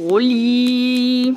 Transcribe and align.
Hola. 0.00 1.34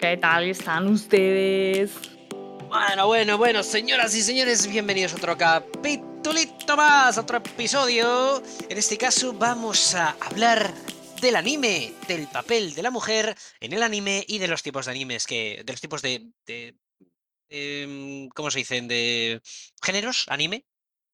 ¿Qué 0.00 0.16
tal 0.16 0.44
están 0.44 0.86
ustedes? 0.86 1.92
Bueno, 2.68 3.06
bueno, 3.06 3.36
bueno, 3.36 3.62
señoras 3.62 4.14
y 4.14 4.22
señores, 4.22 4.66
bienvenidos 4.66 5.12
a 5.12 5.16
otro 5.16 5.36
capitulito 5.36 6.74
más, 6.74 7.18
a 7.18 7.20
otro 7.20 7.36
episodio. 7.36 8.42
En 8.66 8.78
este 8.78 8.96
caso 8.96 9.34
vamos 9.34 9.94
a 9.94 10.16
hablar 10.22 10.72
del 11.20 11.36
anime, 11.36 11.92
del 12.06 12.26
papel 12.28 12.74
de 12.74 12.82
la 12.82 12.90
mujer 12.90 13.36
en 13.60 13.74
el 13.74 13.82
anime 13.82 14.24
y 14.26 14.38
de 14.38 14.48
los 14.48 14.62
tipos 14.62 14.86
de 14.86 14.92
animes 14.92 15.26
que, 15.26 15.62
de 15.66 15.72
los 15.72 15.82
tipos 15.82 16.00
de, 16.00 16.30
de 16.46 16.78
em, 17.50 18.30
¿cómo 18.30 18.50
se 18.50 18.60
dicen? 18.60 18.88
De 18.88 19.42
géneros 19.82 20.24
anime 20.28 20.64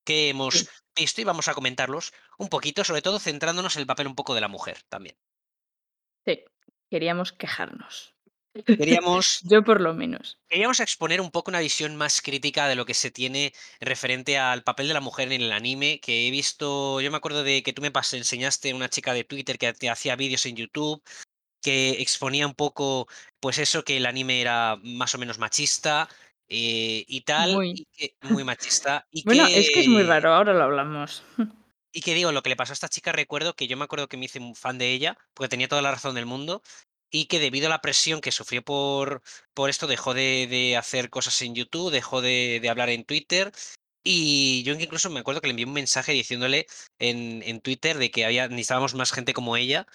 que 0.04 0.28
hemos 0.28 0.60
Sí. 0.60 0.68
Visto 0.94 1.20
y 1.20 1.24
vamos 1.24 1.48
a 1.48 1.54
comentarlos 1.54 2.12
un 2.38 2.48
poquito, 2.48 2.84
sobre 2.84 3.02
todo 3.02 3.18
centrándonos 3.18 3.76
en 3.76 3.80
el 3.80 3.86
papel 3.86 4.06
un 4.06 4.14
poco 4.14 4.34
de 4.34 4.40
la 4.40 4.48
mujer 4.48 4.82
también. 4.88 5.16
Sí, 6.24 6.44
queríamos 6.90 7.32
quejarnos. 7.32 8.14
Queríamos 8.64 9.40
Yo 9.42 9.64
por 9.64 9.80
lo 9.80 9.94
menos. 9.94 10.38
Queríamos 10.48 10.80
exponer 10.80 11.20
un 11.20 11.30
poco 11.30 11.50
una 11.50 11.60
visión 11.60 11.96
más 11.96 12.22
crítica 12.22 12.68
de 12.68 12.76
lo 12.76 12.86
que 12.86 12.94
se 12.94 13.10
tiene 13.10 13.52
referente 13.80 14.38
al 14.38 14.62
papel 14.62 14.88
de 14.88 14.94
la 14.94 15.00
mujer 15.00 15.32
en 15.32 15.42
el 15.42 15.52
anime, 15.52 16.00
que 16.00 16.28
he 16.28 16.30
visto, 16.30 17.00
yo 17.00 17.10
me 17.10 17.16
acuerdo 17.16 17.42
de 17.42 17.62
que 17.62 17.72
tú 17.72 17.82
me 17.82 17.90
enseñaste 17.94 18.72
una 18.74 18.88
chica 18.88 19.12
de 19.12 19.24
Twitter 19.24 19.58
que 19.58 19.72
te 19.72 19.90
hacía 19.90 20.14
vídeos 20.14 20.46
en 20.46 20.56
YouTube, 20.56 21.02
que 21.60 22.02
exponía 22.02 22.46
un 22.46 22.54
poco, 22.54 23.08
pues 23.40 23.58
eso, 23.58 23.84
que 23.84 23.96
el 23.96 24.06
anime 24.06 24.40
era 24.40 24.76
más 24.82 25.14
o 25.14 25.18
menos 25.18 25.38
machista 25.38 26.08
eh, 26.48 27.04
y 27.06 27.20
tal, 27.22 27.54
Muy. 27.54 27.70
y 27.70 27.84
que, 27.86 28.16
muy 28.42 28.44
machista, 28.44 29.06
y 29.10 29.24
Bueno, 29.24 29.46
es 29.46 29.70
que 29.70 29.80
es 29.80 29.88
muy 29.88 30.02
raro, 30.02 30.34
ahora 30.34 30.52
lo 30.52 30.64
hablamos. 30.64 31.22
y 31.92 32.00
que 32.00 32.14
digo, 32.14 32.32
lo 32.32 32.42
que 32.42 32.50
le 32.50 32.56
pasó 32.56 32.72
a 32.72 32.74
esta 32.74 32.88
chica, 32.88 33.12
recuerdo 33.12 33.54
que 33.54 33.66
yo 33.66 33.76
me 33.76 33.84
acuerdo 33.84 34.08
que 34.08 34.16
me 34.16 34.26
hice 34.26 34.38
un 34.38 34.54
fan 34.54 34.78
de 34.78 34.92
ella, 34.92 35.16
porque 35.32 35.48
tenía 35.48 35.68
toda 35.68 35.82
la 35.82 35.92
razón 35.92 36.14
del 36.14 36.26
mundo, 36.26 36.62
y 37.10 37.26
que 37.26 37.38
debido 37.38 37.68
a 37.68 37.70
la 37.70 37.80
presión 37.80 38.20
que 38.20 38.32
sufrió 38.32 38.62
por, 38.62 39.22
por 39.54 39.70
esto, 39.70 39.86
dejó 39.86 40.14
de, 40.14 40.48
de 40.50 40.76
hacer 40.76 41.10
cosas 41.10 41.40
en 41.42 41.54
YouTube, 41.54 41.92
dejó 41.92 42.20
de, 42.20 42.58
de 42.60 42.68
hablar 42.68 42.90
en 42.90 43.04
Twitter. 43.04 43.52
Y 44.02 44.64
yo 44.64 44.74
incluso 44.74 45.08
me 45.10 45.20
acuerdo 45.20 45.40
que 45.40 45.46
le 45.46 45.52
envié 45.52 45.64
un 45.64 45.72
mensaje 45.72 46.12
diciéndole 46.12 46.66
en, 46.98 47.42
en 47.44 47.60
Twitter 47.60 47.96
de 47.98 48.10
que 48.10 48.24
había, 48.24 48.48
necesitábamos 48.48 48.94
más 48.94 49.12
gente 49.12 49.32
como 49.32 49.56
ella, 49.56 49.86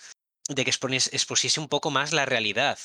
de 0.47 0.63
que 0.63 0.71
expusiese 0.71 1.59
un 1.59 1.67
poco 1.67 1.91
más 1.91 2.13
la 2.13 2.25
realidad 2.25 2.79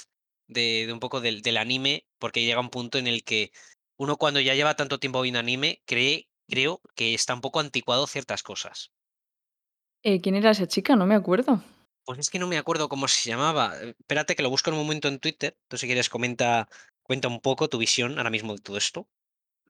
de, 0.47 0.87
de 0.87 0.93
un 0.93 1.01
poco 1.01 1.21
del, 1.21 1.43
del 1.43 1.57
anime, 1.57 2.05
porque 2.19 2.45
llega 2.45 2.61
un 2.61 2.71
punto 2.71 2.99
en 2.99 3.07
el 3.07 3.25
que 3.25 3.51
uno 3.97 4.17
cuando 4.17 4.41
ya 4.41 4.55
lleva 4.55 4.77
tanto 4.77 4.99
tiempo 4.99 5.21
viendo 5.21 5.41
anime, 5.41 5.83
cree, 5.87 6.29
creo 6.49 6.81
que 6.95 7.15
está 7.15 7.35
un 7.35 7.41
poco 7.41 7.61
anticuado 7.61 8.07
ciertas 8.07 8.43
cosas. 8.43 8.91
Eh, 10.03 10.21
¿Quién 10.21 10.35
era 10.35 10.51
esa 10.51 10.67
chica? 10.67 10.97
No 10.97 11.07
me 11.07 11.15
acuerdo. 11.15 11.63
Pues 12.05 12.19
es 12.19 12.29
que 12.29 12.39
no 12.39 12.47
me 12.47 12.59
acuerdo 12.59 12.89
cómo 12.89 13.09
se 13.09 13.31
llamaba. 13.31 13.73
Eh, 13.81 13.95
Espérate 13.99 14.37
que 14.37 14.43
lo 14.43 14.51
busco 14.51 14.71
en 14.71 14.77
un 14.77 14.83
momento 14.83 15.09
en 15.09 15.19
Twitter. 15.19 15.57
Tú 15.69 15.79
si 15.79 15.87
quieres 15.87 16.11
comenta, 16.11 16.69
cuenta 17.03 17.29
un 17.29 17.41
poco 17.41 17.69
tu 17.69 17.79
visión 17.79 18.19
ahora 18.19 18.31
mismo 18.31 18.55
de 18.55 18.61
todo 18.61 18.77
esto. 18.77 19.09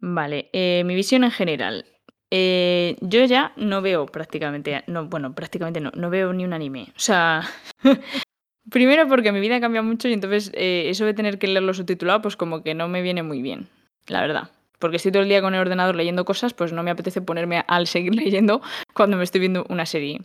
Vale, 0.00 0.50
eh, 0.52 0.82
mi 0.84 0.94
visión 0.94 1.22
en 1.24 1.30
general. 1.30 1.86
Eh, 2.30 2.96
yo 3.00 3.24
ya 3.26 3.52
no 3.56 3.80
veo 3.80 4.06
prácticamente, 4.06 4.82
no, 4.88 5.06
bueno, 5.06 5.34
prácticamente 5.34 5.80
no, 5.80 5.92
no 5.94 6.10
veo 6.10 6.32
ni 6.32 6.44
un 6.44 6.52
anime. 6.52 6.92
O 6.96 6.98
sea, 6.98 7.48
primero 8.70 9.08
porque 9.08 9.32
mi 9.32 9.40
vida 9.40 9.60
cambia 9.60 9.82
mucho 9.82 10.08
y 10.08 10.12
entonces 10.12 10.50
eh, 10.54 10.84
eso 10.88 11.04
de 11.04 11.14
tener 11.14 11.38
que 11.38 11.46
leerlo 11.46 11.74
subtitulado, 11.74 12.22
pues 12.22 12.36
como 12.36 12.62
que 12.62 12.74
no 12.74 12.88
me 12.88 13.02
viene 13.02 13.22
muy 13.22 13.42
bien, 13.42 13.68
la 14.06 14.20
verdad. 14.20 14.50
Porque 14.78 14.96
estoy 14.96 15.12
todo 15.12 15.22
el 15.22 15.28
día 15.28 15.40
con 15.40 15.54
el 15.54 15.60
ordenador 15.60 15.94
leyendo 15.94 16.24
cosas, 16.24 16.52
pues 16.52 16.72
no 16.72 16.82
me 16.82 16.90
apetece 16.90 17.22
ponerme 17.22 17.64
al 17.66 17.86
seguir 17.86 18.14
leyendo 18.22 18.60
cuando 18.92 19.16
me 19.16 19.24
estoy 19.24 19.40
viendo 19.40 19.64
una 19.68 19.86
serie. 19.86 20.20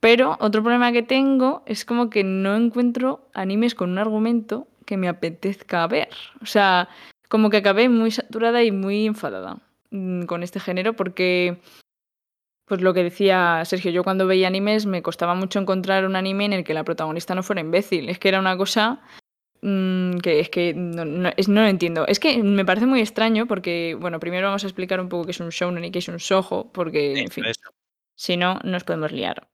Pero 0.00 0.36
otro 0.40 0.62
problema 0.62 0.92
que 0.92 1.02
tengo 1.02 1.62
es 1.66 1.84
como 1.84 2.10
que 2.10 2.24
no 2.24 2.54
encuentro 2.56 3.28
animes 3.32 3.74
con 3.74 3.90
un 3.90 3.98
argumento 3.98 4.68
que 4.84 4.96
me 4.96 5.08
apetezca 5.08 5.86
ver. 5.86 6.10
O 6.42 6.46
sea, 6.46 6.88
como 7.28 7.50
que 7.50 7.56
acabé 7.56 7.88
muy 7.88 8.10
saturada 8.10 8.62
y 8.62 8.70
muy 8.70 9.06
enfadada 9.06 9.58
mm, 9.90 10.24
con 10.24 10.42
este 10.42 10.60
género 10.60 10.94
porque, 10.94 11.58
pues 12.66 12.80
lo 12.80 12.94
que 12.94 13.02
decía 13.04 13.62
Sergio, 13.64 13.90
yo 13.90 14.04
cuando 14.04 14.26
veía 14.26 14.48
animes 14.48 14.86
me 14.86 15.02
costaba 15.02 15.34
mucho 15.34 15.58
encontrar 15.58 16.06
un 16.06 16.16
anime 16.16 16.46
en 16.46 16.52
el 16.54 16.64
que 16.64 16.74
la 16.74 16.84
protagonista 16.84 17.34
no 17.34 17.42
fuera 17.42 17.60
imbécil. 17.60 18.08
Es 18.08 18.18
que 18.18 18.28
era 18.28 18.40
una 18.40 18.56
cosa 18.56 19.02
mm, 19.62 20.18
que 20.18 20.40
es 20.40 20.50
que 20.50 20.74
no, 20.74 21.04
no- 21.04 21.30
es- 21.36 21.48
no 21.48 21.62
lo 21.62 21.68
entiendo. 21.68 22.06
Es 22.06 22.20
que 22.20 22.42
me 22.42 22.64
parece 22.64 22.86
muy 22.86 23.00
extraño 23.00 23.46
porque, 23.46 23.96
bueno, 23.98 24.20
primero 24.20 24.46
vamos 24.48 24.64
a 24.64 24.66
explicar 24.66 25.00
un 25.00 25.08
poco 25.08 25.24
qué 25.26 25.30
es 25.32 25.40
un 25.40 25.50
shounen 25.50 25.84
y 25.84 25.90
qué 25.90 26.00
es 26.00 26.08
un 26.08 26.18
shoujo, 26.18 26.70
porque, 26.72 27.12
en 27.22 27.30
fin, 27.30 27.44
si 28.16 28.36
no, 28.36 28.58
nos 28.64 28.84
podemos 28.84 29.12
liar. 29.12 29.48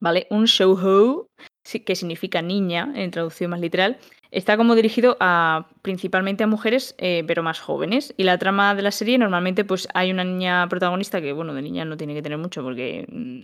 ¿Vale? 0.00 0.26
Un 0.30 0.44
shoujo, 0.44 1.26
que 1.84 1.96
significa 1.96 2.40
niña, 2.42 2.92
en 2.94 3.10
traducción 3.10 3.50
más 3.50 3.60
literal, 3.60 3.98
está 4.30 4.56
como 4.56 4.74
dirigido 4.74 5.16
a 5.20 5.68
principalmente 5.82 6.44
a 6.44 6.46
mujeres, 6.46 6.94
eh, 6.98 7.24
pero 7.26 7.42
más 7.42 7.60
jóvenes. 7.60 8.14
Y 8.16 8.24
la 8.24 8.38
trama 8.38 8.74
de 8.74 8.82
la 8.82 8.90
serie, 8.90 9.18
normalmente, 9.18 9.64
pues 9.64 9.88
hay 9.94 10.10
una 10.10 10.24
niña 10.24 10.68
protagonista 10.68 11.20
que, 11.20 11.32
bueno, 11.32 11.54
de 11.54 11.62
niña 11.62 11.84
no 11.84 11.96
tiene 11.96 12.14
que 12.14 12.22
tener 12.22 12.38
mucho 12.38 12.62
porque 12.62 13.06
mm, 13.10 13.40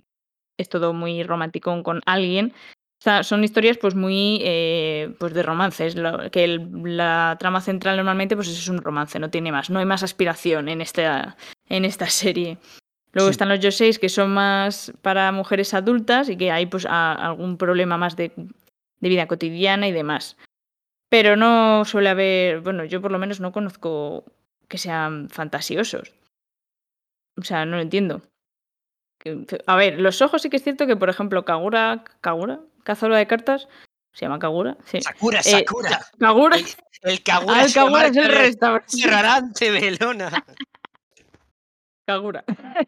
es 0.59 0.69
todo 0.69 0.93
muy 0.93 1.23
romántico 1.23 1.83
con 1.83 2.01
alguien. 2.07 2.53
O 3.01 3.03
sea, 3.05 3.23
son 3.23 3.45
historias 3.45 3.77
pues 3.77 3.95
muy 3.95 4.41
eh, 4.45 5.15
pues 5.19 5.35
de 5.35 5.43
romances, 5.43 5.95
que 6.33 6.45
el- 6.45 6.97
la 6.97 7.37
trama 7.39 7.61
central 7.61 7.97
normalmente 7.97 8.35
pues 8.37 8.49
es 8.49 8.69
un 8.69 8.79
romance, 8.79 9.19
no 9.19 9.29
tiene 9.31 9.53
más, 9.53 9.69
no 9.69 9.79
hay 9.79 9.85
más 9.85 10.03
aspiración 10.03 10.69
en 10.71 10.81
esta, 10.81 11.37
en 11.69 11.85
esta 11.85 12.07
serie. 12.07 12.57
Luego 13.13 13.29
Sí. 13.29 13.33
están 13.33 13.49
los 13.51 13.61
yoseis 13.61 13.99
que 13.99 14.09
son 14.09 14.33
más 14.33 14.93
para 15.03 15.31
mujeres 15.33 15.75
adultas 15.75 16.29
y 16.31 16.37
que 16.37 16.51
hay 16.51 16.67
pues 16.67 16.87
a- 16.87 17.13
algún 17.15 17.59
problema 17.59 17.99
más 17.99 18.17
de, 18.17 18.33
de 19.01 19.09
vida 19.09 19.27
cotidiana 19.27 19.87
y 19.87 19.93
demás. 19.93 20.37
Pero 21.11 21.37
no 21.37 21.85
suele 21.85 22.09
haber, 22.09 22.61
bueno, 22.61 22.85
yo 22.85 23.01
por 23.01 23.13
lo 23.13 23.19
menos 23.19 23.41
no 23.41 23.53
conozco 23.53 24.25
que 24.69 24.79
sean 24.79 25.29
fantasiosos. 25.31 26.13
O 27.39 27.43
sea, 27.43 27.65
no 27.67 27.77
lo 27.77 27.83
entiendo. 27.83 28.23
A 29.67 29.77
ver, 29.77 30.01
los 30.01 30.21
ojos 30.23 30.43
sí 30.43 30.51
que 30.51 30.57
es 30.57 30.63
cierto 30.65 30.87
que, 30.87 30.97
por 30.97 31.09
ejemplo, 31.09 31.45
Kagura, 31.45 32.05
Kagura, 32.21 32.61
cazadora 32.83 33.19
de 33.19 33.27
cartas, 33.27 33.69
¿se 34.13 34.25
llama 34.27 34.39
Kagura? 34.39 34.77
Sí. 34.85 35.01
Sakura, 35.01 35.41
Eh, 35.41 35.43
Sakura. 35.45 36.01
Kagura, 36.19 36.57
El, 36.57 36.67
el 37.03 37.23
Kagura, 37.23 37.55
ah, 37.59 37.65
el 37.65 37.73
Kagura 37.73 38.07
es 38.09 38.17
el 38.17 38.29
re- 38.29 38.39
restaurante. 38.39 38.87
restaurante 38.97 39.71
Belona. 39.71 40.45
Kagura. 42.07 42.45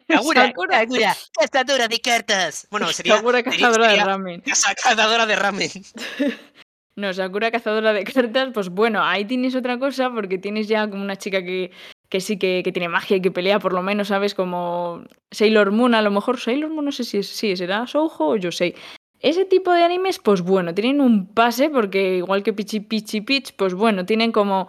Kagura, 0.07 0.45
Sakura. 0.47 0.79
Kagura, 0.79 1.15
cazadora 1.39 1.87
de 1.87 1.99
cartas. 2.01 2.67
Bueno, 2.69 2.87
sería, 2.91 3.17
sería- 3.19 3.43
cazadora 3.43 3.85
de 3.85 3.89
sería 3.89 4.05
ramen. 4.05 4.41
casa- 4.41 4.75
cazadora 4.75 5.25
de 5.25 5.35
ramen. 5.35 5.69
No, 6.97 7.13
Sakura 7.13 7.51
cazadora 7.51 7.93
de 7.93 8.03
cartas, 8.13 8.49
pues 8.53 8.69
bueno, 8.69 9.03
ahí 9.03 9.23
tienes 9.23 9.55
otra 9.55 9.77
cosa 9.77 10.09
porque 10.09 10.39
tienes 10.39 10.67
ya 10.67 10.89
como 10.89 11.03
una 11.03 11.15
chica 11.15 11.43
que, 11.43 11.71
que 12.09 12.19
sí 12.19 12.37
que, 12.39 12.61
que 12.63 12.71
tiene 12.71 12.89
magia 12.89 13.17
y 13.17 13.21
que 13.21 13.31
pelea 13.31 13.59
por 13.59 13.73
lo 13.73 13.83
menos, 13.83 14.07
¿sabes? 14.07 14.33
Como 14.33 15.03
Sailor 15.31 15.71
Moon, 15.71 15.93
a 15.93 16.01
lo 16.01 16.09
mejor 16.09 16.39
Sailor 16.39 16.71
Moon 16.71 16.85
no 16.85 16.91
sé 16.91 17.03
si 17.03 17.19
es, 17.19 17.27
sí, 17.27 17.55
será 17.55 17.85
Soujo 17.85 18.29
o 18.29 18.35
Yosei. 18.35 18.73
Ese 19.19 19.45
tipo 19.45 19.71
de 19.71 19.83
animes, 19.83 20.17
pues 20.19 20.41
bueno, 20.41 20.73
tienen 20.73 20.99
un 20.99 21.27
pase 21.27 21.69
porque 21.69 22.17
igual 22.17 22.41
que 22.41 22.53
Pichi 22.53 22.79
Pichi 22.79 23.21
Pitch, 23.21 23.55
pues 23.55 23.75
bueno, 23.75 24.05
tienen 24.05 24.31
como, 24.31 24.67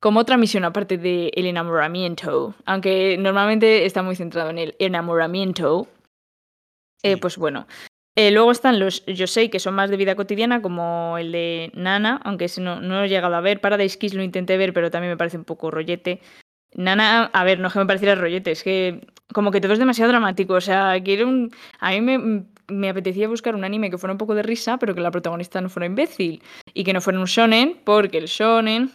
como 0.00 0.20
otra 0.20 0.36
misión 0.36 0.64
aparte 0.64 0.98
del 0.98 1.30
enamoramiento. 1.34 2.54
Aunque 2.66 3.16
normalmente 3.18 3.84
está 3.84 4.02
muy 4.02 4.16
centrado 4.16 4.50
en 4.50 4.58
el 4.58 4.76
enamoramiento. 4.80 5.86
Eh, 7.02 7.16
pues 7.16 7.36
bueno. 7.36 7.66
Eh, 8.16 8.30
luego 8.30 8.52
están 8.52 8.78
los 8.78 9.04
Yosei, 9.06 9.50
que 9.50 9.58
son 9.58 9.74
más 9.74 9.90
de 9.90 9.96
vida 9.96 10.14
cotidiana, 10.14 10.62
como 10.62 11.18
el 11.18 11.32
de 11.32 11.72
Nana, 11.74 12.20
aunque 12.24 12.46
no, 12.58 12.80
no 12.80 12.94
lo 12.94 13.04
he 13.04 13.08
llegado 13.08 13.34
a 13.34 13.40
ver. 13.40 13.60
Paradise 13.60 13.98
Kiss 13.98 14.14
lo 14.14 14.22
intenté 14.22 14.56
ver, 14.56 14.72
pero 14.72 14.90
también 14.90 15.12
me 15.12 15.16
parece 15.16 15.36
un 15.36 15.44
poco 15.44 15.70
rollete. 15.70 16.20
Nana, 16.74 17.24
a 17.24 17.44
ver, 17.44 17.58
no 17.58 17.68
es 17.68 17.72
que 17.72 17.78
me 17.80 17.86
pareciera 17.86 18.14
rollete, 18.14 18.52
es 18.52 18.62
que 18.62 19.06
como 19.32 19.50
que 19.50 19.60
todo 19.60 19.72
es 19.72 19.78
demasiado 19.78 20.10
dramático. 20.10 20.54
O 20.54 20.60
sea, 20.60 20.96
quiero 21.02 21.28
un. 21.28 21.50
A 21.80 21.90
mí 21.90 22.00
me 22.68 22.88
apetecía 22.88 23.28
buscar 23.28 23.54
un 23.54 23.64
anime 23.64 23.90
que 23.90 23.98
fuera 23.98 24.12
un 24.12 24.18
poco 24.18 24.34
de 24.34 24.42
risa, 24.42 24.78
pero 24.78 24.94
que 24.94 25.00
la 25.00 25.10
protagonista 25.10 25.60
no 25.60 25.68
fuera 25.68 25.86
imbécil. 25.86 26.42
Y 26.72 26.84
que 26.84 26.92
no 26.92 27.00
fuera 27.00 27.18
un 27.18 27.26
shonen, 27.26 27.80
porque 27.84 28.18
el 28.18 28.26
shonen, 28.26 28.90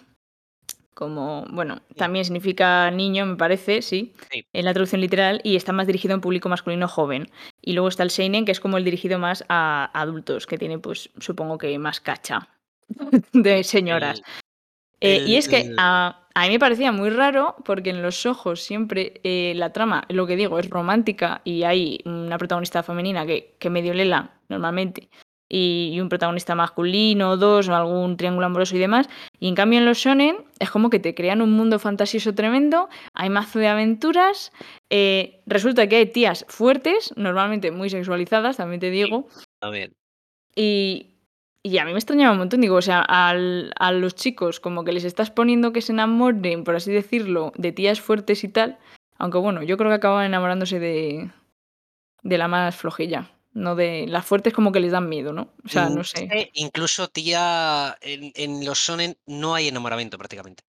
como, 1.00 1.46
bueno, 1.50 1.82
también 1.96 2.26
significa 2.26 2.92
niño, 2.92 3.26
me 3.26 3.38
parece, 3.38 3.82
sí, 3.82 4.12
Sí. 4.30 4.44
en 4.52 4.66
la 4.66 4.74
traducción 4.74 5.00
literal, 5.00 5.40
y 5.46 5.56
está 5.56 5.72
más 5.72 5.88
dirigido 5.88 6.14
a 6.14 6.18
un 6.18 6.22
público 6.22 6.50
masculino 6.50 6.90
joven. 6.90 7.32
Y 7.62 7.72
luego 7.72 7.88
está 7.88 8.04
el 8.04 8.10
Seinen, 8.10 8.44
que 8.44 8.52
es 8.52 8.60
como 8.60 8.78
el 8.78 8.84
dirigido 8.84 9.18
más 9.18 9.46
a 9.48 9.90
adultos, 9.94 10.46
que 10.46 10.58
tiene, 10.58 10.78
pues, 10.78 11.10
supongo 11.20 11.58
que 11.58 11.80
más 11.80 12.02
cacha 12.02 12.50
de 13.34 13.64
señoras. 13.64 14.20
El- 14.20 15.22
Eh, 15.22 15.24
y 15.26 15.36
es 15.38 15.48
que 15.48 15.72
a 15.78 16.18
mí 16.44 16.50
me 16.50 16.60
parecía 16.60 16.92
muy 16.92 17.10
raro 17.10 17.56
porque 17.64 17.92
en 17.92 18.02
los 18.02 18.26
ojos 18.26 18.62
siempre 18.62 19.22
eh, 19.24 19.54
la 19.56 19.72
trama, 19.72 20.04
lo 20.10 20.28
que 20.28 20.36
digo, 20.36 20.60
es 20.60 20.70
romántica 20.70 21.40
y 21.46 21.64
hay 21.64 22.02
una 22.04 22.38
protagonista 22.38 22.84
femenina 22.84 23.26
que, 23.26 23.56
que 23.60 23.70
medio 23.70 23.94
lela 23.94 24.32
normalmente 24.50 25.08
y, 25.50 25.90
y 25.94 26.00
un 26.00 26.08
protagonista 26.10 26.54
masculino, 26.56 27.36
dos 27.36 27.68
o 27.68 27.76
algún 27.76 28.16
triángulo 28.16 28.46
amoroso 28.46 28.76
y 28.76 28.80
demás. 28.80 29.10
Y 29.40 29.48
en 29.50 29.56
cambio 29.56 29.80
en 29.80 29.86
los 29.86 29.98
shonen 29.98 30.38
es 30.60 30.70
como 30.70 30.90
que 30.90 31.00
te 31.00 31.16
crean 31.16 31.42
un 31.42 31.52
mundo 31.52 31.80
fantasioso 31.80 32.36
tremendo, 32.36 32.88
hay 33.14 33.30
mazo 33.30 33.60
de 33.60 33.68
aventuras, 33.68 34.52
eh, 34.90 35.42
resulta 35.48 35.88
que 35.88 35.96
hay 35.98 36.06
tías 36.06 36.46
fuertes, 36.48 37.14
normalmente 37.18 37.72
muy 37.72 37.90
sexualizadas, 37.90 38.58
también 38.58 38.80
te 38.80 38.92
digo, 38.92 39.28
ver. 39.72 39.92
Y, 40.56 41.16
y 41.64 41.78
a 41.78 41.86
mí 41.86 41.92
me 41.92 41.98
extrañaba 42.00 42.32
un 42.34 42.38
montón, 42.40 42.62
digo, 42.62 42.76
o 42.76 42.82
sea, 42.82 43.02
al- 43.02 43.72
a 43.80 43.92
los 43.92 44.16
chicos 44.16 44.60
como 44.60 44.84
que 44.84 44.92
les 44.92 45.04
estás 45.04 45.32
poniendo 45.32 45.74
que 45.74 45.82
se 45.82 45.92
enamoren, 45.94 46.64
por 46.64 46.76
así 46.76 46.92
decirlo, 46.92 47.52
de 47.58 47.72
tías 47.72 48.00
fuertes 48.02 48.44
y 48.44 48.50
tal, 48.50 48.78
aunque 49.18 49.38
bueno, 49.38 49.64
yo 49.64 49.78
creo 49.78 49.90
que 49.90 49.96
acaban 49.96 50.26
enamorándose 50.26 50.80
de, 50.80 51.30
de 52.24 52.38
la 52.38 52.48
más 52.48 52.76
flojilla, 52.76 53.30
no 53.54 53.76
de 53.76 54.06
las 54.08 54.26
fuertes 54.26 54.54
como 54.54 54.72
que 54.72 54.80
les 54.80 54.92
dan 54.92 55.10
miedo, 55.10 55.34
¿no? 55.34 55.54
O 55.66 55.68
sea, 55.70 55.90
no 55.90 56.04
sé. 56.04 56.50
incluso, 56.54 57.08
tía, 57.08 57.98
en 58.02 58.32
en 58.36 58.66
los 58.66 58.78
shonen 58.80 59.18
no 59.26 59.56
hay 59.56 59.68
enamoramiento 59.68 60.18
prácticamente. 60.18 60.64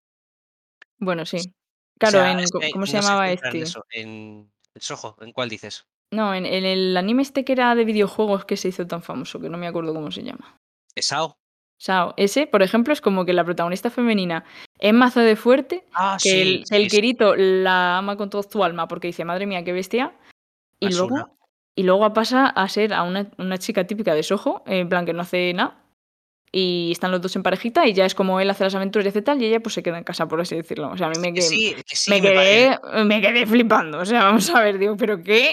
Bueno, 0.99 1.25
sí. 1.27 1.38
O 1.38 1.53
Claro, 1.99 2.21
sea, 2.21 2.31
en, 2.32 2.73
¿cómo 2.73 2.87
se 2.87 2.97
no 2.97 3.03
se 3.03 3.09
llamaba 3.09 3.31
este? 3.31 3.59
eso, 3.61 3.85
en 3.91 4.50
el 4.75 4.81
Soho, 4.81 5.17
¿en 5.21 5.32
cuál 5.32 5.50
dices? 5.50 5.85
No, 6.11 6.35
en, 6.35 6.47
en 6.47 6.65
el 6.65 6.97
anime 6.97 7.23
este 7.23 7.44
que 7.44 7.53
era 7.53 7.75
de 7.75 7.85
videojuegos 7.85 8.44
que 8.47 8.56
se 8.56 8.69
hizo 8.69 8.87
tan 8.87 9.03
famoso, 9.03 9.38
que 9.38 9.50
no 9.50 9.59
me 9.59 9.67
acuerdo 9.67 9.93
cómo 9.94 10.11
se 10.11 10.23
llama. 10.23 10.56
¿Sao? 10.97 11.37
Sao, 11.79 12.15
ese, 12.17 12.47
por 12.47 12.62
ejemplo, 12.62 12.93
es 12.93 13.00
como 13.00 13.25
que 13.25 13.32
la 13.32 13.44
protagonista 13.44 13.91
femenina 13.91 14.44
es 14.79 14.93
mazo 14.93 15.21
de 15.21 15.37
fuerte, 15.37 15.85
Ah, 15.93 16.19
que 16.23 16.31
sí, 16.31 16.41
el, 16.41 16.67
sí, 16.67 16.75
el 16.75 16.82
sí, 16.85 16.97
Kirito 16.97 17.37
la 17.37 17.99
ama 17.99 18.17
con 18.17 18.29
toda 18.29 18.43
su 18.50 18.65
alma 18.65 18.88
porque 18.88 19.09
dice, 19.09 19.25
madre 19.25 19.47
mía, 19.47 19.62
qué 19.65 19.73
bestia, 19.73 20.15
y 20.79 20.87
Asuna. 20.88 21.09
luego, 21.09 21.37
y 21.75 21.82
luego 21.82 22.12
pasa 22.12 22.46
a 22.46 22.69
ser 22.69 22.93
a 22.93 23.02
una, 23.02 23.31
una 23.38 23.58
chica 23.58 23.87
típica 23.87 24.14
de 24.14 24.22
Soho, 24.22 24.62
en 24.67 24.88
plan 24.88 25.06
que 25.06 25.12
no 25.12 25.22
hace 25.22 25.52
nada, 25.55 25.76
y 26.52 26.90
están 26.90 27.12
los 27.12 27.20
dos 27.20 27.37
en 27.37 27.43
parejita, 27.43 27.87
y 27.87 27.93
ya 27.93 28.05
es 28.05 28.14
como 28.14 28.40
él 28.40 28.50
hace 28.50 28.64
las 28.64 28.75
aventuras 28.75 29.06
y 29.06 29.08
hace 29.11 29.22
tal, 29.22 29.40
y 29.40 29.46
ella 29.46 29.61
pues 29.61 29.75
se 29.75 29.82
queda 29.82 29.99
en 29.99 30.05
casa, 30.05 30.26
por 30.26 30.40
así 30.40 30.56
decirlo. 30.56 30.90
O 30.90 30.96
sea, 30.96 31.06
a 31.06 31.11
mí 31.11 31.19
me, 31.20 31.28
Que 31.28 31.40
que- 31.40 31.43
sí, 31.43 31.76
sí, 31.87 32.11
me, 32.11 32.20
quedé, 32.20 32.78
me 33.05 33.20
quedé 33.20 33.46
flipando. 33.46 33.99
O 33.99 34.05
sea, 34.05 34.25
vamos 34.25 34.50
a 34.50 34.61
ver, 34.61 34.78
digo, 34.78 34.96
¿pero 34.96 35.22
qué? 35.22 35.52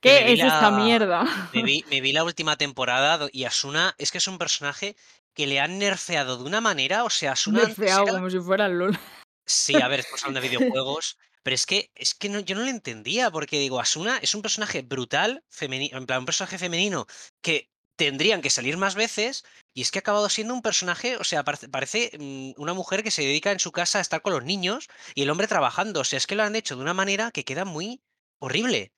¿Qué 0.00 0.32
es 0.32 0.40
esta 0.40 0.70
mierda? 0.70 1.24
me 1.52 1.62
vi 1.64 1.84
me 1.90 2.00
vi 2.00 2.12
la 2.12 2.22
última 2.22 2.56
temporada 2.56 3.28
y 3.32 3.44
Asuna 3.44 3.94
es 3.98 4.12
que 4.12 4.18
es 4.18 4.28
un 4.28 4.38
personaje 4.38 4.94
que 5.34 5.46
le 5.48 5.58
han 5.58 5.78
nerfeado 5.78 6.38
de 6.38 6.44
una 6.44 6.60
manera, 6.60 7.02
o 7.04 7.10
sea, 7.10 7.32
Asuna 7.32 7.64
Nerfeado 7.64 8.04
era 8.04 8.12
como 8.12 8.30
si 8.30 8.38
fuera 8.38 8.68
LOL. 8.68 8.96
Sí, 9.44 9.74
a 9.80 9.88
ver, 9.88 10.00
estamos 10.00 10.22
hablando 10.22 10.40
de 10.40 10.48
videojuegos, 10.48 11.18
pero 11.46 11.54
es 11.54 11.64
que 11.64 11.92
es 11.94 12.12
que 12.12 12.28
no, 12.28 12.40
yo 12.40 12.56
no 12.56 12.62
lo 12.62 12.70
entendía, 12.70 13.30
porque 13.30 13.60
digo, 13.60 13.78
Asuna 13.78 14.18
es 14.18 14.34
un 14.34 14.42
personaje 14.42 14.82
brutal, 14.82 15.44
femenino, 15.48 15.96
en 15.96 16.04
plan, 16.04 16.18
un 16.18 16.26
personaje 16.26 16.58
femenino 16.58 17.06
que 17.40 17.70
tendrían 17.94 18.42
que 18.42 18.50
salir 18.50 18.76
más 18.76 18.96
veces, 18.96 19.44
y 19.72 19.82
es 19.82 19.92
que 19.92 19.98
ha 19.98 20.00
acabado 20.00 20.28
siendo 20.28 20.54
un 20.54 20.60
personaje, 20.60 21.16
o 21.18 21.22
sea, 21.22 21.44
parece, 21.44 22.10
mm, 22.18 22.54
una 22.60 22.74
mujer 22.74 23.04
que 23.04 23.12
se 23.12 23.22
dedica 23.22 23.52
en 23.52 23.60
su 23.60 23.70
casa 23.70 23.98
a 23.98 24.00
estar 24.00 24.22
con 24.22 24.32
los 24.32 24.42
niños 24.42 24.88
y 25.14 25.22
el 25.22 25.30
hombre 25.30 25.46
trabajando. 25.46 26.00
O 26.00 26.04
sea, 26.04 26.16
es 26.16 26.26
que 26.26 26.34
lo 26.34 26.42
han 26.42 26.56
hecho 26.56 26.74
de 26.74 26.82
una 26.82 26.94
manera 26.94 27.30
que 27.30 27.44
queda 27.44 27.64
muy 27.64 28.02
horrible. 28.40 28.92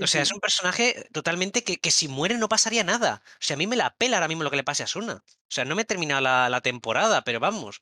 O 0.00 0.08
sea, 0.08 0.22
es 0.22 0.32
un 0.32 0.40
personaje 0.40 1.08
totalmente 1.12 1.62
que, 1.62 1.78
que 1.78 1.92
si 1.92 2.08
muere 2.08 2.36
no 2.38 2.48
pasaría 2.48 2.82
nada. 2.82 3.22
O 3.34 3.36
sea, 3.38 3.54
a 3.54 3.58
mí 3.58 3.68
me 3.68 3.76
la 3.76 3.94
pela 3.96 4.16
ahora 4.16 4.26
mismo 4.26 4.42
lo 4.42 4.50
que 4.50 4.56
le 4.56 4.64
pase 4.64 4.82
a 4.82 4.86
Asuna. 4.86 5.22
O 5.24 5.54
sea, 5.54 5.64
no 5.64 5.76
me 5.76 5.82
he 5.82 5.84
terminado 5.84 6.20
la, 6.22 6.48
la 6.48 6.60
temporada, 6.60 7.22
pero 7.22 7.38
vamos 7.38 7.80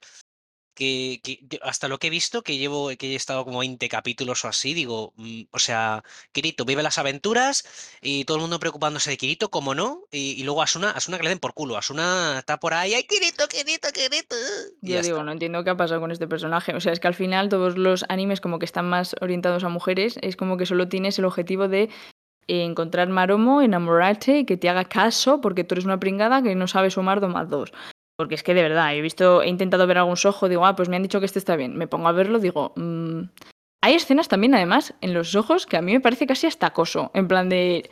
que, 0.74 1.20
que 1.22 1.58
hasta 1.62 1.88
lo 1.88 1.98
que 1.98 2.08
he 2.08 2.10
visto, 2.10 2.42
que 2.42 2.58
llevo, 2.58 2.90
que 2.98 3.12
he 3.12 3.14
estado 3.14 3.44
como 3.44 3.60
20 3.60 3.88
capítulos 3.88 4.44
o 4.44 4.48
así, 4.48 4.74
digo, 4.74 5.12
mm, 5.16 5.42
o 5.50 5.58
sea, 5.58 6.02
Kirito 6.32 6.64
vive 6.64 6.82
las 6.82 6.98
aventuras 6.98 7.64
y 8.00 8.24
todo 8.24 8.36
el 8.36 8.42
mundo 8.42 8.58
preocupándose 8.58 9.10
de 9.10 9.16
Kirito, 9.16 9.50
como 9.50 9.74
no, 9.74 10.02
y, 10.10 10.32
y 10.40 10.44
luego 10.44 10.62
Asuna, 10.62 10.90
Asuna 10.90 11.18
que 11.18 11.24
le 11.24 11.30
den 11.30 11.38
por 11.38 11.54
culo, 11.54 11.76
Asuna 11.76 12.38
está 12.38 12.58
por 12.58 12.74
ahí, 12.74 12.94
¡ay, 12.94 13.04
Kirito, 13.04 13.46
Kirito, 13.48 13.88
Kirito! 13.92 14.36
Y 14.82 14.92
Yo 14.92 15.02
digo, 15.02 15.16
está. 15.16 15.24
no 15.24 15.32
entiendo 15.32 15.62
qué 15.64 15.70
ha 15.70 15.76
pasado 15.76 16.00
con 16.00 16.10
este 16.10 16.26
personaje. 16.26 16.74
O 16.74 16.80
sea, 16.80 16.92
es 16.92 17.00
que 17.00 17.08
al 17.08 17.14
final 17.14 17.48
todos 17.48 17.76
los 17.76 18.04
animes 18.08 18.40
como 18.40 18.58
que 18.58 18.64
están 18.64 18.88
más 18.88 19.14
orientados 19.20 19.64
a 19.64 19.68
mujeres, 19.68 20.18
es 20.22 20.36
como 20.36 20.56
que 20.56 20.66
solo 20.66 20.88
tienes 20.88 21.18
el 21.18 21.24
objetivo 21.24 21.68
de 21.68 21.90
encontrar 22.48 23.08
maromo, 23.08 23.62
enamorarte 23.62 24.38
y 24.38 24.44
que 24.44 24.56
te 24.56 24.68
haga 24.68 24.84
caso 24.84 25.40
porque 25.40 25.64
tú 25.64 25.74
eres 25.74 25.84
una 25.84 26.00
pringada 26.00 26.42
que 26.42 26.54
no 26.54 26.66
sabe 26.66 26.90
sumar 26.90 27.20
dos 27.20 27.30
más 27.30 27.48
dos. 27.48 27.72
Porque 28.22 28.36
es 28.36 28.44
que 28.44 28.54
de 28.54 28.62
verdad, 28.62 28.94
he 28.94 29.00
visto, 29.00 29.42
he 29.42 29.48
intentado 29.48 29.84
ver 29.88 29.98
algún 29.98 30.16
sojo, 30.16 30.48
digo, 30.48 30.64
ah, 30.64 30.76
pues 30.76 30.88
me 30.88 30.94
han 30.94 31.02
dicho 31.02 31.18
que 31.18 31.26
este 31.26 31.40
está 31.40 31.56
bien. 31.56 31.76
Me 31.76 31.88
pongo 31.88 32.06
a 32.06 32.12
verlo, 32.12 32.38
digo, 32.38 32.72
mm, 32.76 33.22
hay 33.80 33.94
escenas 33.94 34.28
también, 34.28 34.54
además, 34.54 34.94
en 35.00 35.12
los 35.12 35.34
ojos 35.34 35.66
que 35.66 35.76
a 35.76 35.82
mí 35.82 35.92
me 35.92 35.98
parece 35.98 36.28
casi 36.28 36.46
hasta 36.46 36.68
acoso. 36.68 37.10
En 37.14 37.26
plan 37.26 37.48
de, 37.48 37.90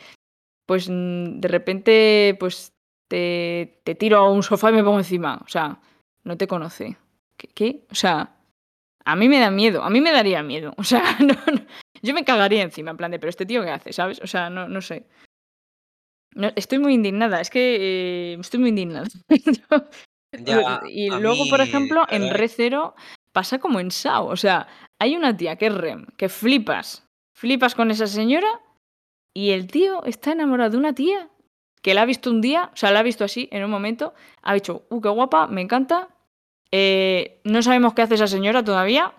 pues 0.67 0.89
mm, 0.89 1.41
de 1.41 1.49
repente, 1.49 2.37
pues 2.39 2.73
te, 3.09 3.81
te 3.83 3.97
tiro 3.97 4.19
a 4.19 4.31
un 4.31 4.45
sofá 4.45 4.71
y 4.71 4.75
me 4.75 4.85
pongo 4.85 4.99
encima. 4.99 5.41
O 5.45 5.49
sea, 5.49 5.81
no 6.23 6.37
te 6.37 6.47
conoce. 6.47 6.97
¿Qué? 7.37 7.87
O 7.91 7.97
sea, 7.97 8.37
a 9.05 9.17
mí 9.17 9.29
me 9.29 9.41
da 9.41 9.51
miedo, 9.51 9.83
a 9.83 9.91
mí 9.91 10.01
me 10.01 10.13
daría 10.13 10.45
miedo. 10.45 10.75
O 10.79 10.85
sea, 10.85 11.03
no, 11.19 11.35
yo 12.03 12.15
me 12.15 12.25
cagaría 12.25 12.63
encima, 12.63 12.93
en 12.93 12.97
plan 12.97 13.11
de, 13.11 13.19
pero 13.19 13.31
este 13.31 13.47
tío 13.47 13.63
qué 13.65 13.71
hace, 13.71 13.93
¿sabes? 13.93 14.21
O 14.23 14.29
sea, 14.29 14.49
no, 14.49 14.69
no 14.69 14.81
sé. 14.81 15.07
No, 16.35 16.53
estoy 16.55 16.79
muy 16.79 16.95
indignada, 16.95 17.41
es 17.41 17.51
que 17.51 18.35
eh, 18.35 18.39
estoy 18.41 18.61
muy 18.61 18.69
indignada. 18.69 19.09
Ya, 20.33 20.81
y 20.89 21.11
luego, 21.11 21.45
por 21.49 21.61
ejemplo, 21.61 22.05
en 22.09 22.31
Re 22.31 22.49
Zero 22.49 22.95
pasa 23.33 23.59
como 23.59 23.81
en 23.81 23.91
Sao. 23.91 24.27
O 24.27 24.37
sea, 24.37 24.69
hay 24.99 25.17
una 25.17 25.37
tía 25.37 25.57
que 25.57 25.67
es 25.67 25.75
Rem, 25.75 26.07
que 26.17 26.29
flipas. 26.29 27.09
Flipas 27.35 27.75
con 27.75 27.91
esa 27.91 28.07
señora 28.07 28.61
y 29.35 29.51
el 29.51 29.67
tío 29.67 30.05
está 30.05 30.33
enamorado 30.33 30.71
de 30.71 30.77
una 30.77 30.95
tía 30.95 31.29
que 31.83 31.95
la 31.95 32.03
ha 32.03 32.07
visto 32.07 32.31
un 32.31 32.41
día, 32.41 32.71
o 32.73 32.77
sea, 32.77 32.91
la 32.91 33.01
ha 33.01 33.03
visto 33.03 33.25
así 33.25 33.49
en 33.53 33.65
un 33.65 33.71
momento, 33.71 34.13
ha 34.43 34.53
dicho, 34.53 34.87
uh, 34.91 35.01
qué 35.01 35.09
guapa, 35.09 35.47
me 35.47 35.63
encanta. 35.63 36.09
Eh, 36.71 37.41
no 37.45 37.63
sabemos 37.63 37.95
qué 37.95 38.03
hace 38.03 38.15
esa 38.15 38.27
señora 38.27 38.63
todavía. 38.63 39.15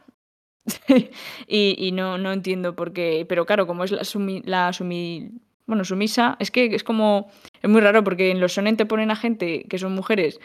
y, 1.47 1.75
y 1.77 1.91
no, 1.91 2.19
no 2.19 2.31
entiendo 2.31 2.75
por 2.75 2.93
qué. 2.93 3.25
Pero 3.27 3.45
claro, 3.45 3.65
como 3.65 3.83
es 3.83 3.91
la, 3.91 4.03
sumi, 4.03 4.41
la 4.45 4.71
sumi, 4.73 5.31
bueno, 5.65 5.83
sumisa, 5.83 6.37
es 6.39 6.51
que 6.51 6.65
es 6.75 6.83
como. 6.83 7.31
Es 7.61 7.69
muy 7.69 7.81
raro 7.81 8.03
porque 8.03 8.29
en 8.29 8.39
los 8.39 8.53
sonen 8.53 8.77
te 8.77 8.85
ponen 8.85 9.09
a 9.09 9.15
gente 9.15 9.65
que 9.67 9.79
son 9.79 9.93
mujeres 9.93 10.39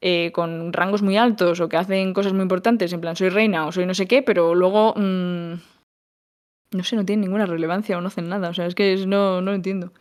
eh, 0.00 0.30
con 0.32 0.72
rangos 0.72 1.02
muy 1.02 1.16
altos 1.16 1.60
o 1.60 1.68
que 1.68 1.76
hacen 1.76 2.12
cosas 2.12 2.32
muy 2.32 2.42
importantes, 2.42 2.92
en 2.92 3.00
plan 3.00 3.16
soy 3.16 3.30
reina 3.30 3.66
o 3.66 3.72
soy 3.72 3.86
no 3.86 3.94
sé 3.94 4.06
qué, 4.06 4.22
pero 4.22 4.54
luego. 4.54 4.94
Mmm, 4.96 5.54
no 6.72 6.84
sé, 6.84 6.96
no 6.96 7.04
tienen 7.04 7.22
ninguna 7.22 7.46
relevancia 7.46 7.96
o 7.96 8.00
no 8.00 8.08
hacen 8.08 8.28
nada. 8.28 8.50
O 8.50 8.54
sea, 8.54 8.66
es 8.66 8.74
que 8.74 8.92
es, 8.92 9.06
no, 9.06 9.40
no 9.40 9.52
entiendo. 9.52 9.92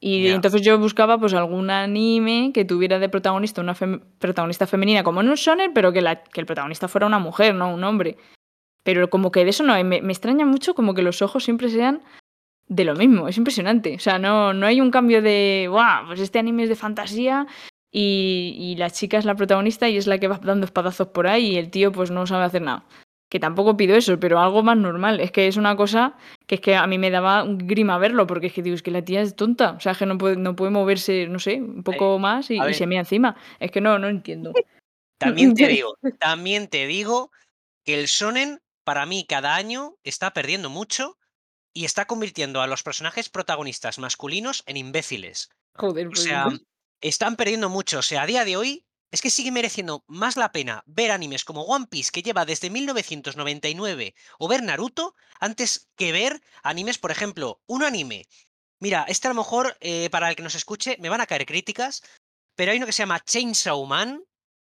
Y 0.00 0.24
ya. 0.24 0.34
entonces 0.34 0.62
yo 0.62 0.78
buscaba 0.78 1.18
pues 1.18 1.34
algún 1.34 1.68
anime 1.68 2.52
que 2.54 2.64
tuviera 2.64 2.98
de 2.98 3.10
protagonista 3.10 3.60
una 3.60 3.74
fem 3.74 4.00
protagonista 4.18 4.66
femenina 4.66 5.02
como 5.02 5.20
en 5.20 5.28
un 5.28 5.34
shonen, 5.34 5.74
pero 5.74 5.92
que, 5.92 6.00
la, 6.00 6.22
que 6.22 6.40
el 6.40 6.46
protagonista 6.46 6.88
fuera 6.88 7.06
una 7.06 7.18
mujer, 7.18 7.54
no 7.54 7.72
un 7.72 7.84
hombre. 7.84 8.16
Pero 8.82 9.10
como 9.10 9.30
que 9.30 9.44
de 9.44 9.50
eso 9.50 9.62
no, 9.62 9.74
me, 9.84 10.00
me, 10.00 10.12
extraña 10.12 10.46
mucho 10.46 10.74
como 10.74 10.94
que 10.94 11.02
los 11.02 11.20
ojos 11.20 11.44
siempre 11.44 11.68
sean 11.68 12.00
de 12.66 12.84
lo 12.84 12.94
mismo, 12.94 13.28
es 13.28 13.36
impresionante. 13.36 13.94
O 13.94 13.98
sea, 13.98 14.18
no, 14.18 14.54
no 14.54 14.66
hay 14.66 14.80
un 14.80 14.90
cambio 14.90 15.20
de, 15.20 15.66
wow, 15.68 16.06
pues 16.06 16.20
este 16.20 16.38
anime 16.38 16.62
es 16.62 16.70
de 16.70 16.76
fantasía 16.76 17.46
y, 17.90 18.56
y 18.58 18.76
la 18.76 18.90
chica 18.90 19.18
es 19.18 19.24
la 19.24 19.34
protagonista 19.34 19.88
y 19.88 19.96
es 19.96 20.06
la 20.06 20.18
que 20.18 20.28
va 20.28 20.38
dando 20.42 20.64
espadazos 20.64 21.08
por 21.08 21.26
ahí 21.26 21.52
y 21.52 21.56
el 21.56 21.70
tío 21.70 21.92
pues 21.92 22.10
no 22.10 22.26
sabe 22.26 22.44
hacer 22.44 22.62
nada. 22.62 22.84
Que 23.28 23.38
tampoco 23.38 23.76
pido 23.76 23.96
eso, 23.96 24.18
pero 24.18 24.40
algo 24.40 24.64
más 24.64 24.76
normal. 24.76 25.20
Es 25.20 25.30
que 25.30 25.46
es 25.46 25.56
una 25.56 25.76
cosa 25.76 26.16
que 26.48 26.56
es 26.56 26.60
que 26.60 26.74
a 26.74 26.86
mí 26.88 26.98
me 26.98 27.10
daba 27.10 27.44
un 27.44 27.58
grima 27.58 27.96
verlo, 27.96 28.26
porque 28.26 28.48
es 28.48 28.52
que 28.52 28.62
digo, 28.62 28.74
es 28.74 28.82
que 28.82 28.90
la 28.90 29.04
tía 29.04 29.20
es 29.20 29.36
tonta. 29.36 29.70
O 29.72 29.80
sea, 29.80 29.94
que 29.94 30.04
no 30.04 30.18
puede, 30.18 30.34
no 30.34 30.56
puede 30.56 30.72
moverse, 30.72 31.28
no 31.28 31.38
sé, 31.38 31.60
un 31.60 31.84
poco 31.84 32.18
más 32.18 32.50
y, 32.50 32.58
y 32.60 32.74
se 32.74 32.88
mea 32.88 32.98
encima. 33.00 33.36
Es 33.60 33.70
que 33.70 33.80
no, 33.80 34.00
no 34.00 34.08
entiendo. 34.08 34.52
También 35.18 35.54
te 35.54 35.68
digo, 35.68 35.96
también 36.18 36.68
te 36.68 36.86
digo 36.86 37.30
que 37.84 38.00
el 38.00 38.06
shonen, 38.06 38.60
para 38.84 39.04
mí, 39.06 39.26
cada 39.28 39.54
año 39.54 39.96
está 40.02 40.32
perdiendo 40.32 40.70
mucho 40.70 41.18
y 41.74 41.84
está 41.84 42.06
convirtiendo 42.06 42.62
a 42.62 42.66
los 42.66 42.82
personajes 42.82 43.28
protagonistas 43.28 43.98
masculinos 43.98 44.64
en 44.66 44.78
imbéciles. 44.78 45.50
Joder, 45.76 46.08
O 46.08 46.10
pues. 46.10 46.22
sea, 46.24 46.48
están 47.00 47.36
perdiendo 47.36 47.68
mucho. 47.68 47.98
O 47.98 48.02
sea, 48.02 48.22
a 48.22 48.26
día 48.26 48.44
de 48.44 48.56
hoy 48.56 48.86
es 49.10 49.22
que 49.22 49.30
sigue 49.30 49.50
mereciendo 49.50 50.04
más 50.06 50.36
la 50.36 50.52
pena 50.52 50.84
ver 50.86 51.10
animes 51.10 51.44
como 51.44 51.62
One 51.62 51.86
Piece, 51.88 52.12
que 52.12 52.22
lleva 52.22 52.44
desde 52.44 52.70
1999, 52.70 54.14
o 54.38 54.48
ver 54.48 54.62
Naruto, 54.62 55.14
antes 55.40 55.90
que 55.96 56.12
ver 56.12 56.40
animes, 56.62 56.98
por 56.98 57.10
ejemplo, 57.10 57.60
un 57.66 57.82
anime. 57.82 58.26
Mira, 58.78 59.04
este 59.08 59.28
a 59.28 59.30
lo 59.30 59.34
mejor, 59.34 59.76
eh, 59.80 60.08
para 60.10 60.30
el 60.30 60.36
que 60.36 60.42
nos 60.42 60.54
escuche, 60.54 60.96
me 61.00 61.08
van 61.08 61.20
a 61.20 61.26
caer 61.26 61.44
críticas, 61.44 62.02
pero 62.54 62.70
hay 62.70 62.78
uno 62.78 62.86
que 62.86 62.92
se 62.92 63.02
llama 63.02 63.22
Chainsaw 63.24 63.84
Man, 63.84 64.24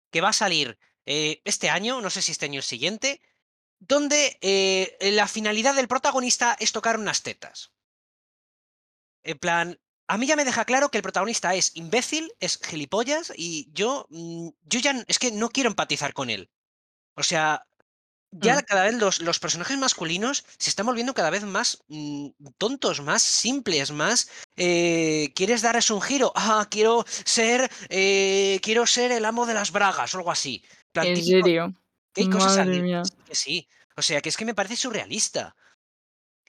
que 0.09 0.21
va 0.21 0.29
a 0.29 0.33
salir 0.33 0.79
eh, 1.05 1.41
este 1.45 1.69
año, 1.69 2.01
no 2.01 2.09
sé 2.09 2.21
si 2.21 2.31
este 2.31 2.45
año 2.45 2.57
o 2.57 2.61
el 2.61 2.63
siguiente, 2.63 3.21
donde 3.79 4.37
eh, 4.41 4.97
la 5.13 5.27
finalidad 5.27 5.75
del 5.75 5.87
protagonista 5.87 6.55
es 6.59 6.71
tocar 6.71 6.97
unas 6.97 7.23
tetas. 7.23 7.71
En 9.23 9.37
plan, 9.37 9.79
a 10.09 10.17
mí 10.17 10.25
ya 10.25 10.35
me 10.35 10.43
deja 10.43 10.65
claro 10.65 10.89
que 10.89 10.97
el 10.97 11.03
protagonista 11.03 11.53
es 11.53 11.71
imbécil, 11.75 12.33
es 12.39 12.59
gilipollas 12.59 13.31
y 13.37 13.69
yo, 13.73 14.07
mm, 14.09 14.49
yo 14.63 14.79
ya 14.79 15.03
es 15.07 15.19
que 15.19 15.31
no 15.31 15.49
quiero 15.49 15.69
empatizar 15.69 16.13
con 16.13 16.31
él. 16.31 16.49
O 17.15 17.21
sea, 17.21 17.63
ya 18.31 18.55
Mm. 18.55 18.63
cada 18.65 18.83
vez 18.85 18.95
los, 18.95 19.21
los, 19.21 19.39
personajes 19.39 19.77
masculinos 19.77 20.45
se 20.57 20.71
están 20.71 20.87
volviendo 20.87 21.13
cada 21.13 21.29
vez 21.29 21.43
más 21.43 21.83
mmm, 21.87 22.29
tontos, 22.57 23.01
más 23.01 23.21
simples, 23.21 23.91
más 23.91 24.29
eh, 24.55 25.31
quieres 25.35 25.61
dar 25.61 25.75
es 25.75 25.91
un 25.91 26.01
giro, 26.01 26.31
ah, 26.35 26.67
quiero 26.71 27.05
ser, 27.07 27.69
eh, 27.89 28.59
quiero 28.63 28.87
ser 28.87 29.11
el 29.11 29.25
amo 29.25 29.45
de 29.45 29.53
las 29.53 29.71
bragas 29.71 30.13
o 30.15 30.17
algo 30.17 30.31
así. 30.31 30.63
Plan, 30.91 31.05
¿En 31.05 31.15
típico, 31.15 31.43
serio? 31.43 31.73
Hay 32.15 32.29
cosas 32.29 32.67
que 33.27 33.35
sí. 33.35 33.67
O 33.95 34.01
sea, 34.01 34.21
que 34.21 34.29
es 34.29 34.37
que 34.37 34.45
me 34.45 34.55
parece 34.55 34.75
surrealista. 34.75 35.55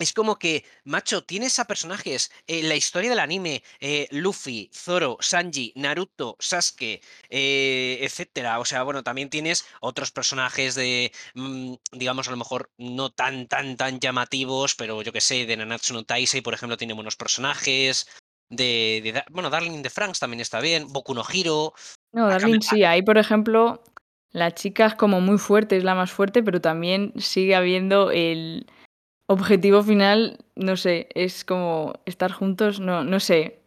Es 0.04 0.12
como 0.12 0.38
que, 0.38 0.64
macho, 0.84 1.24
tienes 1.24 1.58
a 1.58 1.66
personajes, 1.66 2.30
eh, 2.46 2.62
la 2.62 2.74
historia 2.74 3.10
del 3.10 3.18
anime, 3.18 3.62
eh, 3.80 4.08
Luffy, 4.10 4.70
Zoro, 4.74 5.18
Sanji, 5.20 5.72
Naruto, 5.76 6.36
Sasuke, 6.38 7.00
eh, 7.28 7.98
etcétera. 8.00 8.58
O 8.58 8.64
sea, 8.64 8.82
bueno, 8.82 9.02
también 9.02 9.30
tienes 9.30 9.66
otros 9.80 10.10
personajes 10.10 10.74
de, 10.74 11.12
mm, 11.34 11.74
digamos, 11.92 12.28
a 12.28 12.30
lo 12.30 12.36
mejor 12.36 12.70
no 12.78 13.10
tan, 13.10 13.46
tan, 13.46 13.76
tan 13.76 14.00
llamativos, 14.00 14.74
pero 14.74 15.02
yo 15.02 15.12
que 15.12 15.20
sé, 15.20 15.46
de 15.46 15.56
Nanatsu 15.56 15.94
no 15.94 16.04
Taisei, 16.04 16.40
por 16.40 16.54
ejemplo, 16.54 16.76
tiene 16.76 16.94
buenos 16.94 17.16
personajes. 17.16 18.06
De, 18.48 19.22
bueno, 19.30 19.48
Darling 19.48 19.82
de 19.82 19.90
Franks 19.90 20.18
también 20.18 20.40
está 20.40 20.60
bien. 20.60 20.92
Boku 20.92 21.14
no 21.14 21.24
Hiro. 21.32 21.72
No, 22.12 22.26
Darling 22.28 22.60
sí, 22.60 22.82
ahí, 22.82 23.02
por 23.02 23.16
ejemplo, 23.18 23.84
la 24.32 24.52
chica 24.52 24.86
es 24.86 24.94
como 24.94 25.20
muy 25.20 25.38
fuerte, 25.38 25.76
es 25.76 25.84
la 25.84 25.94
más 25.94 26.10
fuerte, 26.10 26.42
pero 26.42 26.60
también 26.60 27.12
sigue 27.16 27.54
habiendo 27.54 28.10
el 28.10 28.66
objetivo 29.30 29.82
final, 29.82 30.38
no 30.56 30.76
sé, 30.76 31.08
es 31.14 31.44
como 31.44 31.94
estar 32.04 32.32
juntos, 32.32 32.80
no, 32.80 33.04
no 33.04 33.20
sé. 33.20 33.60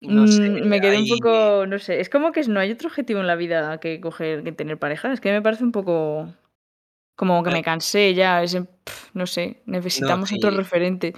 no 0.00 0.26
sé, 0.28 0.48
Mm, 0.48 0.68
me 0.68 0.80
quedé 0.80 0.98
un 0.98 1.08
poco, 1.08 1.66
no 1.66 1.78
sé, 1.80 2.00
es 2.00 2.08
como 2.08 2.30
que 2.30 2.42
no 2.42 2.60
hay 2.60 2.70
otro 2.70 2.88
objetivo 2.88 3.20
en 3.20 3.26
la 3.26 3.34
vida 3.34 3.80
que 3.80 4.00
coger, 4.00 4.44
que 4.44 4.52
tener 4.52 4.78
pareja, 4.78 5.12
es 5.12 5.20
que 5.20 5.32
me 5.32 5.42
parece 5.42 5.64
un 5.64 5.72
poco 5.72 6.32
como 7.16 7.42
que 7.42 7.50
me 7.50 7.64
cansé 7.64 8.14
ya, 8.14 8.40
es, 8.44 8.56
no 9.14 9.26
sé, 9.26 9.62
necesitamos 9.66 10.32
otro 10.32 10.52
sí. 10.52 10.56
referente. 10.56 11.14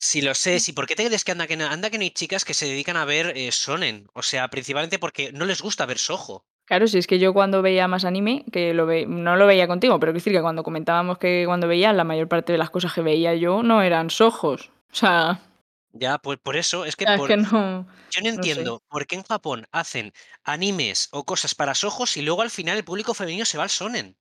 Sí, 0.00 0.20
lo 0.20 0.34
sé. 0.34 0.58
Sí, 0.58 0.72
¿por 0.72 0.88
qué 0.88 0.96
te 0.96 1.06
crees 1.06 1.22
que 1.22 1.30
anda 1.30 1.46
que 1.46 1.56
no, 1.56 1.66
anda 1.66 1.90
que 1.90 1.98
no 1.98 2.02
hay 2.02 2.10
chicas 2.10 2.44
que 2.44 2.54
se 2.54 2.66
dedican 2.66 2.96
a 2.96 3.04
ver 3.04 3.36
eh, 3.36 3.50
shonen? 3.52 4.08
O 4.14 4.22
sea, 4.24 4.48
principalmente 4.48 4.98
porque 4.98 5.30
no 5.32 5.44
les 5.44 5.62
gusta 5.62 5.86
ver 5.86 5.98
sojo. 5.98 6.44
Claro, 6.68 6.86
si 6.86 6.98
es 6.98 7.06
que 7.06 7.18
yo 7.18 7.32
cuando 7.34 7.60
veía 7.60 7.88
más 7.88 8.04
anime, 8.04 8.44
que 8.52 8.72
lo 8.72 8.86
ve 8.86 9.04
no 9.06 9.36
lo 9.36 9.46
veía 9.46 9.66
contigo, 9.66 9.98
pero 9.98 10.12
quiero 10.12 10.18
decir 10.20 10.32
que 10.32 10.40
cuando 10.42 10.62
comentábamos 10.62 11.18
que 11.18 11.42
cuando 11.46 11.68
veía, 11.68 11.92
la 11.92 12.04
mayor 12.04 12.28
parte 12.28 12.52
de 12.52 12.58
las 12.58 12.70
cosas 12.70 12.92
que 12.94 13.02
veía 13.02 13.34
yo 13.34 13.62
no 13.62 13.82
eran 13.82 14.10
sojos. 14.10 14.70
O 14.92 14.94
sea, 14.94 15.40
Ya, 15.92 16.18
pues 16.18 16.38
por 16.38 16.56
eso, 16.56 16.84
es 16.84 16.96
que 16.96 17.06
es 17.06 17.22
que 17.24 17.36
no, 17.36 17.86
yo 18.10 18.20
no 18.22 18.30
no 18.34 18.44
sé. 18.44 18.64
entiendo 18.64 18.82
por 18.88 19.06
qué 19.06 19.16
en 19.16 19.24
Japón 19.24 19.66
hacen 19.72 20.12
animes 20.44 21.08
o 21.12 21.24
cosas 21.24 21.54
para 21.54 21.74
sojos 21.74 22.16
y 22.16 22.22
luego 22.22 22.42
al 22.42 22.50
final 22.50 22.76
el 22.78 22.84
público 22.84 23.14
femenino 23.14 23.44
se 23.44 23.58
va 23.58 23.64
al 23.64 23.70
shonen. 23.70 24.16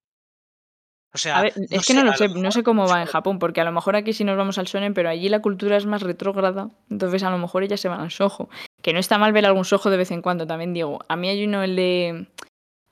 O 1.13 1.17
A 1.33 1.39
sea, 1.39 1.41
ver, 1.41 1.53
no 1.69 1.79
es 1.79 1.85
que 1.85 1.93
sé, 1.93 1.93
no 1.93 2.03
lo 2.03 2.13
sé, 2.13 2.27
no 2.29 2.51
sé 2.51 2.63
cómo 2.63 2.87
va 2.87 2.99
en 3.01 3.07
Japón, 3.07 3.39
porque 3.39 3.61
a 3.61 3.63
lo 3.63 3.71
mejor 3.71 3.95
aquí 3.95 4.11
sí 4.13 4.23
nos 4.25 4.37
vamos 4.37 4.57
al 4.57 4.65
shonen, 4.65 4.93
pero 4.93 5.09
allí 5.09 5.29
la 5.29 5.41
cultura 5.41 5.77
es 5.77 5.85
más 5.85 6.01
retrógrada, 6.01 6.69
entonces 6.89 7.23
a 7.23 7.29
lo 7.29 7.37
mejor 7.37 7.63
ellas 7.63 7.79
se 7.79 7.87
van 7.89 8.01
al 8.01 8.11
sojo. 8.11 8.49
Que 8.81 8.93
no 8.93 8.99
está 8.99 9.17
mal 9.17 9.31
ver 9.33 9.45
algún 9.45 9.65
sojo 9.65 9.89
de 9.89 9.97
vez 9.97 10.11
en 10.11 10.21
cuando, 10.21 10.45
también 10.47 10.73
digo. 10.73 10.99
A 11.07 11.15
mí 11.15 11.29
hay 11.29 11.43
uno, 11.45 11.63
el 11.63 11.75
de... 11.75 12.27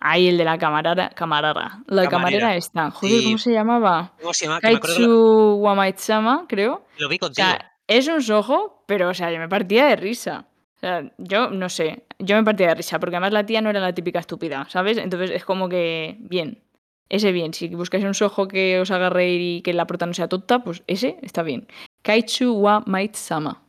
Ahí, 0.01 0.29
el 0.29 0.38
de 0.38 0.46
la 0.46 0.58
camarera, 0.58 1.10
camarera. 1.10 1.84
La 1.88 2.08
Camarera. 2.08 2.10
camarera 2.10 2.55
esta. 2.55 2.89
Joder, 2.89 3.19
Sí. 3.19 3.25
¿cómo 3.25 3.38
se 3.38 3.51
llamaba? 3.51 4.13
¿Cómo 4.22 4.34
se 4.34 4.46
llama? 4.46 4.62
Kaitsu 4.62 5.55
Wamaitsama, 5.55 6.46
creo. 6.48 6.86
lo 7.00 7.10
vi 7.10 7.17
O 7.17 7.19
contigo. 7.19 7.46
sea, 7.46 7.74
es 7.86 8.08
un 8.08 8.22
sojo, 8.22 8.84
pero, 8.88 9.10
o 9.10 9.13
sea, 9.13 9.29
yo 9.31 9.39
me 9.39 9.50
partía 9.50 9.88
de 9.88 9.98
risa. 9.98 10.46
O 10.77 10.79
sea, 10.79 11.12
yo 11.17 11.50
no 11.50 11.67
sé, 11.67 12.05
yo 12.17 12.38
me 12.38 12.43
partía 12.46 12.67
de 12.67 12.75
risa, 12.75 12.98
porque 13.00 13.17
además 13.17 13.34
la 13.34 13.46
tía 13.46 13.62
no 13.62 13.69
era 13.69 13.81
la 13.81 13.91
típica 13.93 14.19
estúpida, 14.19 14.65
¿sabes? 14.69 14.98
Entonces 14.98 15.31
es 15.31 15.43
como 15.43 15.67
que, 15.67 16.15
bien, 16.22 16.63
ese 17.10 17.34
bien. 17.34 17.53
Si 17.53 17.67
buscáis 17.75 18.05
un 18.05 18.13
sojo 18.13 18.48
que 18.48 18.79
os 18.79 18.91
haga 18.91 19.10
reír 19.10 19.41
y 19.41 19.62
que 19.63 19.74
la 19.74 19.86
prota 19.86 20.05
no 20.05 20.13
sea 20.13 20.29
tonta, 20.29 20.60
pues 20.63 20.81
ese 20.88 21.17
está 21.24 21.43
bien. 21.43 21.67
Kaitsu 22.03 22.53
wa 22.53 22.84
Maid-sama. 22.86 23.63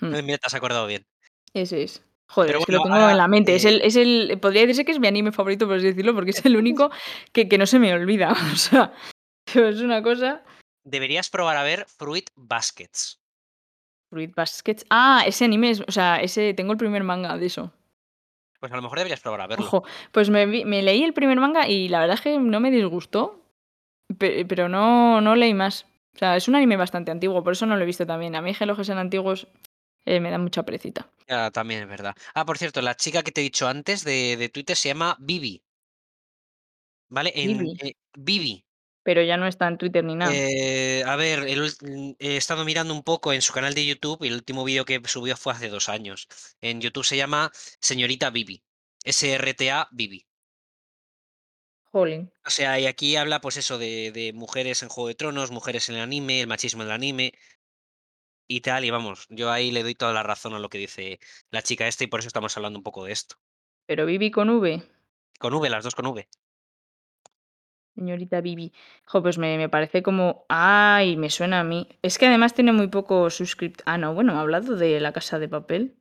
Hmm, 0.00 0.10
Mira, 0.24 0.38
te 0.38 0.46
has 0.48 0.54
acordado 0.54 0.88
bien. 0.88 1.06
Ese 1.62 1.82
es. 1.82 2.02
Joder, 2.28 2.48
Pero 2.48 2.58
es 2.60 2.66
que 2.66 2.72
lo 2.72 2.82
tengo 2.82 2.94
ahora, 2.96 3.12
en 3.12 3.18
la 3.18 3.28
mente. 3.28 3.54
Es 3.54 3.64
el, 3.64 3.80
es 3.82 3.94
el, 3.96 4.38
podría 4.40 4.62
decirse 4.62 4.84
que 4.84 4.90
es 4.92 4.98
mi 4.98 5.06
anime 5.06 5.30
favorito, 5.32 5.66
por 5.66 5.76
así 5.76 5.86
decirlo, 5.86 6.12
porque 6.14 6.30
es 6.32 6.44
el 6.44 6.56
único 6.56 6.90
que, 7.32 7.48
que 7.48 7.56
no 7.58 7.66
se 7.66 7.78
me 7.78 7.92
olvida. 7.94 8.32
O 8.52 8.56
sea, 8.56 8.92
es 9.54 9.80
una 9.80 10.02
cosa. 10.02 10.42
deberías 10.84 11.30
probar 11.30 11.56
a 11.56 11.62
ver 11.62 11.86
Fruit 11.86 12.28
Baskets. 12.34 13.20
Fruit 14.10 14.34
Baskets. 14.34 14.84
Ah, 14.90 15.22
ese 15.26 15.44
anime 15.44 15.70
es, 15.70 15.80
o 15.86 15.92
sea, 15.92 16.16
ese, 16.20 16.52
tengo 16.54 16.72
el 16.72 16.78
primer 16.78 17.04
manga 17.04 17.36
de 17.38 17.46
eso. 17.46 17.72
Pues 18.58 18.72
a 18.72 18.76
lo 18.76 18.82
mejor 18.82 18.98
deberías 18.98 19.20
probar 19.20 19.42
a 19.42 19.46
verlo. 19.46 19.66
Ojo, 19.66 19.84
pues 20.12 20.30
me, 20.30 20.46
me 20.46 20.82
leí 20.82 21.04
el 21.04 21.12
primer 21.12 21.38
manga 21.38 21.68
y 21.68 21.88
la 21.88 22.00
verdad 22.00 22.14
es 22.14 22.22
que 22.22 22.38
no 22.38 22.58
me 22.58 22.70
disgustó, 22.70 23.40
pe- 24.18 24.44
pero 24.46 24.68
no, 24.68 25.20
no 25.20 25.36
leí 25.36 25.54
más. 25.54 25.86
O 26.14 26.18
sea, 26.18 26.36
es 26.36 26.48
un 26.48 26.56
anime 26.56 26.76
bastante 26.76 27.10
antiguo, 27.10 27.44
por 27.44 27.52
eso 27.52 27.66
no 27.66 27.76
lo 27.76 27.82
he 27.82 27.86
visto 27.86 28.06
también. 28.06 28.34
A 28.34 28.40
mí 28.42 28.50
que 28.76 28.84
sean 28.84 28.98
antiguos 28.98 29.46
eh, 30.06 30.20
me 30.20 30.30
da 30.30 30.38
mucha 30.38 30.64
perecita. 30.64 31.12
Ya, 31.28 31.50
también 31.50 31.82
es 31.82 31.88
verdad. 31.88 32.14
Ah, 32.34 32.44
por 32.44 32.58
cierto, 32.58 32.80
la 32.82 32.96
chica 32.96 33.22
que 33.22 33.32
te 33.32 33.40
he 33.40 33.44
dicho 33.44 33.68
antes 33.68 34.04
de, 34.04 34.36
de 34.36 34.48
Twitter 34.48 34.76
se 34.76 34.88
llama 34.88 35.16
Vivi. 35.20 35.62
¿Vale? 37.08 37.32
En, 37.34 37.58
Vivi. 37.58 37.76
eh, 37.80 37.94
Vivi. 38.16 38.64
Pero 39.02 39.22
ya 39.22 39.36
no 39.36 39.46
está 39.46 39.68
en 39.68 39.78
Twitter 39.78 40.04
ni 40.04 40.16
nada. 40.16 40.32
Eh, 40.34 41.04
a 41.06 41.14
ver, 41.16 41.40
el 41.46 41.62
mm, 41.80 42.12
he 42.18 42.36
estado 42.36 42.64
mirando 42.64 42.92
un 42.94 43.02
poco 43.04 43.32
en 43.32 43.42
su 43.42 43.52
canal 43.52 43.74
de 43.74 43.86
YouTube 43.86 44.22
y 44.24 44.28
el 44.28 44.34
último 44.34 44.64
vídeo 44.64 44.84
que 44.84 45.00
subió 45.06 45.36
fue 45.36 45.52
hace 45.52 45.68
dos 45.68 45.88
años. 45.88 46.26
En 46.60 46.80
YouTube 46.80 47.04
se 47.04 47.16
llama 47.16 47.52
Señorita 47.80 48.30
Vivi. 48.30 48.64
SRTA 49.04 49.88
Vivi. 49.92 50.26
Jolín. 51.92 52.30
O 52.44 52.50
sea, 52.50 52.78
y 52.78 52.86
aquí 52.86 53.16
habla, 53.16 53.40
pues 53.40 53.56
eso, 53.56 53.78
de, 53.78 54.12
de 54.12 54.32
mujeres 54.32 54.82
en 54.82 54.88
Juego 54.88 55.08
de 55.08 55.14
Tronos, 55.14 55.50
mujeres 55.50 55.88
en 55.88 55.96
el 55.96 56.02
anime, 56.02 56.40
el 56.40 56.46
machismo 56.46 56.82
en 56.82 56.88
el 56.88 56.94
anime 56.94 57.32
y 58.48 58.60
tal. 58.60 58.84
Y 58.84 58.90
vamos, 58.90 59.26
yo 59.30 59.50
ahí 59.50 59.70
le 59.70 59.82
doy 59.82 59.94
toda 59.94 60.12
la 60.12 60.22
razón 60.22 60.54
a 60.54 60.58
lo 60.58 60.68
que 60.68 60.78
dice 60.78 61.18
la 61.50 61.62
chica 61.62 61.86
esta 61.88 62.04
y 62.04 62.08
por 62.08 62.20
eso 62.20 62.28
estamos 62.28 62.56
hablando 62.56 62.78
un 62.78 62.82
poco 62.84 63.04
de 63.04 63.12
esto. 63.12 63.36
Pero 63.86 64.06
Vivi 64.06 64.30
con 64.30 64.48
V, 64.50 64.82
Con 65.38 65.54
V, 65.54 65.68
las 65.70 65.84
dos 65.84 65.94
con 65.94 66.06
V. 66.06 66.28
señorita 67.94 68.40
Vivi. 68.40 68.72
Jo, 69.06 69.22
pues 69.22 69.38
me, 69.38 69.56
me 69.56 69.68
parece 69.68 70.02
como. 70.02 70.44
Ay, 70.48 71.16
me 71.16 71.30
suena 71.30 71.60
a 71.60 71.64
mí. 71.64 71.88
Es 72.02 72.18
que 72.18 72.26
además 72.26 72.54
tiene 72.54 72.72
muy 72.72 72.88
poco 72.88 73.30
suscript. 73.30 73.82
Ah, 73.86 73.98
no, 73.98 74.14
bueno, 74.14 74.34
ha 74.34 74.40
hablado 74.40 74.76
de 74.76 75.00
la 75.00 75.12
casa 75.12 75.38
de 75.38 75.48
papel. 75.48 75.96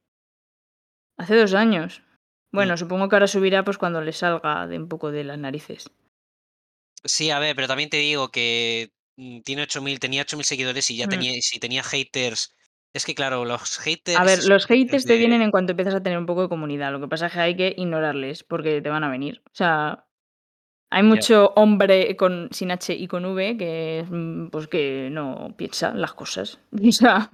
Hace 1.17 1.35
dos 1.37 1.53
años. 1.53 2.03
Bueno, 2.51 2.77
supongo 2.77 3.09
que 3.09 3.15
ahora 3.15 3.27
subirá 3.27 3.63
pues 3.63 3.77
cuando 3.77 4.01
le 4.01 4.13
salga 4.13 4.67
de 4.67 4.77
un 4.77 4.87
poco 4.87 5.11
de 5.11 5.23
las 5.23 5.37
narices. 5.39 5.89
Sí, 7.03 7.29
a 7.29 7.39
ver, 7.39 7.55
pero 7.55 7.67
también 7.67 7.89
te 7.89 7.97
digo 7.97 8.29
que 8.31 8.91
mm, 8.91 8.94
tiene 9.43 9.63
8000, 9.63 9.99
tenía 9.99 10.21
8000 10.21 10.45
seguidores 10.45 10.89
y 10.91 10.97
ya 10.97 11.07
Mm. 11.07 11.09
tenía, 11.09 11.31
si 11.41 11.59
tenía 11.59 11.83
haters. 11.83 12.55
Es 12.93 13.05
que 13.05 13.13
claro, 13.15 13.43
los 13.43 13.77
haters. 13.79 14.17
A 14.19 14.23
ver, 14.23 14.45
los 14.45 14.65
haters 14.67 15.05
te 15.05 15.17
vienen 15.17 15.41
en 15.41 15.51
cuanto 15.51 15.71
empiezas 15.71 15.95
a 15.95 16.01
tener 16.03 16.17
un 16.17 16.25
poco 16.25 16.43
de 16.43 16.49
comunidad. 16.49 16.91
Lo 16.93 17.01
que 17.01 17.07
pasa 17.09 17.27
es 17.27 17.33
que 17.33 17.39
hay 17.39 17.55
que 17.57 17.73
ignorarles 17.77 18.43
porque 18.43 18.81
te 18.81 18.89
van 18.89 19.03
a 19.03 19.09
venir. 19.09 19.41
O 19.47 19.49
sea, 19.53 20.05
hay 20.91 21.03
mucho 21.03 21.51
hombre 21.57 22.15
con 22.15 22.47
sin 22.51 22.71
H 22.71 22.93
y 22.93 23.07
con 23.07 23.25
V 23.25 23.57
que 23.57 24.05
mm, 24.09 24.47
pues 24.47 24.67
que 24.69 25.09
no 25.11 25.53
piensa 25.57 25.93
las 25.93 26.13
cosas. 26.13 26.59
O 26.81 26.91
sea, 26.91 27.29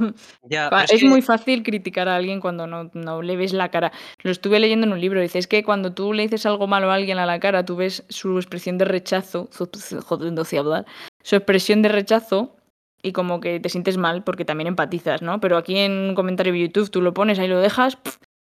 es 0.85 0.91
es 0.93 1.01
que- 1.01 1.07
muy 1.07 1.21
fácil 1.21 1.61
criticar 1.61 2.09
a 2.09 2.15
alguien 2.15 2.39
cuando 2.41 2.65
no, 2.65 2.89
no 2.95 3.21
le 3.21 3.35
ves 3.35 3.53
la 3.53 3.69
cara. 3.69 3.91
Lo 4.23 4.31
estuve 4.31 4.59
leyendo 4.59 4.87
en 4.87 4.93
un 4.93 5.01
libro. 5.01 5.21
Dice, 5.21 5.37
es 5.37 5.45
que 5.47 5.63
cuando 5.63 5.93
tú 5.93 6.11
le 6.13 6.23
dices 6.23 6.47
algo 6.47 6.65
malo 6.65 6.89
a 6.89 6.95
alguien 6.95 7.19
a 7.19 7.27
la 7.27 7.39
cara, 7.39 7.63
tú 7.63 7.75
ves 7.75 8.03
su 8.09 8.37
expresión 8.39 8.79
de 8.79 8.85
rechazo. 8.85 9.47
sé 10.45 10.57
hablar. 10.57 10.85
Su 11.23 11.35
expresión 11.35 11.81
de 11.81 11.89
rechazo 11.89 12.55
y 13.03 13.11
como 13.13 13.39
que 13.39 13.59
te 13.59 13.69
sientes 13.69 13.97
mal 13.97 14.23
porque 14.23 14.45
también 14.45 14.67
empatizas, 14.67 15.21
¿no? 15.21 15.39
Pero 15.39 15.57
aquí 15.57 15.77
en 15.77 15.91
un 15.91 16.15
comentario 16.15 16.53
de 16.53 16.59
YouTube 16.59 16.89
tú 16.91 17.01
lo 17.01 17.13
pones, 17.13 17.39
ahí 17.39 17.47
lo 17.47 17.59
dejas 17.59 17.97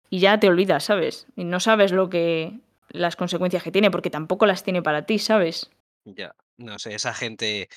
y 0.09 0.19
ya 0.19 0.39
te 0.39 0.47
olvidas, 0.47 0.83
¿sabes? 0.83 1.27
Y 1.35 1.43
no 1.43 1.59
sabes 1.59 1.91
lo 1.91 2.09
que 2.09 2.53
las 2.89 3.15
consecuencias 3.15 3.63
que 3.63 3.71
tiene 3.71 3.89
porque 3.89 4.09
tampoco 4.11 4.45
las 4.45 4.63
tiene 4.63 4.81
para 4.83 5.05
ti, 5.07 5.17
¿sabes? 5.17 5.71
Ya, 6.05 6.35
no 6.57 6.77
sé, 6.77 6.93
esa 6.93 7.13
gente. 7.13 7.67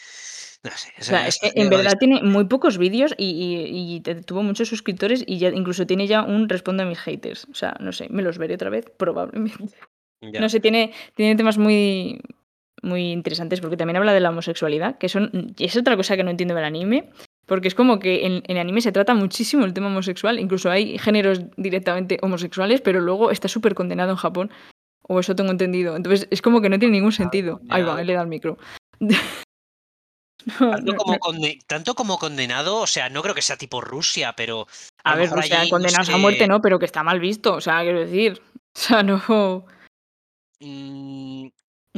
No 0.63 0.71
sé. 0.73 0.93
O 0.99 1.03
sea, 1.05 1.21
esa- 1.21 1.29
es 1.29 1.39
que 1.39 1.47
esa- 1.49 1.59
en 1.61 1.65
es- 1.65 1.71
verdad 1.71 1.99
tiene 1.99 2.23
muy 2.23 2.45
pocos 2.45 2.77
vídeos 2.77 3.15
y, 3.17 4.01
y- 4.05 4.15
tuvo 4.23 4.43
muchos 4.43 4.69
suscriptores 4.69 5.25
y 5.27 5.39
ya 5.39 5.49
incluso 5.49 5.87
tiene 5.87 6.07
ya 6.07 6.23
un 6.23 6.49
responde 6.49 6.83
a 6.83 6.87
mis 6.87 6.99
haters. 6.99 7.47
O 7.51 7.55
sea, 7.55 7.77
no 7.81 7.93
sé, 7.93 8.09
me 8.11 8.23
los 8.23 8.37
veré 8.37 8.55
otra 8.57 8.69
vez, 8.69 8.91
probablemente. 8.99 9.77
ya. 10.21 10.41
No 10.41 10.49
sé, 10.51 10.61
tiene, 10.61 10.93
tiene 11.15 11.37
temas 11.37 11.57
muy, 11.57 12.21
muy 12.83 13.13
interesantes 13.13 13.61
porque 13.61 13.77
también 13.77 13.97
habla 13.97 14.13
de 14.13 14.21
la 14.21 14.31
homosexualidad, 14.31 14.99
que 14.99 15.09
son, 15.09 15.55
y 15.57 15.65
es 15.65 15.77
otra 15.77 15.97
cosa 15.97 16.17
que 16.17 16.25
no 16.25 16.31
entiendo 16.31 16.55
del 16.55 16.65
anime, 16.65 17.11
porque 17.47 17.69
es 17.69 17.75
como 17.75 17.99
que 17.99 18.27
en, 18.27 18.43
en 18.47 18.59
anime 18.59 18.81
se 18.81 18.93
trata 18.93 19.15
muchísimo 19.15 19.65
el 19.65 19.73
tema 19.75 19.87
homosexual, 19.89 20.39
incluso 20.39 20.71
hay 20.71 20.99
géneros 20.99 21.41
directamente 21.57 22.19
homosexuales, 22.23 22.81
pero 22.81 23.01
luego 23.01 23.31
está 23.31 23.49
súper 23.49 23.75
condenado 23.75 24.11
en 24.11 24.17
Japón, 24.17 24.51
o 25.09 25.21
eso 25.21 25.37
tengo 25.37 25.53
entendido. 25.53 25.97
Entonces 25.97 26.27
es 26.31 26.43
como 26.43 26.61
que 26.61 26.69
no 26.69 26.79
tiene 26.79 26.97
ningún 26.97 27.13
sentido. 27.13 27.61
Ahí 27.69 27.83
va, 27.83 27.97
ahí 27.97 28.05
le 28.05 28.15
da 28.15 28.23
el 28.23 28.29
micro. 28.29 28.59
No, 30.61 30.71
Tanto 30.71 30.93
no, 30.93 30.99
como, 30.99 31.13
no. 31.15 31.19
conde- 31.19 31.59
tanto 31.67 31.95
como 31.97 32.19
condenado, 32.19 32.77
o 32.77 32.87
sea, 32.87 33.09
no 33.09 33.21
creo 33.23 33.35
que 33.35 33.43
sea 33.43 33.57
tipo 33.57 33.81
Rusia, 33.81 34.35
pero. 34.37 34.69
A, 35.03 35.17
ver, 35.17 35.29
o 35.33 35.43
sea, 35.43 35.69
condenados 35.69 36.09
a 36.09 36.19
muerte 36.19 36.47
no, 36.47 36.61
pero 36.61 36.79
que 36.79 36.85
está 36.85 37.03
mal 37.03 37.19
visto, 37.19 37.55
o 37.55 37.61
sea, 37.61 37.83
quiero 37.83 38.01
decir. 38.01 38.41
O 38.77 38.79
sea, 38.79 39.03
no. 39.03 39.65
mm, 40.61 41.49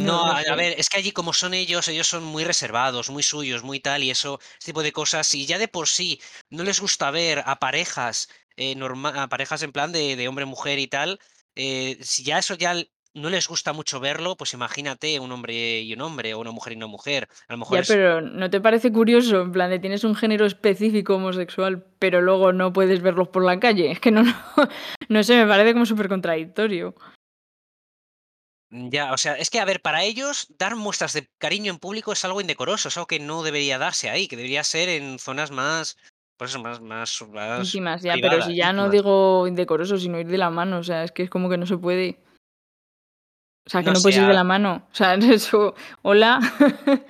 No, 0.04 0.26
a, 0.26 0.54
ver, 0.56 0.74
es 0.78 0.88
que 0.88 0.98
allí 0.98 1.12
como 1.12 1.32
son 1.32 1.54
ellos, 1.54 1.88
ellos 1.88 2.06
son 2.06 2.24
muy 2.24 2.44
reservados, 2.44 3.10
muy 3.10 3.22
suyos, 3.22 3.62
muy 3.62 3.80
tal, 3.80 4.02
y 4.02 4.10
eso, 4.10 4.38
ese 4.58 4.66
tipo 4.72 4.82
de 4.82 4.92
cosas, 4.92 5.32
y 5.34 5.46
ya 5.46 5.58
de 5.58 5.68
por 5.68 5.88
sí 5.88 6.20
no 6.50 6.64
les 6.64 6.80
gusta 6.80 7.10
ver 7.10 7.42
a 7.44 7.58
parejas, 7.58 8.28
eh, 8.56 8.74
norma- 8.74 9.22
a 9.22 9.28
parejas 9.28 9.62
en 9.62 9.72
plan 9.72 9.92
de, 9.92 10.16
de 10.16 10.28
hombre-mujer 10.28 10.78
y 10.78 10.86
tal, 10.86 11.18
eh, 11.54 11.98
si 12.00 12.22
ya 12.22 12.38
eso 12.38 12.54
ya 12.54 12.74
no 13.14 13.30
les 13.30 13.48
gusta 13.48 13.72
mucho 13.72 14.00
verlo, 14.00 14.36
pues 14.36 14.52
imagínate 14.54 15.18
un 15.18 15.32
hombre 15.32 15.80
y 15.80 15.92
un 15.92 16.00
hombre, 16.02 16.34
o 16.34 16.40
una 16.40 16.52
mujer 16.52 16.72
y 16.72 16.76
una 16.76 16.86
mujer. 16.86 17.28
A 17.48 17.54
lo 17.54 17.58
mejor 17.58 17.76
Ya, 17.76 17.80
es 17.80 17.88
pero 17.88 18.20
¿no 18.20 18.48
te 18.48 18.60
parece 18.60 18.92
curioso? 18.92 19.40
En 19.42 19.52
plan 19.52 19.70
de 19.70 19.78
tienes 19.78 20.04
un 20.04 20.14
género 20.14 20.46
específico 20.46 21.16
homosexual, 21.16 21.84
pero 21.98 22.20
luego 22.20 22.52
no 22.52 22.72
puedes 22.72 23.02
verlos 23.02 23.28
por 23.28 23.44
la 23.44 23.58
calle. 23.58 23.90
Es 23.90 24.00
que 24.00 24.10
no, 24.10 24.22
no, 24.22 24.34
no 25.08 25.22
sé, 25.22 25.36
me 25.36 25.48
parece 25.48 25.72
como 25.72 25.86
súper 25.86 26.08
contradictorio. 26.08 26.94
Mm, 28.70 28.90
ya, 28.90 29.12
o 29.12 29.16
sea, 29.16 29.34
es 29.34 29.50
que, 29.50 29.60
a 29.60 29.64
ver, 29.64 29.80
para 29.80 30.02
ellos 30.04 30.46
dar 30.58 30.76
muestras 30.76 31.12
de 31.12 31.28
cariño 31.38 31.72
en 31.72 31.78
público 31.78 32.12
es 32.12 32.24
algo 32.24 32.40
indecoroso, 32.40 32.88
es 32.88 32.96
algo 32.96 33.06
que 33.06 33.20
no 33.20 33.42
debería 33.42 33.78
darse 33.78 34.10
ahí, 34.10 34.28
que 34.28 34.36
debería 34.36 34.64
ser 34.64 34.88
en 34.88 35.18
zonas 35.18 35.50
más, 35.50 35.96
pues 36.36 36.50
eso, 36.50 36.60
más 36.60 36.80
más 36.80 37.22
más 37.30 37.64
Íntimas, 37.64 38.02
ya, 38.02 38.14
pero 38.20 38.42
si 38.42 38.56
ya 38.56 38.72
no 38.72 38.90
digo 38.90 39.46
indecoroso, 39.46 39.98
sino 39.98 40.20
ir 40.20 40.28
de 40.28 40.38
la 40.38 40.50
mano, 40.50 40.78
o 40.78 40.84
sea, 40.84 41.04
es 41.04 41.12
que 41.12 41.24
es 41.24 41.30
como 41.30 41.48
que 41.48 41.56
no 41.56 41.66
se 41.66 41.78
puede. 41.78 42.20
O 43.66 43.70
sea, 43.70 43.82
que 43.82 43.90
No 43.90 44.00
puedes 44.00 44.18
ir 44.18 44.26
de 44.26 44.32
la 44.32 44.44
mano. 44.44 44.88
O 44.90 44.94
sea, 44.94 45.14
eso, 45.14 45.74
hola, 46.02 46.38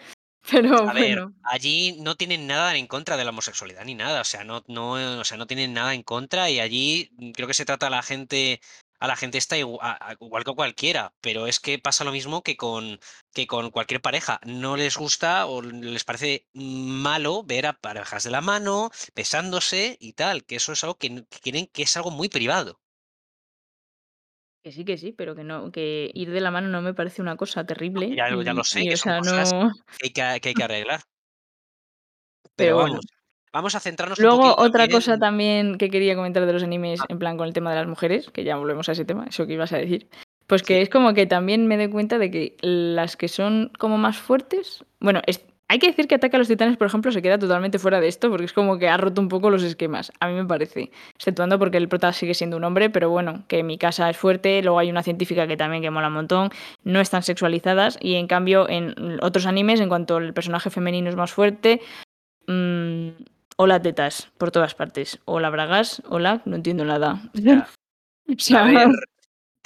pero 0.50 0.88
a 0.88 0.92
ver, 0.92 1.20
bueno. 1.20 1.34
allí 1.42 1.96
no 2.00 2.16
tienen 2.16 2.46
nada 2.46 2.76
en 2.76 2.86
contra 2.86 3.16
de 3.16 3.24
la 3.24 3.30
homosexualidad 3.30 3.84
ni 3.84 3.94
nada, 3.94 4.20
o 4.20 4.24
sea, 4.24 4.44
no 4.44 4.62
no, 4.68 4.92
o 4.92 5.24
sea, 5.24 5.36
no 5.36 5.46
tienen 5.46 5.74
nada 5.74 5.92
en 5.94 6.02
contra 6.04 6.50
y 6.50 6.60
allí, 6.60 7.10
mm, 7.18 7.32
creo 7.32 7.48
que 7.48 7.54
se 7.54 7.64
trata 7.64 7.88
a 7.88 7.90
la 7.90 8.02
gente 8.02 8.60
a 9.00 9.06
la 9.06 9.16
gente 9.16 9.38
esta 9.38 9.56
igu 9.56 9.78
a 9.82 10.14
igual 10.20 10.44
que 10.44 10.54
cualquiera, 10.54 11.14
pero 11.20 11.46
es 11.46 11.60
que 11.60 11.78
pasa 11.78 12.04
lo 12.04 12.12
mismo 12.12 12.42
que 12.42 12.56
con 12.56 12.98
que 13.32 13.46
con 13.46 13.70
cualquier 13.70 14.00
pareja, 14.00 14.40
no 14.46 14.76
les 14.76 14.96
gusta 14.96 15.46
o 15.46 15.62
les 15.62 16.04
parece 16.04 16.46
malo 16.52 17.44
ver 17.44 17.66
a 17.66 17.74
parejas 17.74 18.24
de 18.24 18.30
la 18.30 18.40
mano, 18.40 18.90
besándose 19.14 19.96
y 20.00 20.12
tal, 20.14 20.44
que 20.44 20.56
eso 20.56 20.72
es 20.72 20.82
algo 20.84 20.96
que 20.98 21.24
quieren 21.42 21.66
que 21.68 21.82
es 21.84 21.96
algo 21.96 22.10
muy 22.10 22.28
privado. 22.28 22.80
Que 24.64 24.72
sí, 24.72 24.84
que 24.84 24.98
sí, 24.98 25.12
pero 25.12 25.34
que 25.36 25.44
no, 25.44 25.70
que 25.70 26.10
ir 26.14 26.30
de 26.30 26.40
la 26.40 26.50
mano 26.50 26.68
no 26.68 26.82
me 26.82 26.92
parece 26.94 27.22
una 27.22 27.36
cosa 27.36 27.64
terrible 27.64 28.14
Ya 28.16 28.28
lo 28.28 28.42
ya 28.42 28.52
lo 28.52 28.64
sé, 28.64 28.82
y, 28.82 28.88
que 28.88 28.94
o 28.94 28.96
son 28.96 29.12
sea, 29.12 29.18
cosas 29.18 29.52
no 29.52 29.70
que 29.96 30.06
hay 30.06 30.10
que 30.12 30.40
que 30.40 30.48
hay 30.50 30.54
que 30.54 30.64
arreglar. 30.64 31.00
Pero 32.56 32.74
pero 32.74 32.76
bueno. 32.76 32.94
vamos, 32.94 33.06
vamos 33.58 33.74
a 33.74 33.80
centrarnos 33.80 34.18
un 34.20 34.24
Luego, 34.24 34.42
poquito 34.42 34.62
otra 34.62 34.88
cosa 34.88 35.18
también 35.18 35.78
que 35.78 35.90
quería 35.90 36.14
comentar 36.14 36.46
de 36.46 36.52
los 36.52 36.62
animes, 36.62 37.00
ah, 37.00 37.06
en 37.08 37.18
plan 37.18 37.36
con 37.36 37.48
el 37.48 37.52
tema 37.52 37.70
de 37.70 37.76
las 37.76 37.88
mujeres, 37.88 38.30
que 38.30 38.44
ya 38.44 38.56
volvemos 38.56 38.88
a 38.88 38.92
ese 38.92 39.04
tema, 39.04 39.26
eso 39.28 39.48
que 39.48 39.54
ibas 39.54 39.72
a 39.72 39.78
decir, 39.78 40.08
pues 40.46 40.60
sí, 40.60 40.66
que 40.68 40.80
es 40.80 40.88
como 40.88 41.12
que 41.12 41.26
también 41.26 41.66
me 41.66 41.76
doy 41.76 41.90
cuenta 41.90 42.18
de 42.18 42.30
que 42.30 42.56
las 42.60 43.16
que 43.16 43.26
son 43.26 43.72
como 43.76 43.98
más 43.98 44.16
fuertes, 44.16 44.84
bueno, 45.00 45.22
es 45.26 45.44
hay 45.70 45.80
que 45.80 45.88
decir 45.88 46.08
que 46.08 46.14
Ataque 46.14 46.36
a 46.36 46.38
los 46.38 46.48
Titanes, 46.48 46.78
por 46.78 46.86
ejemplo, 46.86 47.12
se 47.12 47.20
queda 47.20 47.38
totalmente 47.38 47.78
fuera 47.78 48.00
de 48.00 48.08
esto, 48.08 48.30
porque 48.30 48.46
es 48.46 48.54
como 48.54 48.78
que 48.78 48.88
ha 48.88 48.96
roto 48.96 49.20
un 49.20 49.28
poco 49.28 49.50
los 49.50 49.62
esquemas, 49.62 50.10
a 50.18 50.28
mí 50.28 50.34
me 50.34 50.46
parece, 50.46 50.90
exceptuando 51.14 51.58
porque 51.58 51.76
el 51.76 51.88
prota 51.88 52.12
sigue 52.14 52.32
siendo 52.32 52.56
un 52.56 52.64
hombre, 52.64 52.88
pero 52.88 53.10
bueno, 53.10 53.44
que 53.48 53.62
mi 53.62 53.76
casa 53.76 54.08
es 54.08 54.16
fuerte, 54.16 54.62
luego 54.62 54.78
hay 54.78 54.88
una 54.88 55.02
científica 55.02 55.46
que 55.46 55.58
también 55.58 55.82
que 55.82 55.90
mola 55.90 56.08
un 56.08 56.14
montón, 56.14 56.50
no 56.84 57.00
están 57.00 57.22
sexualizadas 57.22 57.98
y 58.00 58.14
en 58.14 58.28
cambio 58.28 58.66
en 58.68 59.18
otros 59.20 59.44
animes, 59.44 59.80
en 59.80 59.90
cuanto 59.90 60.16
el 60.16 60.32
personaje 60.32 60.70
femenino 60.70 61.10
es 61.10 61.16
más 61.16 61.32
fuerte, 61.32 61.82
mm, 62.46 63.08
hola 63.60 63.82
tetas 63.82 64.30
por 64.38 64.50
todas 64.52 64.74
partes. 64.74 65.18
Hola 65.24 65.50
bragas, 65.50 66.00
hola, 66.08 66.42
no 66.44 66.56
entiendo 66.56 66.84
nada. 66.84 67.20
A 68.54 68.62
ver 68.62 68.88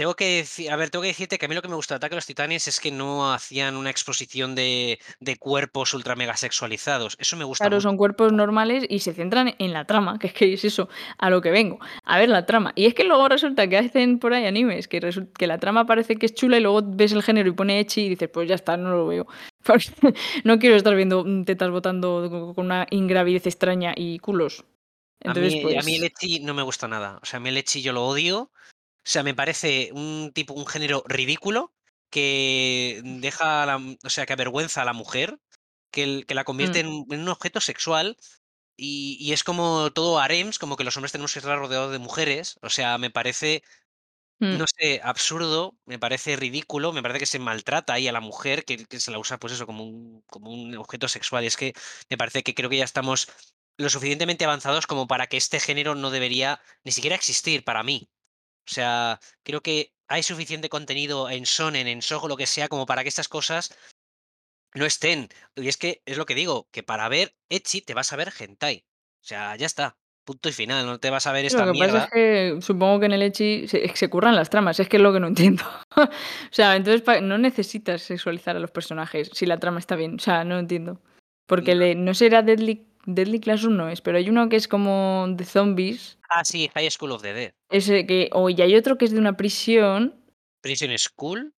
Tengo 0.03 0.17
que 0.17 0.39
deci 0.39 0.67
a 0.67 0.75
ver, 0.75 0.91
tengo 0.91 1.05
que 1.05 1.15
decirte 1.15 1.39
que 1.39 1.47
a 1.47 1.49
mí 1.49 1.55
lo 1.55 1.63
que 1.63 1.69
me 1.69 1.77
gusta 1.77 1.95
de 1.95 1.99
Ataque 1.99 2.17
a 2.17 2.19
los 2.19 2.27
Titanes 2.27 2.67
es 2.67 2.81
que 2.81 2.91
no 2.91 3.33
hacían 3.33 3.77
una 3.77 3.89
exposición 3.89 4.57
de 4.57 4.99
de 5.21 5.37
cuerpos 5.37 5.95
ultra 5.95 6.17
mega 6.17 6.37
sexualizados. 6.37 7.15
Eso 7.21 7.37
me 7.37 7.45
gusta 7.45 7.67
claro, 7.67 7.77
mucho. 7.77 7.89
son 7.89 7.97
cuerpos 7.97 8.33
normales 8.33 8.85
y 8.89 8.99
se 8.99 9.13
centran 9.13 9.55
en 9.61 9.73
la 9.73 9.85
trama, 9.85 10.19
que 10.19 10.27
es 10.27 10.33
que 10.33 10.53
es 10.55 10.65
eso, 10.65 10.89
a 11.19 11.31
lo 11.31 11.41
que 11.41 11.53
vengo, 11.53 11.79
a 12.05 12.19
ver 12.19 12.29
la 12.31 12.47
trama. 12.47 12.73
Y 12.75 12.87
es 12.87 12.95
que 12.95 13.05
luego 13.05 13.29
resulta 13.29 13.69
que 13.69 13.79
hacen 13.79 14.19
por 14.19 14.35
ahí 14.35 14.45
animes 14.45 14.89
que 14.89 14.99
que 15.39 15.47
la 15.47 15.59
trama 15.59 15.87
parece 15.87 16.17
que 16.17 16.27
es 16.27 16.35
chula 16.35 16.57
y 16.57 16.61
luego 16.63 16.81
ves 16.85 17.13
el 17.13 17.23
género 17.23 17.49
y 17.49 17.53
pone 17.53 17.79
ecchi 17.79 18.01
y 18.07 18.09
dices: 18.09 18.29
"Pues 18.29 18.49
ya 18.49 18.57
está, 18.57 18.77
no 18.77 18.91
lo 18.91 19.07
veo". 19.07 19.29
No 20.45 20.59
quiero 20.59 20.75
estar 20.75 20.97
viendo, 20.97 21.25
tetas 21.45 21.71
botando 21.71 22.27
co 22.29 22.55
con 22.57 22.65
una 22.67 22.89
ingravidez 22.91 23.47
extraña 23.47 23.95
y 23.97 24.19
culos. 24.19 24.65
A 25.25 25.29
Entonces, 25.29 25.55
mí 25.55 25.77
a 25.77 25.83
mí 25.83 25.95
el 25.97 26.03
pues 26.03 26.11
ecchi 26.11 26.41
no 26.41 26.55
me 26.55 26.63
gusta 26.63 26.89
nada. 26.89 27.21
O 27.23 27.27
sea, 27.27 27.37
a 27.37 27.41
mí 27.41 27.49
el 27.51 27.57
ecchi 27.57 27.81
yo 27.81 27.93
lo 27.93 28.05
odio. 28.05 28.51
O 29.07 29.11
sea, 29.11 29.23
me 29.23 29.35
parece 29.35 29.91
un 29.95 30.33
tipo 30.35 30.55
un 30.55 30.67
género 30.67 31.03
ridículo 31.07 31.75
que 32.11 33.01
deja 33.05 33.63
a 33.63 33.67
la 33.67 33.77
o 34.05 34.11
sea, 34.11 34.27
que 34.27 34.33
avergüenza 34.35 34.83
a 34.83 34.85
la 34.85 34.93
mujer, 34.93 35.39
que 35.93 36.05
el 36.05 36.27
que 36.27 36.35
la 36.35 36.45
convierte 36.45 36.81
mm, 36.81 36.83
en 36.83 36.89
un 36.89 37.07
en 37.13 37.21
un 37.23 37.29
objeto 37.31 37.61
sexual 37.61 38.17
y 38.77 39.19
y 39.21 39.33
es 39.33 39.45
como 39.45 39.93
todo 39.93 40.19
harems, 40.21 40.59
como 40.59 40.77
que 40.77 40.85
los 40.85 40.97
hombres 40.97 41.13
tenemos 41.13 41.33
que 41.35 41.41
estar 41.41 41.59
rodeados 41.59 41.93
de 41.93 41.99
mujeres. 42.01 42.59
O 42.63 42.71
sea, 42.71 42.99
me 42.99 43.11
parece 43.11 43.63
mm, 44.41 44.59
No 44.59 44.67
sé, 44.69 45.01
absurdo, 45.05 45.79
me 45.87 45.99
parece 46.01 46.37
ridículo, 46.37 46.93
me 46.93 47.01
parece 47.03 47.21
que 47.21 47.27
se 47.27 47.39
maltrata 47.39 47.95
ahí 47.95 48.09
a 48.09 48.13
la 48.13 48.21
mujer, 48.21 48.65
que 48.65 48.85
que 48.87 49.01
se 49.01 49.11
la 49.13 49.19
usa, 49.19 49.39
pues 49.39 49.53
eso, 49.55 49.67
como 49.67 49.85
un 49.85 50.23
como 50.27 50.51
un 50.51 50.77
objeto 50.77 51.09
sexual. 51.09 51.45
Y 51.45 51.47
es 51.49 51.57
que 51.57 51.73
me 52.11 52.19
parece 52.19 52.43
que 52.43 52.55
creo 52.55 52.69
que 52.71 52.79
ya 52.79 52.85
estamos 52.85 53.29
lo 53.79 53.89
suficientemente 53.89 54.45
avanzados 54.45 54.87
como 54.87 55.07
para 55.07 55.27
que 55.29 55.37
este 55.39 55.61
género 55.61 55.95
no 55.95 56.11
debería 56.11 56.61
ni 56.85 56.93
siquiera 56.93 57.17
existir 57.17 57.65
para 57.65 57.83
mí. 57.83 58.11
O 58.69 58.73
sea, 58.73 59.21
creo 59.43 59.61
que 59.61 59.93
hay 60.09 60.23
suficiente 60.23 60.69
contenido 60.69 61.31
en 61.31 61.45
Shonen, 61.45 61.87
en 61.87 62.01
Shoujo, 62.01 62.29
lo 62.29 62.37
que 62.37 62.47
sea, 62.47 62.69
como 62.69 62.87
para 62.87 63.03
que 63.03 63.09
estas 63.09 63.29
cosas 63.29 63.77
no 64.75 64.87
estén. 64.87 65.29
Y 65.57 65.69
es 65.69 65.77
que 65.77 66.03
es 66.07 66.17
lo 66.17 66.27
que 66.27 66.35
digo, 66.35 66.69
que 66.71 66.83
para 66.83 67.09
ver 67.09 67.35
ecchi 67.49 67.81
te 67.81 67.95
vas 67.95 68.13
a 68.13 68.17
ver 68.17 68.33
hentai. 68.39 68.85
O 69.21 69.25
sea, 69.25 69.57
ya 69.57 69.67
está, 69.67 69.97
punto 70.25 70.49
y 70.49 70.53
final, 70.53 70.85
no 70.87 70.99
te 70.99 71.11
vas 71.11 71.27
a 71.27 71.33
ver 71.33 71.43
lo 71.43 71.47
esta 71.47 71.65
que 71.65 71.79
pasa 71.79 71.85
es 71.85 71.93
mierda. 71.93 72.09
que 72.11 72.59
supongo 72.61 73.01
que 73.01 73.07
en 73.07 73.13
el 73.13 73.23
ecchi 73.23 73.69
se 73.69 73.95
se 73.97 74.11
curran 74.11 74.37
las 74.37 74.51
tramas, 74.51 74.81
es 74.81 74.89
que 74.89 74.97
es 74.97 75.03
lo 75.03 75.13
que 75.13 75.21
no 75.21 75.29
entiendo. 75.29 75.65
O 75.97 76.55
sea, 76.55 76.77
entonces 76.77 77.23
no 77.23 77.39
necesitas 77.39 78.03
sexualizar 78.03 78.57
a 78.57 78.61
los 78.61 78.71
personajes 78.71 79.31
si 79.33 79.47
la 79.47 79.59
trama 79.59 79.79
está 79.79 79.97
bien, 79.97 80.17
o 80.17 80.19
sea, 80.19 80.45
no 80.45 80.59
entiendo. 80.59 81.01
Porque 81.47 81.75
le 81.75 81.95
no 81.95 82.15
será 82.15 82.43
Deadly 82.43 82.87
Deadly 83.07 83.41
Classroom 83.41 83.77
no 83.77 83.89
es, 83.89 84.01
pero 84.01 84.19
hay 84.19 84.29
uno 84.31 84.49
que 84.49 84.57
es 84.57 84.69
como 84.69 85.27
de 85.31 85.45
zombies, 85.45 86.19
Ah, 86.29 86.45
sí, 86.45 86.71
High 86.75 86.91
School 86.91 87.13
of 87.13 87.23
the 87.23 87.33
Dead. 87.35 87.53
ese 87.71 88.07
que 88.07 88.31
o 88.33 88.49
y 88.49 88.61
hay 88.63 88.75
otro 88.77 88.97
que 88.97 89.05
es 89.05 89.13
de 89.13 89.19
una 89.19 89.37
prisión, 89.37 90.15
Prison 90.63 90.97
School. 90.99 91.53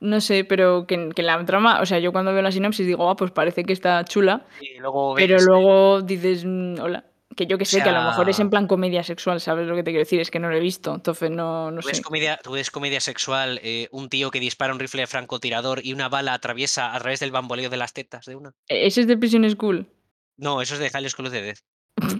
no 0.00 0.20
sé, 0.20 0.44
pero 0.44 0.86
que 0.86 1.08
que 1.14 1.22
la 1.22 1.44
trama, 1.44 1.80
o 1.80 1.86
sea, 1.86 1.98
yo 1.98 2.12
cuando 2.12 2.32
veo 2.32 2.42
la 2.42 2.52
sinopsis 2.52 2.86
digo: 2.86 3.08
"Ah, 3.10 3.16
pues 3.16 3.30
parece 3.32 3.64
que 3.64 3.72
está 3.72 4.04
chula", 4.04 4.46
Y 4.60 4.78
luego 4.78 5.14
pero 5.14 5.34
ves, 5.34 5.42
eh, 5.42 5.46
luego 5.46 6.02
dices: 6.02 6.44
"Mm, 6.44 6.78
hola", 6.80 7.04
que 7.36 7.46
yo 7.46 7.56
que 7.58 7.64
o 7.64 7.66
sé, 7.66 7.82
que 7.82 7.88
a 7.88 7.92
lo 7.92 8.02
mejor 8.02 8.28
es 8.28 8.38
en 8.38 8.50
plan 8.50 8.66
comedia 8.68 9.02
sexual, 9.02 9.40
¿sabes 9.40 9.66
lo 9.66 9.74
que 9.74 9.82
te 9.82 9.90
quiero 9.90 10.04
decir? 10.04 10.20
Es 10.20 10.30
que 10.30 10.38
no 10.38 10.50
lo 10.50 10.56
he 10.56 10.60
visto, 10.60 10.94
entonces 10.94 11.30
no 11.30 11.70
no 11.70 11.80
tú 11.80 11.86
ves 11.88 11.96
sé. 11.96 12.02
comedia 12.02 12.38
tú 12.42 12.52
ves 12.52 12.70
comedia 12.70 13.00
sexual, 13.00 13.58
eh, 13.62 13.88
un 13.90 14.08
tío 14.08 14.30
que 14.30 14.38
dispara 14.40 14.72
un 14.72 14.78
rifle 14.78 15.00
de 15.02 15.06
francotirador 15.08 15.80
y 15.84 15.92
una 15.94 16.08
bala 16.08 16.34
atraviesa 16.34 16.94
a 16.94 16.98
través 17.00 17.18
del 17.20 17.32
bamboleo 17.32 17.70
de 17.70 17.76
las 17.78 17.92
tetas 17.92 18.26
de 18.26 18.36
una. 18.36 18.52
¿E 18.68 18.86
ese 18.86 19.00
es 19.00 19.06
de 19.06 19.16
Prison 19.16 19.48
School? 19.50 19.86
No, 20.42 20.60
eso 20.60 20.74
es 20.74 20.80
de 20.80 20.90
High 20.90 21.08
School 21.08 21.26
of 21.26 21.32
the 21.32 21.40
Dead. 21.40 21.56
O 21.98 22.18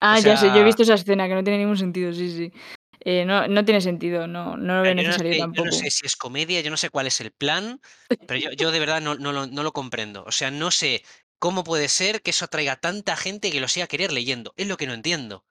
Ah, 0.00 0.18
ya 0.20 0.36
sé, 0.36 0.46
yo 0.48 0.56
he 0.56 0.64
visto 0.64 0.82
esa 0.82 0.94
escena 0.94 1.28
que 1.28 1.34
no 1.34 1.44
tiene 1.44 1.58
ningún 1.58 1.76
sentido, 1.76 2.12
sí, 2.12 2.30
sí. 2.30 2.52
Eh, 3.00 3.24
no 3.24 3.46
no 3.46 3.64
tiene 3.64 3.80
sentido, 3.80 4.26
no 4.26 4.56
no 4.56 4.76
lo 4.76 4.82
veo 4.82 4.92
yo 4.92 4.96
no 4.96 5.02
necesario 5.02 5.32
sé 5.32 5.38
yo 5.38 5.46
no 5.46 5.52
tampoco. 5.52 5.72
sé 5.72 5.90
si 5.90 6.06
es 6.06 6.16
comedia, 6.16 6.60
yo 6.60 6.70
no 6.70 6.76
sé 6.76 6.90
cuál 6.90 7.06
es 7.06 7.20
el 7.20 7.30
plan, 7.30 7.80
pero 8.26 8.40
yo 8.40 8.50
yo 8.52 8.72
de 8.72 8.80
verdad 8.80 9.00
no 9.00 9.14
no 9.14 9.32
lo 9.32 9.46
no 9.46 9.62
lo 9.62 9.72
comprendo. 9.72 10.24
O 10.26 10.32
sea, 10.32 10.50
no 10.50 10.70
sé 10.70 11.02
cómo 11.38 11.62
puede 11.62 11.88
ser 11.88 12.22
que 12.22 12.30
eso 12.30 12.46
atraiga 12.46 12.76
tanta 12.76 13.16
gente 13.16 13.50
que 13.50 13.60
lo 13.60 13.68
siga 13.68 13.84
a 13.84 13.88
querer 13.88 14.12
leyendo. 14.12 14.52
Es 14.56 14.66
lo 14.66 14.76
que 14.76 14.86
no 14.86 14.94
entiendo. 14.94 15.44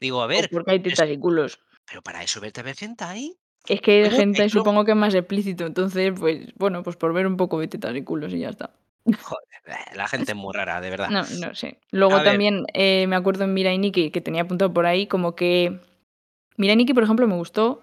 Digo, 0.00 0.22
a 0.22 0.26
ver, 0.26 0.48
porque 0.50 0.72
hay 0.72 0.80
tetas 0.80 1.10
y 1.10 1.18
culos. 1.18 1.60
pero 1.86 2.02
para 2.02 2.22
eso 2.22 2.40
vete 2.40 2.60
a 2.60 2.64
ver 2.64 2.76
hentai. 2.80 3.36
Es 3.66 3.80
que 3.80 4.02
eh, 4.02 4.10
hentai 4.10 4.50
supongo 4.50 4.84
que 4.84 4.92
es 4.92 4.96
más 4.96 5.14
explícito, 5.14 5.66
entonces, 5.66 6.12
pues, 6.18 6.52
bueno, 6.56 6.82
pues 6.82 6.96
por 6.96 7.12
ver 7.12 7.26
un 7.26 7.36
poco 7.36 7.60
de 7.60 7.68
tetas 7.68 7.94
y 7.96 8.02
culos 8.02 8.32
y 8.32 8.40
ya 8.40 8.50
está. 8.50 8.74
Joder, 9.04 9.48
la 9.94 10.08
gente 10.08 10.32
es 10.32 10.36
muy 10.36 10.52
rara, 10.54 10.80
de 10.80 10.90
verdad. 10.90 11.10
No, 11.10 11.22
no 11.46 11.54
sé. 11.54 11.78
Luego 11.90 12.16
A 12.16 12.24
también, 12.24 12.64
eh, 12.74 13.06
me 13.06 13.16
acuerdo 13.16 13.44
en 13.44 13.54
Mirai 13.54 13.78
Nikki, 13.78 14.10
que 14.10 14.20
tenía 14.20 14.42
apuntado 14.42 14.72
por 14.72 14.86
ahí, 14.86 15.06
como 15.06 15.34
que 15.34 15.80
Mirai 16.56 16.76
Nikki, 16.76 16.94
por 16.94 17.02
ejemplo, 17.02 17.26
me 17.26 17.36
gustó, 17.36 17.82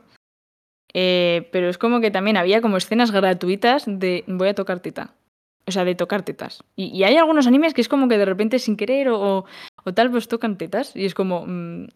eh, 0.94 1.50
pero 1.52 1.70
es 1.70 1.78
como 1.78 2.00
que 2.02 2.12
también 2.12 2.38
había 2.38 2.62
como 2.62 2.78
escenas 2.78 3.12
gratuitas 3.12 3.84
de 3.88 4.24
voy 4.28 4.50
a 4.50 4.56
tocar 4.56 4.80
teta. 4.80 5.14
O 5.68 5.72
sea, 5.72 5.84
de 5.84 5.96
tocar 5.96 6.24
tetas. 6.24 6.64
Y 6.76 6.96
y 6.96 7.04
hay 7.06 7.18
algunos 7.18 7.48
animes 7.48 7.74
que 7.74 7.82
es 7.82 7.90
como 7.90 8.08
que 8.08 8.20
de 8.20 8.26
repente 8.26 8.60
sin 8.60 8.78
querer 8.78 9.10
o 9.10 9.20
o 9.20 9.46
o 9.86 9.94
tal, 9.94 10.12
pues 10.12 10.28
tocan 10.28 10.58
tetas 10.58 10.96
y 10.96 11.06
es 11.06 11.14
como, 11.14 11.46
mm, 11.46 11.88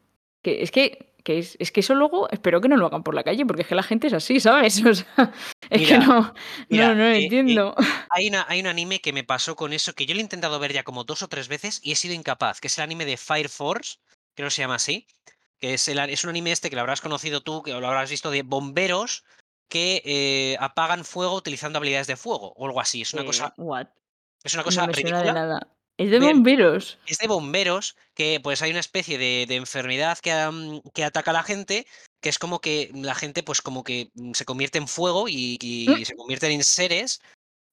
que 0.44 0.62
es 0.62 0.72
que 0.72 1.14
que 1.30 1.38
es 1.40 1.56
es 1.60 1.72
que 1.72 1.82
eso 1.82 1.94
luego 1.94 2.28
espero 2.32 2.60
que 2.62 2.68
no 2.70 2.76
lo 2.78 2.88
hagan 2.88 3.04
por 3.04 3.14
la 3.14 3.24
calle, 3.24 3.46
porque 3.46 3.62
es 3.64 3.68
que 3.68 3.76
la 3.76 3.84
gente 3.84 4.08
es 4.08 4.14
así, 4.14 4.40
¿sabes? 4.40 4.82
O 4.86 4.94
sea, 4.96 5.32
es 5.70 5.84
que 5.84 5.96
Mira, 5.96 6.00
no 6.00 6.34
no 6.70 6.70
mira, 6.70 6.96
no 6.96 7.04
lo 7.04 7.12
eh 7.14 7.18
eh, 7.20 7.20
entiendo. 7.20 7.76
hay 8.10 8.28
una 8.30 8.46
hay 8.50 8.60
un 8.62 8.68
anime 8.68 9.00
que 9.02 9.14
me 9.14 9.24
pasó 9.24 9.56
con 9.56 9.74
eso, 9.74 9.94
que 9.94 10.06
yo 10.08 10.16
lo 10.16 10.20
he 10.20 10.24
intentado 10.24 10.60
ver 10.60 10.74
ya 10.74 10.84
como 10.84 11.04
2 11.04 11.22
o 11.24 11.28
3 11.28 11.48
veces 11.48 11.80
y 11.84 11.92
he 11.92 11.96
sido 11.96 12.16
incapaz, 12.16 12.60
que 12.60 12.68
es 12.68 12.78
el 12.78 12.84
anime 12.84 13.06
de 13.06 13.18
Fire 13.18 13.50
Force, 13.50 13.98
creo 14.36 14.48
que 14.48 14.56
se 14.56 14.62
llama 14.64 14.76
así, 14.76 15.08
que 15.60 15.76
es 15.76 15.88
el 15.88 16.00
es 16.00 16.24
un 16.24 16.32
anime 16.32 16.52
este 16.52 16.70
que 16.70 16.76
lo 16.76 16.82
habrás 16.82 17.02
conocido 17.02 17.42
tú, 17.42 17.62
que 17.64 17.72
lo 17.74 17.88
habrás 17.88 18.10
visto, 18.10 18.32
de 18.32 18.44
bomberos 18.44 19.24
que, 19.70 20.02
eh, 20.06 20.58
apagan 20.60 21.06
fuego 21.06 21.36
utilizando 21.36 21.78
habilidades 21.78 22.08
de 22.08 22.18
fuego, 22.18 22.54
o 22.56 22.66
algo 22.66 22.82
así. 22.82 23.02
Es 23.04 23.14
una 23.14 23.26
cosa 23.26 23.54
what? 23.58 23.88
es 24.44 24.54
una 24.56 24.64
No 24.64 24.66
cosa 24.66 24.88
me 24.88 24.94
suena 24.94 25.22
de 25.24 25.34
nada. 25.34 25.79
Es 26.00 26.10
de 26.12 26.20
bomberos. 26.20 26.98
es 27.06 27.18
de 27.18 27.28
bomberos 27.28 27.96
que, 28.16 28.40
pues, 28.42 28.62
hay 28.62 28.72
una 28.72 28.80
especie 28.80 29.18
de 29.18 29.46
de 29.48 29.56
enfermedad 29.56 30.18
que, 30.20 30.32
am, 30.32 30.82
que 30.94 31.04
ataca 31.04 31.32
a 31.32 31.34
la 31.34 31.44
gente, 31.44 31.86
que 32.22 32.30
es 32.30 32.40
como 32.40 32.60
que 32.62 32.90
la 32.94 33.16
gente, 33.16 33.44
pues, 33.44 33.62
como 33.62 33.84
que, 33.84 34.10
mm, 34.16 34.34
se 34.34 34.46
convierte 34.46 34.78
en 34.78 34.88
fuego 34.88 35.28
y 35.30 35.58
Mm. 35.88 36.06
se 36.06 36.16
convierten 36.16 36.52
en 36.52 36.64
seres 36.64 37.22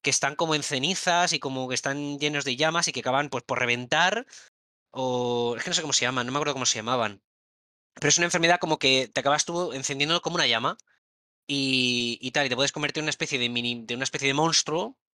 que 0.03 0.09
están 0.11 0.35
como 0.35 0.55
en 0.55 0.63
cenizas 0.63 1.33
y 1.33 1.39
como 1.39 1.67
que 1.69 1.75
están 1.75 2.19
llenos 2.19 2.45
de 2.45 2.55
llamas 2.57 2.87
y 2.87 2.91
que 2.93 3.01
acaban, 3.01 3.29
pues, 3.29 3.43
por 3.45 3.59
reventar, 3.59 4.25
o 4.91 5.55
es 5.57 5.63
que 5.63 5.69
no 5.71 5.75
sé 5.75 5.81
cómo 5.81 5.93
se 5.93 6.05
llaman, 6.05 6.25
no 6.27 6.31
me 6.33 6.37
acuerdo 6.39 6.53
cómo 6.53 6.65
se 6.67 6.77
llamaban. 6.79 7.21
Pero 7.95 8.09
es 8.09 8.17
una 8.19 8.25
enfermedad 8.27 8.59
como 8.59 8.79
que 8.79 9.09
te 9.13 9.21
acabas 9.21 9.45
tú 9.45 9.73
encendiendo 9.73 10.21
como 10.21 10.35
una 10.37 10.47
llama 10.47 10.77
y 11.47 12.19
y 12.21 12.31
tal, 12.31 12.45
y 12.47 12.49
te 12.49 12.55
puedes 12.57 12.71
convertir 12.73 13.01
en 13.01 13.05
una 13.05 13.11
especie 13.11 13.39
de 13.39 13.49
mini 13.49 13.83
de 13.85 13.95
una 13.95 14.03
especie 14.05 14.27
de 14.29 14.33
monstruo, 14.35 14.97
mm, 14.97 15.06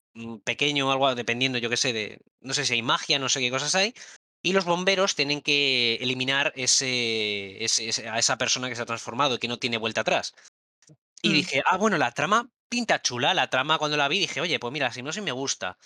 pequeño 0.44 0.88
o 0.90 0.92
algo, 0.92 1.16
dependiendo, 1.16 1.58
yo 1.60 1.70
qué 1.70 1.78
sé, 1.78 1.94
de 1.94 2.20
no 2.42 2.54
sé 2.54 2.66
si 2.66 2.74
hay 2.74 2.82
magia, 2.82 3.20
no 3.20 3.30
sé 3.30 3.40
qué 3.42 3.52
cosas 3.52 3.76
hay, 3.76 3.94
y 4.44 4.54
los 4.54 4.66
bomberos 4.66 5.16
tienen 5.16 5.42
que 5.42 5.96
eliminar 6.02 6.54
ese 6.56 7.64
ese 7.64 8.10
a 8.10 8.20
esa 8.20 8.38
persona 8.38 8.70
que 8.70 8.76
se 8.76 8.82
ha 8.84 8.86
transformado 8.86 9.36
y 9.36 9.40
que 9.40 9.48
no 9.48 9.60
tiene 9.60 9.78
vuelta 9.78 10.02
atrás. 10.02 10.34
Y 11.24 11.34
Mm. 11.34 11.44
dije: 11.44 11.64
"Ah, 11.66 11.78
bueno, 11.78 11.98
la 11.98 12.12
trama 12.14 12.52
pinta 12.70 13.02
chula". 13.02 13.34
La 13.36 13.50
trama 13.50 13.78
cuando 13.80 13.98
la 13.98 14.08
vi 14.10 14.20
dije: 14.20 14.42
"Oye, 14.42 14.60
pues 14.60 14.74
mira, 14.74 14.88
la 14.88 14.94
sinopsis 14.94 15.24
me 15.24 15.32
gusta". 15.34 15.78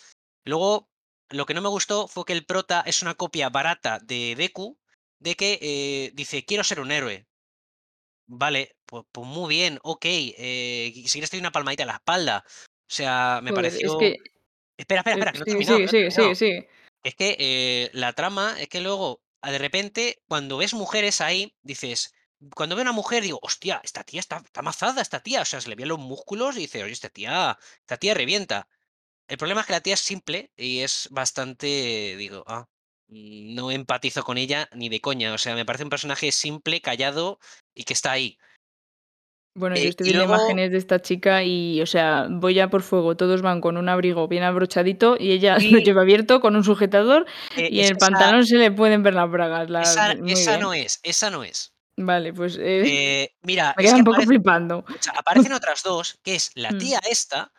Luego, 0.45 0.89
lo 1.29 1.45
que 1.47 1.53
no 1.55 1.61
me 1.63 1.69
gustó 1.69 2.07
fue 2.09 2.25
que 2.25 2.33
el 2.33 2.45
prota 2.45 2.83
es 2.87 3.01
una 3.03 3.15
copia 3.15 3.49
barata 3.49 3.99
de 4.03 4.35
Deku, 4.37 4.79
de 5.19 5.35
que, 5.35 5.59
eh, 5.61 6.11
dice: 6.15 6.45
"Quiero 6.45 6.63
ser 6.65 6.79
un 6.81 6.91
héroe". 6.91 7.25
Vale, 8.29 8.75
pues 8.85 9.05
pues 9.13 9.25
muy 9.25 9.47
bien, 9.55 9.79
okey, 9.83 10.35
eh, 10.37 10.91
si 10.93 11.11
quieres 11.13 11.29
te 11.29 11.37
doy 11.37 11.41
una 11.41 11.51
palmadita 11.53 11.83
en 11.83 11.87
la 11.87 11.93
espalda. 11.95 12.43
O 12.89 12.93
sea, 12.93 13.41
me 13.43 13.51
Joder, 13.51 13.79
es 13.85 13.95
pareció 13.95 13.95
que 13.95 14.17
espera, 14.77 15.01
espera, 15.01 15.13
espera, 15.15 15.31
que 15.31 15.37
no 15.39 15.43
he 15.45 15.45
sigue, 15.45 15.63
terminado, 15.63 15.79
sigue, 15.79 15.87
que 15.87 15.89
no 15.89 15.91
he 15.91 15.95
sigue, 15.95 16.11
sigue, 16.11 16.35
terminado. 16.35 16.35
sigue. 16.35 16.69
Es 17.03 17.15
que, 17.15 17.37
eh, 17.39 17.91
la 17.93 18.13
trama 18.13 18.59
es 18.61 18.69
que 18.69 18.81
luego, 18.81 19.23
de 19.43 19.57
repente, 19.59 20.23
cuando 20.27 20.57
ves 20.57 20.73
mujeres 20.75 21.21
ahí, 21.21 21.55
dices 21.63 22.13
cuando 22.55 22.75
veo 22.75 22.83
una 22.83 22.91
mujer 22.93 23.23
digo: 23.23 23.39
"Hostia, 23.43 23.81
esta 23.83 24.03
tía 24.03 24.19
está 24.21 24.37
está 24.45 24.61
mazada, 24.63 25.01
esta 25.01 25.21
tía", 25.21 25.41
o 25.43 25.45
sea, 25.45 25.61
se 25.61 25.69
le 25.69 25.75
veían 25.75 25.89
los 25.89 25.99
músculos 25.99 26.57
y 26.57 26.61
dices: 26.61 26.83
"Oye, 26.83 26.93
esta 26.93 27.09
tía 27.09 27.57
esta 27.81 27.97
tía 27.97 28.13
revienta". 28.15 28.69
El 29.27 29.37
problema 29.37 29.61
es 29.61 29.67
que 29.67 29.73
la 29.73 29.81
tía 29.81 29.95
es 29.95 30.01
simple 30.01 30.51
y 30.57 30.79
es 30.81 31.07
bastante 31.11 32.15
digo: 32.17 32.43
"Ah, 32.47 32.69
no 33.07 33.71
empatizo 33.71 34.23
con 34.23 34.37
ella 34.37 34.69
ni 34.73 34.89
de 34.89 35.01
coña". 35.01 35.33
O 35.33 35.37
sea, 35.39 35.55
me 35.55 35.65
parece 35.65 35.83
un 35.85 35.89
personaje 35.91 36.31
simple, 36.31 36.81
callado 36.81 37.39
y 37.75 37.83
que 37.85 37.93
está 37.93 38.11
ahí. 38.13 38.37
Bueno, 39.57 39.75
yo 39.75 39.81
Eh, 39.81 39.89
estoy 39.89 40.05
y 40.05 40.13
viendo 40.13 40.23
luego 40.25 40.35
imágenes 40.35 40.71
de 40.71 40.77
esta 40.77 41.01
chica 41.01 41.43
y, 41.43 41.81
o 41.81 41.85
sea, 41.87 42.27
voy 42.29 42.59
a 42.59 42.69
por 42.69 42.83
fuego. 42.83 43.17
Todos 43.17 43.41
van 43.41 43.59
con 43.59 43.75
un 43.77 43.89
abrigo 43.89 44.27
bien 44.27 44.43
abrochadito 44.43 45.17
y 45.19 45.31
ella 45.31 45.57
lo 45.71 45.79
lleva 45.79 46.01
abierto 46.01 46.39
con 46.41 46.55
un 46.55 46.63
sujetador 46.63 47.25
eh, 47.55 47.67
y 47.71 47.79
en 47.81 47.87
el 47.87 47.93
esa 47.93 47.99
pantalón 47.99 48.45
se 48.45 48.57
le 48.57 48.71
pueden 48.71 49.01
ver 49.03 49.15
las 49.15 49.29
bragas. 49.31 49.69
La 49.69 49.81
esa 50.25 50.57
no 50.57 50.73
es, 50.73 50.99
esa 51.03 51.29
no 51.29 51.43
es. 51.43 51.73
Vale, 51.97 52.31
pues, 52.33 52.57
eh, 52.59 52.83
Eh, 53.23 53.29
mira, 53.41 53.75
me 53.75 53.83
es 53.83 53.87
queda 53.87 53.95
que 53.95 53.99
un 53.99 54.05
poco 54.05 54.21
aparece 54.21 54.27
flipando. 54.27 54.85
aparecen 55.17 55.53
otras 55.53 55.83
2 55.83 56.19
que 56.23 56.35
es 56.35 56.51
la 56.55 56.69
Mm, 56.71 56.77
tía 56.79 56.99
esta, 57.09 57.51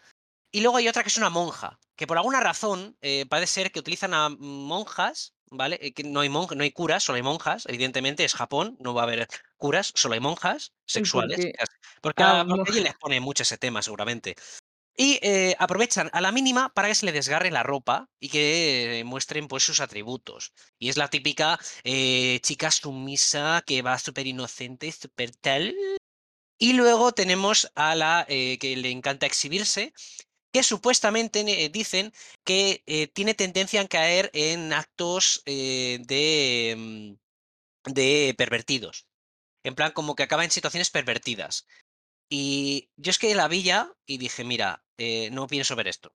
y 0.53 0.61
luego 0.63 0.79
hay 0.79 0.89
otra 0.89 1.03
que 1.03 1.09
es 1.11 1.17
una 1.19 1.31
monja, 1.31 1.79
que 1.97 2.07
por 2.07 2.17
alguna 2.19 2.41
razón, 2.41 2.97
eh, 3.03 3.27
parece 3.29 3.53
ser 3.55 3.73
que 3.73 3.81
utilizan 3.81 4.15
a 4.15 4.29
monjas, 4.31 5.35
¿vale? 5.51 5.79
Que 5.95 6.05
no 6.05 6.21
hay 6.21 6.29
no 6.31 6.47
hay 6.63 6.73
curas, 6.73 7.05
solo 7.05 7.17
hay 7.17 7.23
monjas, 7.23 7.67
evidentemente 7.69 8.25
es 8.25 8.35
Japón, 8.35 8.77
no 8.81 8.95
va 8.95 9.03
a 9.03 9.05
haber 9.05 9.29
curas, 9.59 9.93
solo 9.95 10.15
hay 10.15 10.21
monjas 10.21 10.73
¿y 10.95 11.05
por 11.07 11.27
sexuales, 11.27 11.49
porque 12.01 12.23
Ah, 12.23 12.41
a 12.41 12.47
porque 12.47 12.73
ella 12.73 12.83
les 12.83 12.95
pone 12.97 13.21
mucho 13.21 13.43
ese 13.43 13.59
tema 13.59 13.83
seguramente. 13.83 14.35
Y, 15.01 15.21
eh, 15.23 15.55
aprovechan 15.61 16.11
a 16.13 16.21
la 16.21 16.33
mínima 16.33 16.71
para 16.75 16.89
que 16.89 16.95
se 16.97 17.07
le 17.07 17.13
desgarre 17.13 17.53
la 17.53 17.63
ropa 17.63 18.11
y 18.19 18.31
que 18.31 18.99
eh, 19.01 19.05
muestren, 19.05 19.47
pues, 19.47 19.63
sus 19.63 19.79
atributos. 19.81 20.53
Y 20.77 20.89
es 20.89 20.97
la 20.97 21.09
típica, 21.09 21.57
eh, 21.85 22.41
chica 22.43 22.71
sumisa 22.73 23.63
que 23.65 23.81
va 23.83 23.97
súper 24.01 24.27
inocente, 24.27 24.91
súper 24.91 25.31
tal. 25.37 25.77
Y 26.59 26.73
luego 26.73 27.13
tenemos 27.13 27.71
a 27.77 27.95
la, 27.95 28.27
eh, 28.29 28.59
que 28.59 28.77
le 28.77 28.91
encanta 28.91 29.27
exhibirse, 29.27 29.93
que 30.53 30.63
supuestamente 30.65 31.45
dicen 31.73 32.13
que, 32.45 32.83
tiene 33.15 33.35
tendencia 33.35 33.83
a 33.83 33.89
caer 33.89 34.31
en 34.35 34.73
actos, 34.73 35.43
de, 35.47 36.75
mm, 36.77 37.15
de 37.93 38.35
pervertidos. 38.37 39.07
En 39.65 39.75
plan, 39.75 39.93
como 39.93 40.15
que 40.17 40.25
acaba 40.25 40.45
en 40.45 40.51
situaciones 40.51 40.91
pervertidas. 40.91 41.67
Y 42.31 42.91
yo 42.97 43.11
es 43.11 43.19
que 43.19 43.35
la 43.35 43.49
vi 43.49 43.63
ya 43.63 43.93
y 44.07 44.19
dije: 44.19 44.45
"Mira, 44.45 44.85
eh, 44.99 45.31
no 45.33 45.47
pienso 45.47 45.77
ver 45.77 45.89
esto". 45.89 46.11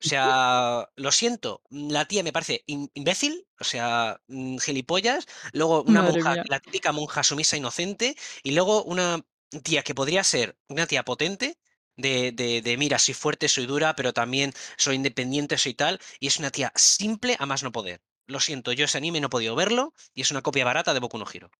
O 0.00 0.04
sea, 0.04 0.90
lo 0.96 1.12
siento, 1.12 1.62
mm, 1.70 1.90
la 1.92 2.06
tía 2.06 2.22
me 2.24 2.32
parece 2.32 2.64
im 2.66 2.88
imbécil, 2.94 3.48
o 3.60 3.64
sea, 3.64 4.20
mm, 4.28 4.58
gilipollas, 4.58 5.26
luego 5.52 5.82
una 5.84 6.02
madre 6.02 6.22
monja, 6.22 6.30
mía. 6.30 6.44
la 6.48 6.60
típica 6.60 6.92
monja 6.92 7.22
sumisa 7.24 7.56
inocente, 7.56 8.16
y 8.44 8.52
luego 8.52 8.84
una 8.84 9.24
tía 9.64 9.82
que 9.84 9.94
podría 9.96 10.24
ser 10.24 10.58
una 10.68 10.86
tía 10.86 11.04
potente, 11.04 11.58
de 11.96 12.32
de 12.32 12.62
de: 12.62 12.76
"Mira, 12.78 12.98
soy 13.00 13.14
fuerte, 13.14 13.48
soy 13.48 13.66
dura, 13.66 13.96
pero 13.96 14.12
también 14.12 14.52
soy 14.78 14.96
independiente, 14.96 15.58
soy 15.58 15.74
tal", 15.74 16.00
y 16.20 16.28
es 16.28 16.38
una 16.38 16.50
tía 16.52 16.72
simple 16.76 17.36
a 17.40 17.46
más 17.46 17.62
no 17.64 17.72
poder. 17.72 18.02
Lo 18.26 18.40
siento, 18.40 18.72
yo 18.72 18.84
ese 18.86 18.98
anime 18.98 19.20
no 19.20 19.28
he 19.28 19.30
podido 19.30 19.56
verlo, 19.56 19.94
y 20.14 20.22
es 20.22 20.30
una 20.30 20.42
copia 20.42 20.64
barata 20.64 20.94
de 20.94 21.00
Boku 21.00 21.18
no 21.18 21.26
Hero. 21.32 21.50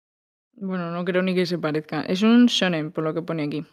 Bueno, 0.53 0.91
no 0.91 1.05
creo 1.05 1.21
ni 1.23 1.33
que 1.33 1.45
se 1.45 1.57
parezca. 1.57 2.01
Es 2.01 2.21
un 2.21 2.45
shonen, 2.47 2.91
por 2.91 3.03
lo 3.03 3.13
que 3.13 3.21
pone 3.21 3.43
aquí. 3.43 3.65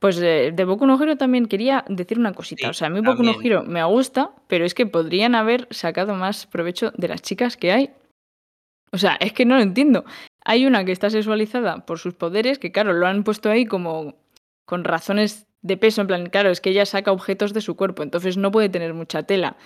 Pues 0.00 0.16
de 0.16 0.50
de 0.52 0.64
Boku 0.64 0.86
no 0.86 1.00
Hero 1.00 1.16
también 1.16 1.46
quería 1.46 1.84
decir 1.88 2.18
una 2.18 2.32
cosita. 2.32 2.70
O 2.70 2.72
sea, 2.72 2.88
a 2.88 2.90
mí 2.90 3.00
Boku 3.00 3.22
no. 3.22 3.34
Hero 3.40 3.62
me 3.62 3.84
gusta, 3.84 4.32
pero 4.48 4.64
es 4.64 4.74
que 4.74 4.86
podrían 4.86 5.34
haber 5.34 5.68
sacado 5.70 6.14
más 6.14 6.46
provecho 6.46 6.90
de 6.96 7.08
las 7.08 7.22
chicas 7.22 7.56
que 7.56 7.70
hay. 7.70 7.90
O 8.92 8.98
sea, 8.98 9.16
es 9.20 9.32
que 9.32 9.44
no 9.44 9.56
lo 9.56 9.62
entiendo. 9.62 10.04
Hay 10.44 10.66
una 10.66 10.84
que 10.84 10.92
está 10.92 11.10
sexualizada 11.10 11.84
por 11.84 11.98
sus 11.98 12.14
poderes, 12.14 12.58
que 12.58 12.72
claro, 12.72 12.94
lo 12.94 13.06
han 13.06 13.24
puesto 13.24 13.50
ahí 13.50 13.66
como 13.66 14.16
con 14.64 14.84
razones 14.84 15.46
de 15.62 15.76
peso, 15.76 16.00
en 16.00 16.06
plan, 16.06 16.26
claro, 16.30 16.50
es 16.50 16.60
que 16.60 16.70
ella 16.70 16.86
saca 16.86 17.12
objetos 17.12 17.52
de 17.52 17.60
su 17.60 17.76
cuerpo, 17.76 18.02
entonces 18.02 18.36
no 18.38 18.50
puede 18.50 18.70
tener 18.70 18.94
mucha 18.94 19.22
tela. 19.24 19.56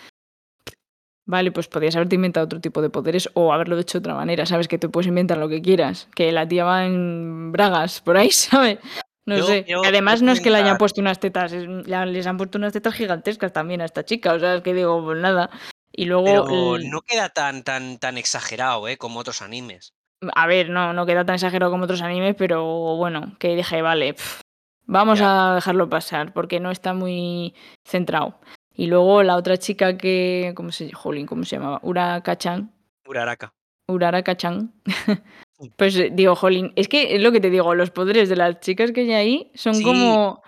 Vale, 1.26 1.52
pues 1.52 1.68
podrías 1.68 1.96
haberte 1.96 2.16
inventado 2.16 2.44
otro 2.44 2.60
tipo 2.60 2.82
de 2.82 2.90
poderes 2.90 3.30
o 3.34 3.52
haberlo 3.52 3.78
hecho 3.78 3.98
de 3.98 4.00
otra 4.00 4.14
manera, 4.14 4.44
¿sabes? 4.44 4.68
Que 4.68 4.78
te 4.78 4.88
puedes 4.88 5.06
inventar 5.06 5.38
lo 5.38 5.48
que 5.48 5.62
quieras, 5.62 6.08
que 6.14 6.32
la 6.32 6.46
tía 6.46 6.64
va 6.64 6.84
en 6.84 7.50
bragas 7.52 8.00
por 8.00 8.16
ahí, 8.16 8.30
¿sabes? 8.30 8.78
No 9.26 9.38
Yo 9.38 9.46
sé. 9.46 9.64
Además 9.84 10.20
no 10.22 10.32
es 10.32 10.40
que 10.40 10.50
le 10.50 10.58
hayan 10.58 10.76
puesto 10.78 11.00
unas 11.00 11.18
tetas, 11.18 11.52
es- 11.52 11.66
les 11.66 12.26
han 12.26 12.36
puesto 12.36 12.58
unas 12.58 12.72
tetas 12.72 12.94
gigantescas 12.94 13.52
también 13.52 13.80
a 13.80 13.86
esta 13.86 14.04
chica, 14.04 14.32
o 14.34 14.38
sea, 14.38 14.56
es 14.56 14.62
que 14.62 14.74
digo, 14.74 15.02
pues 15.02 15.18
nada. 15.18 15.50
Y 15.92 16.04
luego, 16.06 16.24
pero 16.24 16.78
no 16.90 17.00
queda 17.02 17.28
tan 17.30 17.62
tan 17.62 17.98
tan 17.98 18.18
exagerado, 18.18 18.86
¿eh?, 18.88 18.96
como 18.98 19.20
otros 19.20 19.40
animes. 19.42 19.94
a 20.34 20.46
ver, 20.46 20.70
no, 20.70 20.92
no 20.92 21.06
queda 21.06 21.24
tan 21.24 21.36
exagerado 21.36 21.70
como 21.70 21.84
otros 21.84 22.02
animes, 22.02 22.34
pero 22.36 22.96
bueno, 22.96 23.36
que 23.38 23.54
dije, 23.56 23.80
vale, 23.82 24.14
pf, 24.14 24.40
vamos 24.86 25.18
Ya, 25.20 25.52
a 25.52 25.54
dejarlo 25.56 25.88
pasar, 25.88 26.32
porque 26.32 26.60
no 26.60 26.70
está 26.70 26.92
muy 26.94 27.54
centrado. 27.86 28.40
Y 28.74 28.86
luego 28.88 29.22
la 29.22 29.36
otra 29.36 29.56
chica 29.56 29.96
que, 29.96 30.52
¿cómo 30.56 30.72
se, 30.72 30.92
jolín, 30.92 31.26
¿cómo 31.26 31.44
se 31.44 31.56
llamaba? 31.56 31.78
Uraka-chan, 31.82 32.72
Uraraka. 33.06 33.54
Uraraka-chan. 33.88 34.72
Pues, 35.76 35.96
eh, 35.96 36.10
digo, 36.12 36.34
jolín, 36.34 36.72
es 36.76 36.88
que 36.88 37.14
es 37.16 37.22
lo 37.22 37.32
que 37.32 37.40
te 37.40 37.50
digo, 37.50 37.74
los 37.74 37.90
poderes 37.90 38.28
de 38.28 38.36
las 38.36 38.60
chicas 38.60 38.92
que 38.92 39.02
hay 39.02 39.12
ahí 39.12 39.50
son 39.54 39.74
Sí, 39.74 39.84
como 39.84 40.42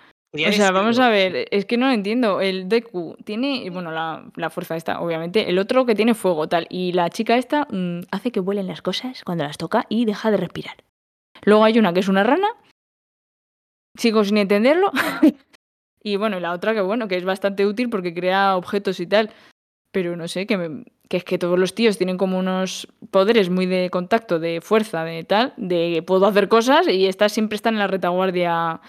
o 0.44 0.52
sea, 0.52 0.70
vamos 0.70 0.98
a 0.98 1.08
ver, 1.08 1.46
es 1.50 1.64
que 1.64 1.76
no 1.76 1.86
lo 1.86 1.92
entiendo. 1.92 2.40
El 2.40 2.68
Deku 2.68 3.16
tiene, 3.24 3.68
bueno, 3.70 3.90
la 3.90 4.30
la 4.36 4.50
fuerza 4.50 4.76
esta, 4.76 5.00
obviamente, 5.00 5.48
el 5.48 5.58
otro 5.58 5.86
que 5.86 5.94
tiene 5.94 6.14
fuego, 6.14 6.48
tal, 6.48 6.66
y 6.68 6.92
la 6.92 7.08
chica 7.10 7.36
esta, 7.36 7.66
mm, 7.70 8.00
hace 8.10 8.32
que 8.32 8.40
vuelen 8.40 8.66
las 8.66 8.82
cosas 8.82 9.22
cuando 9.24 9.44
las 9.44 9.56
toca 9.56 9.86
y 9.88 10.04
deja 10.04 10.30
de 10.30 10.36
respirar. 10.36 10.76
Luego 11.42 11.64
hay 11.64 11.78
una 11.78 11.92
que 11.92 12.00
es 12.00 12.08
una 12.08 12.22
rana, 12.22 12.48
sigo 13.96 14.24
sin 14.24 14.38
entenderlo, 14.38 14.90
y 16.02 16.16
bueno, 16.16 16.38
y 16.38 16.40
la 16.40 16.52
otra 16.52 16.74
que, 16.74 16.80
bueno, 16.80 17.08
que 17.08 17.16
es 17.16 17.24
bastante 17.24 17.66
útil 17.66 17.88
porque 17.88 18.14
crea 18.14 18.56
objetos 18.56 19.00
y 19.00 19.06
tal. 19.06 19.30
Pero 19.92 20.16
no 20.16 20.28
sé, 20.28 20.46
que 20.46 20.56
me 20.56 20.84
que 21.08 21.18
es 21.18 21.24
que 21.24 21.38
todos 21.38 21.58
los 21.58 21.74
tíos 21.74 21.98
tienen 21.98 22.18
como 22.18 22.38
unos 22.38 22.88
poderes 23.10 23.48
muy 23.48 23.66
de 23.66 23.90
contacto, 23.90 24.38
de 24.38 24.60
fuerza, 24.60 25.04
de 25.04 25.24
tal, 25.24 25.54
de 25.56 26.02
puedo 26.06 26.26
hacer 26.26 26.48
cosas 26.48 26.88
y 26.88 27.06
esta 27.06 27.28
siempre 27.28 27.56
está 27.56 27.68
en 27.68 27.78
la 27.78 27.86
retaguardia. 27.86 28.80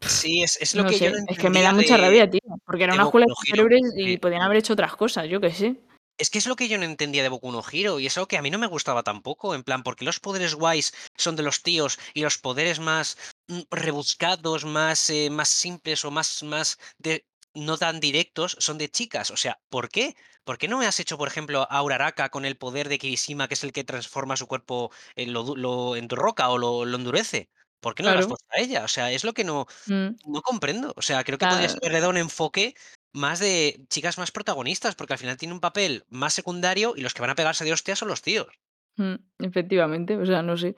Sí, 0.00 0.42
es 0.42 0.58
es 0.60 0.74
lo 0.74 0.84
No 0.84 0.90
que 0.90 0.98
yo 0.98 1.10
no 1.10 1.16
sé, 1.16 1.24
es 1.28 1.38
que 1.38 1.50
me 1.50 1.62
da 1.62 1.72
mucha 1.72 1.96
rabia, 1.96 2.28
tío, 2.28 2.40
porque 2.64 2.84
era 2.84 2.94
una 2.94 3.04
escuela 3.04 3.26
de 3.28 3.34
superhéroes 3.34 3.82
y 3.96 4.16
podían 4.16 4.42
haber 4.42 4.58
hecho 4.58 4.72
otras 4.72 4.96
cosas, 4.96 5.28
yo 5.28 5.40
qué 5.40 5.52
sé. 5.52 5.76
Es 6.16 6.30
que 6.30 6.38
es 6.38 6.46
lo 6.46 6.54
que 6.54 6.68
yo 6.68 6.78
no 6.78 6.84
entendía 6.84 7.24
de 7.24 7.28
Boku 7.28 7.50
no 7.50 7.62
Hero, 7.72 7.98
y 7.98 8.06
es 8.06 8.16
algo 8.16 8.28
que 8.28 8.38
a 8.38 8.42
mí 8.42 8.48
no 8.48 8.58
me 8.58 8.68
gustaba 8.68 9.02
tampoco, 9.02 9.54
en 9.54 9.64
plan, 9.64 9.82
¿por 9.82 9.96
qué 9.96 10.04
los 10.04 10.20
poderes 10.20 10.54
guays 10.54 10.94
son 11.16 11.34
de 11.34 11.42
los 11.42 11.62
tíos 11.62 11.98
y 12.14 12.22
los 12.22 12.38
poderes 12.38 12.78
más, 12.78 13.16
mm, 13.48 13.62
rebuscados, 13.70 14.64
más, 14.64 15.10
eh, 15.10 15.28
más 15.30 15.48
simples 15.48 16.04
o 16.04 16.10
más 16.12 16.42
más 16.44 16.78
de 16.98 17.24
no 17.54 17.78
tan 17.78 18.00
directos 18.00 18.56
son 18.60 18.78
de 18.78 18.90
chicas? 18.90 19.30
O 19.30 19.36
sea, 19.36 19.60
¿por 19.70 19.88
qué? 19.88 20.16
¿Por 20.44 20.58
qué 20.58 20.68
no 20.68 20.78
me 20.78 20.86
has 20.86 21.00
hecho, 21.00 21.18
por 21.18 21.28
ejemplo, 21.28 21.66
a 21.70 21.82
Uraraka 21.82 22.28
con 22.30 22.44
el 22.44 22.56
poder 22.56 22.88
de 22.88 22.98
Kirishima, 22.98 23.48
que 23.48 23.54
es 23.54 23.64
el 23.64 23.72
que 23.72 23.84
transforma 23.84 24.36
su 24.36 24.46
cuerpo 24.46 24.90
en 25.16 25.32
lo 25.32 25.42
du 25.44 25.56
lo 25.56 25.96
en 25.96 26.08
roca 26.08 26.48
o 26.50 26.58
lo 26.58 26.84
lo 26.84 26.96
endurece? 26.96 27.50
¿Por 27.80 27.94
qué 27.94 28.02
no 28.02 28.12
lo 28.12 28.18
has 28.18 28.26
Claro. 28.26 28.28
puesto 28.28 28.46
a 28.50 28.58
ella? 28.60 28.84
O 28.84 28.88
sea, 28.88 29.12
es 29.12 29.24
lo 29.24 29.32
que 29.34 29.44
no 29.44 29.66
Mm. 29.88 30.16
no 30.26 30.42
comprendo. 30.42 30.92
O 30.96 31.02
sea, 31.02 31.24
creo 31.24 31.38
que 31.38 31.46
podrías 31.48 31.74
haberle 31.80 32.00
dado 32.00 32.10
un 32.10 32.16
enfoque 32.18 32.74
más 33.12 33.38
de 33.40 33.84
chicas 33.90 34.18
más 34.18 34.32
protagonistas, 34.32 34.94
porque 34.96 35.14
al 35.14 35.18
final 35.20 35.36
tiene 35.36 35.54
un 35.54 35.60
papel 35.60 36.04
más 36.10 36.34
secundario 36.34 36.94
y 36.96 37.02
los 37.02 37.14
que 37.14 37.22
van 37.22 37.30
a 37.30 37.34
pegarse 37.36 37.64
de 37.64 37.72
hostias 37.72 37.98
son 38.00 38.08
los 38.08 38.22
tíos. 38.22 38.48
Mm, 38.96 39.14
efectivamente, 39.40 40.16
o 40.16 40.24
sea, 40.26 40.42
no 40.42 40.56
sé. 40.56 40.76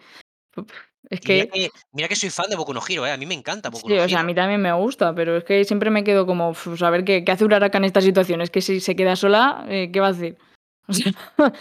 Es 1.11 1.21
mira 1.23 1.47
que 1.53 1.71
mira 1.93 2.09
que 2.09 2.17
soy 2.17 2.31
fan 2.31 2.49
de 2.51 2.57
Boku 2.57 2.73
no 2.75 2.81
Hero, 2.87 3.07
¿eh? 3.07 3.13
A 3.13 3.17
mí 3.17 3.27
me 3.27 3.35
encanta 3.35 3.71
Boku 3.71 3.89
sí, 3.89 3.97
no 3.97 3.97
o 3.99 4.09
sea, 4.09 4.21
a 4.21 4.23
mí 4.25 4.35
también 4.35 4.61
me 4.63 4.73
gusta, 4.73 5.15
pero 5.15 5.37
es 5.37 5.45
que 5.45 5.65
siempre 5.65 5.91
me 5.91 6.05
quedo 6.05 6.27
como, 6.27 6.53
pues 6.53 6.83
a 6.83 6.91
ver 6.91 7.05
qué 7.05 7.25
qué 7.25 7.33
hace 7.33 7.45
Uraraka 7.45 7.79
en 7.79 7.85
esta 7.85 8.01
situación. 8.01 8.41
Es 8.41 8.51
que 8.51 8.61
si 8.63 8.81
se 8.81 8.97
queda 8.97 9.17
sola, 9.17 9.65
eh, 9.69 9.91
¿qué 9.93 10.01
va 10.01 10.09
a 10.09 10.11
hacer? 10.11 10.37
O 10.89 10.93
sea, 10.93 11.13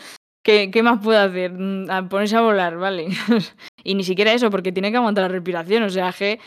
¿qué 0.43 0.71
qué 0.71 0.84
más 0.84 1.01
puede 1.03 1.19
hacer? 1.19 1.51
Mm, 1.53 1.89
a 1.91 2.08
ponerse 2.10 2.36
a 2.38 2.41
volar, 2.41 2.77
vale. 2.77 3.08
Y 3.84 3.95
ni 3.95 4.03
siquiera 4.03 4.34
eso, 4.34 4.49
porque 4.51 4.71
tiene 4.71 4.91
que 4.91 4.97
aguantar 4.97 5.23
la 5.23 5.27
respiración, 5.29 5.84
o 5.84 5.89
sea, 5.89 6.12
que 6.13 6.39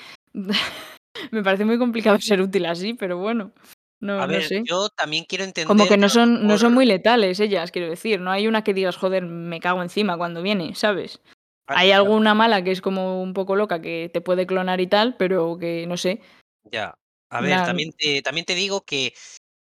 me 1.33 1.43
parece 1.45 1.65
muy 1.65 1.79
complicado 1.79 2.19
ser 2.21 2.41
útil 2.43 2.67
así, 2.67 2.95
pero 2.95 3.19
bueno, 3.19 3.53
no 4.01 4.23
A 4.23 4.27
no 4.27 4.41
ver, 4.41 4.43
sé. 4.43 4.65
yo 4.65 4.89
también 4.91 5.25
quiero 5.29 5.45
Como 5.67 5.85
entender 5.85 5.89
que 5.89 5.95
que 5.95 5.99
no 5.99 6.09
son 6.09 6.47
no 6.47 6.59
son 6.59 6.75
muy 6.75 6.87
letales 6.87 7.41
ellas, 7.41 7.71
quiero 7.73 7.89
decir. 7.91 8.21
No 8.21 8.31
hay 8.33 8.49
una 8.49 8.65
que 8.65 8.75
digas: 8.75 8.97
"Joder, 8.97 9.25
me 9.27 9.61
cago 9.61 9.83
encima 9.83 10.17
cuando 10.19 10.43
viene", 10.43 10.75
¿sabes? 10.75 11.21
Ah, 11.69 11.75
Hay 11.77 11.93
alguna 11.93 12.35
mala 12.35 12.63
que 12.63 12.71
es 12.71 12.81
como 12.81 13.23
un 13.23 13.35
poco 13.35 13.57
loca, 13.57 13.81
que 13.81 14.11
te 14.13 14.21
puede 14.21 14.47
clonar 14.47 14.81
y 14.81 14.87
tal, 14.87 15.17
pero 15.17 15.59
que 15.59 15.87
no 15.87 15.97
sé, 15.97 16.21
ya. 16.71 16.95
A 17.31 17.41
ver, 17.41 17.63
también 17.65 17.93
te 17.93 18.23
también 18.23 18.47
te 18.47 18.55
digo 18.55 18.85
que 18.85 19.15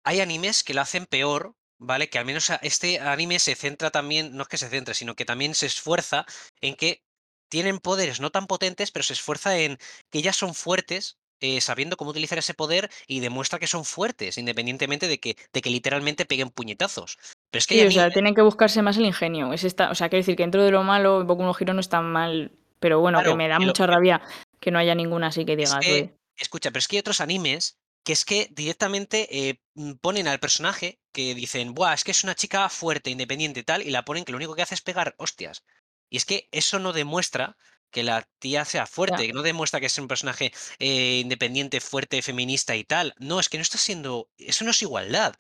hay 0.05 0.21
animes 0.21 0.64
que 0.64 0.73
lo 0.73 0.81
hacen 0.81 1.07
peor, 1.07 1.55
¿vale? 1.79 2.09
Que 2.09 2.18
al 2.18 2.25
menos 2.25 2.51
este 2.62 2.99
anime 2.99 3.38
se 3.38 3.55
centra 3.55 3.90
también 3.90 4.35
no 4.35 4.42
es 4.42 4.49
que 4.49 4.57
se 4.57 4.68
centre, 4.71 4.94
sino 4.94 5.14
que 5.14 5.27
también 5.27 5.55
se 5.55 5.66
esfuerza 5.66 6.25
en 6.62 6.75
que 6.77 7.03
tienen 7.51 7.79
poderes 7.79 8.21
no 8.21 8.31
tan 8.31 8.47
potentes, 8.47 8.90
pero 8.90 9.03
se 9.03 9.12
esfuerza 9.12 9.59
en 9.59 9.79
que 10.11 10.18
ellas 10.18 10.37
son 10.37 10.55
fuertes, 10.55 11.18
eh, 11.40 11.61
sabiendo 11.61 11.96
cómo 11.96 12.11
utilizar 12.11 12.38
ese 12.38 12.55
poder 12.55 12.90
y 13.07 13.20
demuestra 13.20 13.59
que 13.59 13.66
son 13.66 13.85
fuertes, 13.85 14.38
independientemente 14.38 15.09
de 15.09 15.18
que 15.18 15.37
de 15.53 15.61
que 15.61 15.70
literalmente 15.70 16.27
peguen 16.27 16.51
puñetazos. 16.51 17.18
Pero 17.51 17.59
es 17.61 17.66
que 17.66 17.81
sí, 17.81 17.87
o 17.87 17.90
sea, 17.90 18.11
tienen 18.11 18.35
que 18.35 18.42
buscarse 18.42 18.83
más 18.83 18.96
el 18.96 19.07
ingenio. 19.07 19.53
Es 19.53 19.64
esta 19.64 19.90
o 19.90 19.94
sea, 19.94 20.09
quiero 20.09 20.20
decir 20.20 20.37
que 20.37 20.42
dentro 20.42 20.62
de 20.62 20.70
lo 20.70 20.83
malo, 20.83 21.24
Boku 21.24 21.42
no 21.42 21.55
Hero 21.59 21.74
no 21.74 21.81
es 21.81 21.88
tan 21.88 22.11
mal, 22.11 22.53
pero 22.81 23.01
bueno, 23.01 23.22
que 23.22 23.35
me 23.35 23.48
da 23.48 23.59
lo 23.59 23.66
mucha 23.66 23.87
rabia 23.87 24.20
que 24.61 24.70
no 24.70 24.79
haya 24.79 24.94
ninguna 24.94 25.29
así 25.29 25.44
que 25.44 25.53
Es 25.53 25.59
digas: 25.59 25.85
que, 25.85 25.92
"Oye". 25.92 26.14
escucha, 26.37 26.70
pero 26.70 26.81
es 26.81 26.88
que 26.88 26.96
hay 26.96 27.01
otros 27.01 27.20
animes 27.20 27.79
que 28.05 28.12
es 28.12 28.24
que 28.24 28.48
directamente 28.53 29.29
eh, 29.31 29.61
mm, 29.74 29.94
ponen 30.01 30.29
al 30.29 30.40
personaje 30.40 30.98
que 31.12 31.35
dicen, 31.35 31.74
Buah, 31.74 31.94
es 31.94 32.05
que 32.05 32.12
es 32.12 32.24
una 32.24 32.35
chica 32.35 32.68
fuerte, 32.68 33.11
independiente 33.11 33.61
y 33.61 33.64
tal, 33.64 33.83
y 33.83 33.90
la 33.90 34.05
ponen 34.05 34.24
que 34.24 34.33
lo 34.33 34.37
único 34.37 34.55
que 34.55 34.62
hace 34.62 34.74
es 34.74 34.81
pegar 34.81 35.14
hostias. 35.18 35.62
Y 36.11 36.16
es 36.16 36.24
que 36.24 36.48
eso 36.51 36.79
no 36.79 36.92
demuestra 36.92 37.57
que 37.90 38.03
la 38.03 38.29
tía 38.38 38.64
sea 38.64 38.87
fuerte, 38.87 39.27
que 39.27 39.33
no 39.33 39.42
demuestra 39.42 39.81
que 39.81 39.87
es 39.87 39.98
un 39.98 40.09
personaje 40.09 40.53
eh, 40.79 41.20
independiente, 41.22 41.81
fuerte, 41.81 42.22
feminista 42.22 42.77
y 42.77 42.85
tal. 42.85 43.14
No, 43.18 43.40
es 43.40 43.48
que 43.48 43.59
no 43.59 43.62
estás 43.62 43.81
siendo, 43.83 44.31
eso 44.38 44.64
no 44.64 44.70
es 44.72 44.83
igualdad. 44.83 45.35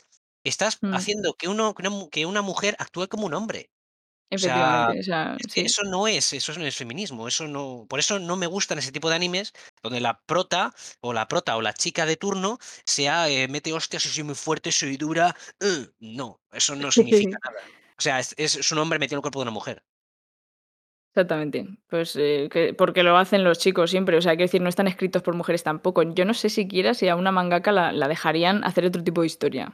Estás 0.44 0.78
mm, 0.82 0.94
haciendo 0.94 1.34
que, 1.34 1.48
uno, 1.48 1.74
que 1.74 1.82
una 1.82 1.90
mu- 1.90 2.10
que 2.10 2.26
una 2.26 2.42
mujer 2.42 2.76
actúe 2.78 3.08
como 3.08 3.26
un 3.26 3.34
hombre. 3.34 3.70
O 4.30 4.38
sea, 4.38 4.90
efectivamente, 4.92 5.00
o 5.00 5.02
sea, 5.02 5.36
es 5.38 5.48
que 5.48 5.62
sí. 5.62 5.66
eso 5.66 5.82
no 5.84 6.06
es 6.06 6.32
eso 6.34 6.52
no 6.58 6.64
es 6.66 6.76
feminismo, 6.76 7.26
eso 7.28 7.48
no 7.48 7.86
por 7.88 7.98
eso 7.98 8.18
no 8.18 8.36
me 8.36 8.46
gustan 8.46 8.78
ese 8.78 8.92
tipo 8.92 9.08
de 9.08 9.16
animes 9.16 9.52
donde 9.82 10.00
la 10.00 10.20
prota, 10.26 10.74
o 11.00 11.12
la 11.14 11.28
prota, 11.28 11.56
o 11.56 11.62
la 11.62 11.72
chica 11.74 12.04
de 12.06 12.16
turno 12.16 12.58
sea, 12.86 13.28
eh, 13.30 13.48
mete 13.48 13.72
hostias, 13.72 14.04
y 14.06 14.10
soy 14.10 14.24
muy 14.24 14.34
fuerte, 14.34 14.70
soy 14.72 14.96
dura, 14.98 15.34
uh, 15.62 15.86
no, 16.00 16.42
eso 16.52 16.76
no 16.76 16.92
significa 16.92 17.38
nada. 17.44 17.56
O 17.98 18.02
sea, 18.02 18.20
es 18.20 18.34
es 18.36 18.56
es 18.56 18.70
un 18.72 18.78
hombre 18.78 18.98
metido 18.98 19.16
en 19.16 19.18
el 19.20 19.22
cuerpo 19.22 19.40
de 19.40 19.44
una 19.44 19.50
mujer. 19.52 19.82
Exactamente. 21.18 21.66
Pues, 21.90 22.14
eh, 22.14 22.48
que 22.48 22.74
porque 22.74 23.02
lo 23.02 23.16
hacen 23.16 23.42
los 23.42 23.58
chicos 23.58 23.90
siempre, 23.90 24.16
o 24.16 24.22
sea, 24.22 24.32
quiero 24.32 24.44
decir, 24.44 24.60
no 24.62 24.68
están 24.68 24.86
escritos 24.86 25.20
por 25.22 25.34
mujeres 25.34 25.64
tampoco. 25.64 26.02
Yo 26.04 26.24
no 26.24 26.32
sé 26.32 26.48
siquiera 26.48 26.94
si 26.94 27.08
a 27.08 27.16
una 27.16 27.32
mangaka 27.32 27.72
la 27.72 27.90
la 27.90 28.06
dejarían 28.06 28.62
hacer 28.62 28.84
otro 28.86 29.02
tipo 29.02 29.22
de 29.22 29.26
historia. 29.26 29.72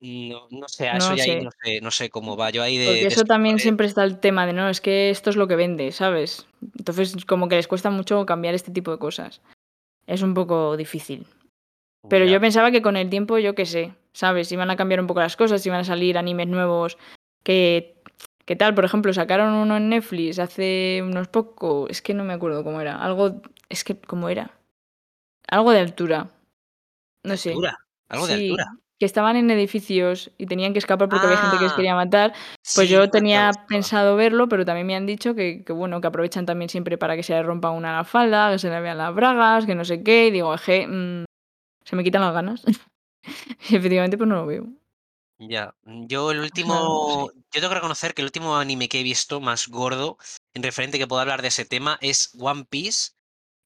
No 0.00 0.48
no 0.50 0.68
sé, 0.68 0.88
a 0.90 0.98
eso 0.98 1.10
No 1.10 1.16
ya 1.16 1.22
ahí 1.24 1.30
sé, 1.30 1.40
no 1.40 1.50
sé 1.50 1.80
no 1.80 1.90
sé 1.90 2.10
cómo 2.10 2.36
va. 2.36 2.50
Yo 2.50 2.62
ahí 2.62 2.76
de 2.76 2.84
porque 2.84 3.00
de 3.00 3.06
eso 3.06 3.24
también 3.24 3.56
escritores 3.56 3.62
siempre 3.62 3.86
está 3.86 4.04
el 4.04 4.20
tema 4.20 4.46
de: 4.46 4.52
"No, 4.52 4.68
es 4.68 4.82
que 4.82 5.08
esto 5.08 5.30
es 5.30 5.36
lo 5.36 5.48
que 5.48 5.56
vende", 5.56 5.92
¿sabes? 5.92 6.46
Entonces, 6.78 7.24
como 7.24 7.48
que 7.48 7.56
les 7.56 7.68
cuesta 7.68 7.88
mucho 7.88 8.26
cambiar 8.26 8.54
este 8.54 8.70
tipo 8.70 8.90
de 8.90 8.98
cosas. 8.98 9.40
Es 10.06 10.20
un 10.20 10.34
poco 10.34 10.76
difícil. 10.76 11.26
Pero 12.10 12.26
ya, 12.26 12.32
yo 12.32 12.40
pensaba 12.40 12.70
que 12.70 12.82
con 12.82 12.96
el 12.96 13.08
tiempo, 13.08 13.38
yo 13.38 13.54
qué 13.54 13.64
sé, 13.66 13.94
¿sabes? 14.12 14.52
Iban 14.52 14.70
a 14.70 14.76
cambiar 14.76 15.00
un 15.00 15.06
poco 15.06 15.20
las 15.20 15.36
cosas, 15.36 15.64
iban 15.66 15.80
a 15.80 15.84
salir 15.84 16.18
animes 16.18 16.48
nuevos 16.48 16.98
que 17.42 17.95
¿qué 18.46 18.56
tal? 18.56 18.74
Por 18.74 18.84
ejemplo, 18.84 19.12
sacaron 19.12 19.54
uno 19.54 19.76
en 19.76 19.90
Netflix 19.90 20.38
hace 20.38 21.02
unos 21.04 21.28
poco, 21.28 21.88
es 21.88 22.02
que 22.02 22.14
no 22.14 22.24
me 22.24 22.32
acuerdo 22.34 22.64
cómo 22.64 22.80
era, 22.80 22.96
algo 22.98 23.42
es 23.68 23.84
que, 23.84 23.98
¿cómo 23.98 24.28
era? 24.28 24.52
Algo 25.48 25.72
de 25.72 25.80
altura, 25.80 26.30
no 27.24 27.36
sé. 27.36 27.50
altura, 27.50 27.78
algo 28.08 28.26
de 28.26 28.34
altura. 28.34 28.66
Que 28.98 29.04
estaban 29.06 29.36
en 29.36 29.50
edificios 29.50 30.30
y 30.38 30.46
tenían 30.46 30.72
que 30.72 30.78
escapar 30.78 31.08
porque 31.10 31.26
había 31.26 31.38
gente 31.38 31.58
que 31.58 31.64
les 31.64 31.72
Ah, 31.72 31.76
quería 31.76 31.94
matar. 31.94 32.32
Pues 32.74 32.88
sí, 32.88 32.94
yo 32.94 33.10
tenía 33.10 33.52
pensado 33.68 34.16
verlo, 34.16 34.48
pero 34.48 34.64
también 34.64 34.86
me 34.86 34.96
han 34.96 35.06
dicho 35.06 35.34
que 35.34 35.64
que 35.64 35.72
bueno, 35.74 36.00
que 36.00 36.06
aprovechan 36.06 36.46
también 36.46 36.70
siempre 36.70 36.96
para 36.98 37.14
que 37.16 37.22
se 37.22 37.34
le 37.34 37.42
rompa 37.42 37.70
una 37.70 37.94
la 37.94 38.04
falda, 38.04 38.50
que 38.52 38.58
se 38.58 38.70
le 38.70 38.80
vean 38.80 38.98
las 38.98 39.14
bragas, 39.14 39.66
que 39.66 39.74
no 39.74 39.84
sé 39.84 40.02
qué, 40.02 40.28
y 40.28 40.30
digo: 40.30 40.54
"Es 40.54 40.62
que, 40.62 40.86
mm, 40.86 41.24
se 41.84 41.96
me 41.96 42.04
quitan 42.04 42.22
las 42.22 42.34
ganas". 42.34 42.64
Y 43.70 43.76
efectivamente, 43.76 44.18
pues 44.18 44.28
no 44.28 44.36
lo 44.36 44.46
veo. 44.46 44.66
Ya, 45.40 45.74
mm, 45.82 46.06
yo 46.06 46.30
el 46.30 46.38
último 46.40 47.30
yo 47.34 47.60
tengo 47.60 47.68
que 47.68 47.74
reconocer 47.74 48.14
que 48.14 48.22
el 48.22 48.26
último 48.26 48.56
anime 48.56 48.88
que 48.88 49.00
he 49.00 49.02
visto 49.02 49.40
más 49.40 49.68
gordo 49.68 50.16
en 50.54 50.62
referente 50.62 50.98
que 50.98 51.06
puedo 51.06 51.20
hablar 51.20 51.42
de 51.42 51.48
ese 51.48 51.66
tema 51.66 51.98
es 52.00 52.30
One 52.38 52.64
Piece, 52.64 53.10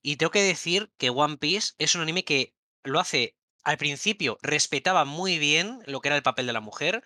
y 0.03 0.17
tengo 0.17 0.31
que 0.33 0.43
decir 0.43 0.93
que 0.99 1.11
One 1.11 1.39
Piece 1.39 1.73
es 1.79 1.95
un 1.97 2.03
anime 2.03 2.25
que 2.25 2.55
lo 2.85 3.01
hace 3.01 3.37
al 3.65 3.79
principio 3.79 4.39
respetaba 4.43 5.05
muy 5.05 5.39
bien 5.39 5.81
lo 5.87 6.01
que 6.01 6.09
era 6.09 6.17
el 6.17 6.23
papel 6.25 6.47
de 6.47 6.55
la 6.55 6.61
mujer, 6.63 7.03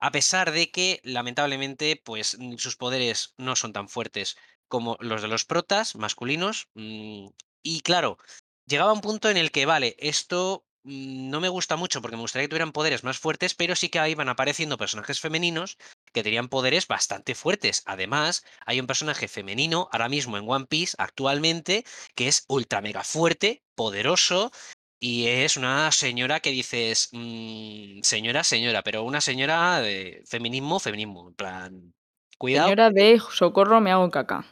a 0.00 0.12
pesar 0.12 0.52
de 0.52 0.70
que, 0.70 1.00
lamentablemente, 1.04 2.00
pues, 2.04 2.38
sus 2.58 2.76
poderes 2.76 3.34
no 3.38 3.56
son 3.56 3.72
tan 3.74 3.88
fuertes 3.88 4.36
como 4.68 4.96
los 5.00 5.22
de 5.22 5.28
los 5.28 5.44
protas 5.46 5.96
masculinos, 5.96 6.68
mm, 6.74 7.28
y 7.64 7.80
claro, 7.82 8.18
llegaba 8.66 8.92
un 8.94 9.02
punto 9.02 9.30
en 9.30 9.36
el 9.38 9.50
que, 9.52 9.66
vale, 9.66 9.96
esto, 9.98 10.66
no 10.82 11.40
me 11.40 11.48
gusta 11.48 11.76
mucho 11.76 12.00
porque 12.00 12.16
me 12.16 12.22
gustaría 12.22 12.44
que 12.44 12.50
tuvieran 12.50 12.72
poderes 12.72 13.04
más 13.04 13.18
fuertes, 13.18 13.54
pero 13.54 13.76
sí 13.76 13.88
que 13.88 13.98
ahí 13.98 14.14
van 14.14 14.28
apareciendo 14.28 14.78
personajes 14.78 15.20
femeninos 15.20 15.76
que 16.12 16.22
tenían 16.22 16.48
poderes 16.48 16.86
bastante 16.86 17.34
fuertes. 17.34 17.82
Además, 17.86 18.44
hay 18.64 18.80
un 18.80 18.86
personaje 18.86 19.28
femenino 19.28 19.88
ahora 19.92 20.08
mismo 20.08 20.36
en 20.36 20.48
One 20.48 20.66
Piece, 20.66 20.96
actualmente, 20.98 21.84
que 22.14 22.28
es 22.28 22.44
ultra 22.48 22.80
mega 22.80 23.04
fuerte, 23.04 23.62
poderoso, 23.74 24.50
y 24.98 25.28
es 25.28 25.56
una 25.56 25.90
señora 25.92 26.40
que 26.40 26.50
dices, 26.50 27.08
mm, 27.12 28.00
señora, 28.02 28.44
señora, 28.44 28.82
pero 28.82 29.02
una 29.02 29.20
señora 29.20 29.80
de 29.80 30.22
feminismo, 30.26 30.78
feminismo, 30.78 31.28
en 31.28 31.34
plan, 31.34 31.94
cuidado. 32.36 32.68
Señora 32.68 32.90
de 32.90 33.20
socorro, 33.32 33.80
me 33.80 33.92
hago 33.92 34.10
caca. 34.10 34.44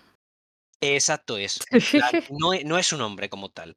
Exacto 0.80 1.36
es, 1.38 1.58
no 2.30 2.54
e 2.54 2.64
no 2.64 2.78
es 2.78 2.92
un 2.92 3.00
hombre 3.00 3.28
como 3.28 3.50
tal. 3.50 3.76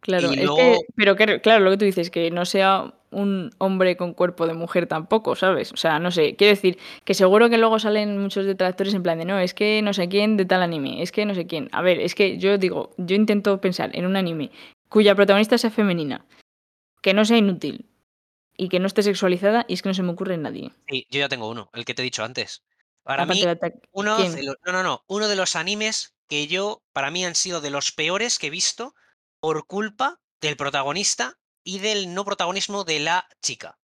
Claro, 0.00 0.30
es 0.32 0.50
que 0.50 0.78
pero 0.96 1.14
que 1.16 1.40
claro, 1.40 1.62
lo 1.64 1.70
que 1.70 1.76
tú 1.76 1.84
dices, 1.84 2.10
que 2.10 2.30
no 2.30 2.44
sea 2.46 2.94
un 3.10 3.50
hombre 3.58 3.96
con 3.96 4.14
cuerpo 4.14 4.46
de 4.46 4.54
mujer 4.54 4.86
tampoco, 4.86 5.36
¿sabes? 5.36 5.72
O 5.72 5.76
sea, 5.76 5.98
no 5.98 6.10
sé, 6.10 6.36
quiero 6.36 6.54
decir 6.54 6.78
que 7.04 7.12
seguro 7.14 7.50
que 7.50 7.58
luego 7.58 7.78
salen 7.78 8.16
muchos 8.18 8.46
detractores 8.46 8.94
en 8.94 9.02
plan 9.02 9.18
de: 9.18 9.26
"No, 9.26 9.38
es 9.38 9.52
que 9.52 9.82
no 9.82 9.92
sé 9.92 10.08
quién 10.08 10.36
de 10.36 10.46
tal 10.46 10.62
anime, 10.62 11.02
es 11.02 11.12
que 11.12 11.26
no 11.26 11.34
sé 11.34 11.46
quién". 11.46 11.68
A 11.72 11.82
ver, 11.82 12.00
es 12.00 12.14
que 12.14 12.38
yo 12.38 12.56
digo, 12.56 12.90
yo 12.96 13.14
intento 13.16 13.60
pensar 13.60 13.90
en 13.94 14.06
un 14.06 14.16
anime 14.16 14.50
cuya 14.88 15.14
protagonista 15.14 15.58
sea 15.58 15.70
femenina, 15.70 16.24
que 17.02 17.14
no 17.14 17.24
sea 17.24 17.38
inútil 17.38 17.86
y 18.56 18.68
que 18.68 18.80
no 18.80 18.86
esté 18.86 19.02
sexualizada, 19.02 19.64
y 19.68 19.74
es 19.74 19.82
que 19.82 19.88
no 19.90 19.94
se 19.94 20.02
me 20.02 20.12
ocurre 20.12 20.36
nadie. 20.38 20.72
sí, 20.88 21.06
yo 21.10 21.20
ya 21.20 21.28
tengo 21.28 21.48
uno, 21.48 21.70
el 21.72 21.84
que 21.84 21.94
te 21.94 22.02
he 22.02 22.04
dicho 22.04 22.24
antes. 22.24 22.62
Para 23.02 23.24
Aparte 23.24 23.34
mí, 23.34 23.44
uno 23.92 24.16
¿quién? 24.18 24.34
de 24.36 24.42
los 24.44 24.56
no, 24.64 24.72
no, 24.72 24.82
no, 24.82 25.04
uno 25.08 25.28
de 25.28 25.36
los 25.36 25.56
animes 25.56 26.14
que 26.28 26.46
yo 26.46 26.82
para 26.92 27.10
mí 27.10 27.24
han 27.24 27.34
sido 27.34 27.60
de 27.60 27.70
los 27.70 27.92
peores 27.92 28.38
que 28.38 28.48
he 28.48 28.50
visto 28.50 28.94
por 29.40 29.66
culpa 29.66 30.20
del 30.40 30.56
protagonista 30.56 31.38
y 31.64 31.78
del 31.78 32.14
no 32.14 32.24
protagonismo 32.24 32.84
de 32.84 33.00
la 33.00 33.28
chica. 33.42 33.78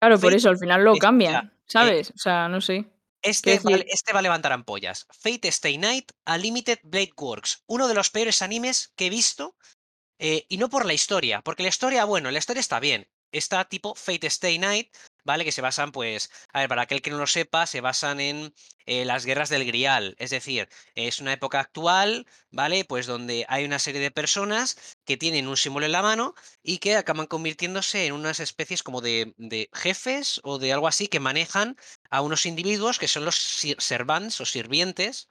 Claro, 0.00 0.18
por 0.18 0.34
eso 0.34 0.50
al 0.50 0.58
final 0.58 0.84
lo 0.84 0.96
cambian, 0.96 1.46
eh 1.46 1.50
¿sabes? 1.66 2.10
O 2.10 2.18
sea, 2.18 2.48
no 2.48 2.60
sé. 2.60 2.84
Este 3.22 3.52
decir 3.52 3.86
este 3.88 4.12
va 4.12 4.18
a 4.18 4.22
levantar 4.22 4.52
ampollas. 4.52 5.06
Fate 5.10 5.48
Stay 5.48 5.78
Night, 5.78 6.12
A 6.26 6.36
Limited 6.36 6.80
Blade 6.82 7.12
Works, 7.16 7.64
uno 7.66 7.88
de 7.88 7.94
los 7.94 8.10
peores 8.10 8.42
animes 8.42 8.92
que 8.96 9.06
he 9.06 9.10
visto, 9.10 9.56
eh, 10.18 10.44
y 10.48 10.58
no 10.58 10.68
por 10.68 10.84
la 10.84 10.92
historia, 10.92 11.40
porque 11.40 11.62
la 11.62 11.70
historia, 11.70 12.04
bueno, 12.04 12.30
la 12.30 12.38
historia 12.38 12.60
está 12.60 12.80
bien. 12.80 13.08
Está 13.32 13.64
tipo 13.64 13.94
Fate 13.94 14.26
Stay 14.26 14.58
Night, 14.58 14.94
¿vale? 15.24 15.44
Que 15.44 15.52
se 15.52 15.62
basan, 15.62 15.92
pues, 15.92 16.30
a 16.52 16.60
ver, 16.60 16.68
para 16.68 16.82
aquel 16.82 17.02
que 17.02 17.10
no 17.10 17.18
lo 17.18 17.26
sepa, 17.26 17.66
se 17.66 17.80
basan 17.80 18.20
en 18.20 18.54
eh, 18.86 19.04
las 19.04 19.24
guerras 19.26 19.48
del 19.48 19.64
Grial. 19.64 20.14
Es 20.18 20.30
decir, 20.30 20.68
es 20.94 21.20
una 21.20 21.32
época 21.32 21.60
actual, 21.60 22.26
¿vale? 22.50 22.84
Pues 22.84 23.06
donde 23.06 23.46
hay 23.48 23.64
una 23.64 23.78
serie 23.78 24.00
de 24.00 24.10
personas 24.10 24.76
que 25.04 25.16
tienen 25.16 25.48
un 25.48 25.56
símbolo 25.56 25.86
en 25.86 25.92
la 25.92 26.02
mano 26.02 26.34
y 26.62 26.78
que 26.78 26.96
acaban 26.96 27.26
convirtiéndose 27.26 28.06
en 28.06 28.12
unas 28.12 28.40
especies 28.40 28.82
como 28.82 29.00
de, 29.00 29.34
de 29.36 29.68
jefes 29.72 30.40
o 30.44 30.58
de 30.58 30.72
algo 30.72 30.88
así 30.88 31.08
que 31.08 31.20
manejan 31.20 31.76
a 32.10 32.20
unos 32.20 32.46
individuos 32.46 32.98
que 32.98 33.08
son 33.08 33.24
los 33.24 33.36
servants 33.78 34.40
o 34.40 34.44
sirvientes 34.46 35.28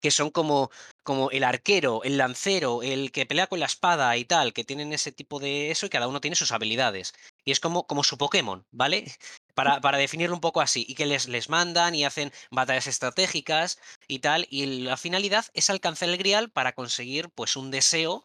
que 0.00 0.10
son 0.10 0.30
como 0.30 0.70
como 1.02 1.30
el 1.30 1.42
arquero, 1.42 2.02
el 2.04 2.18
lancero, 2.18 2.82
el 2.82 3.10
que 3.12 3.24
pelea 3.24 3.46
con 3.46 3.60
la 3.60 3.66
espada 3.66 4.14
y 4.18 4.26
tal, 4.26 4.52
que 4.52 4.62
tienen 4.62 4.92
ese 4.92 5.10
tipo 5.10 5.40
de 5.40 5.70
eso, 5.70 5.86
y 5.86 5.88
cada 5.88 6.06
uno 6.06 6.20
tiene 6.20 6.36
sus 6.36 6.52
habilidades. 6.52 7.14
Y 7.48 7.50
es 7.50 7.60
como, 7.60 7.86
como 7.86 8.04
su 8.04 8.18
Pokémon, 8.18 8.66
¿vale? 8.70 9.06
Para, 9.54 9.80
para 9.80 9.98
definirlo 9.98 10.36
un 10.36 10.40
poco 10.40 10.60
así, 10.60 10.84
y 10.86 10.94
que 10.94 11.04
les, 11.04 11.26
les 11.26 11.48
mandan 11.48 11.92
y 11.92 12.04
hacen 12.04 12.30
batallas 12.52 12.86
estratégicas 12.86 13.80
y 14.06 14.20
tal, 14.20 14.46
y 14.50 14.84
la 14.84 14.96
finalidad 14.96 15.46
es 15.52 15.68
alcanzar 15.68 16.10
el 16.10 16.16
grial 16.16 16.48
para 16.48 16.74
conseguir 16.74 17.28
pues 17.30 17.56
un 17.56 17.72
deseo 17.72 18.24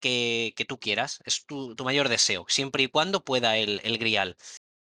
que, 0.00 0.54
que 0.56 0.64
tú 0.64 0.80
quieras, 0.80 1.20
es 1.24 1.46
tu, 1.46 1.76
tu, 1.76 1.84
mayor 1.84 2.08
deseo, 2.08 2.46
siempre 2.48 2.82
y 2.82 2.88
cuando 2.88 3.24
pueda 3.24 3.56
el, 3.58 3.80
el 3.84 3.96
grial. 3.96 4.36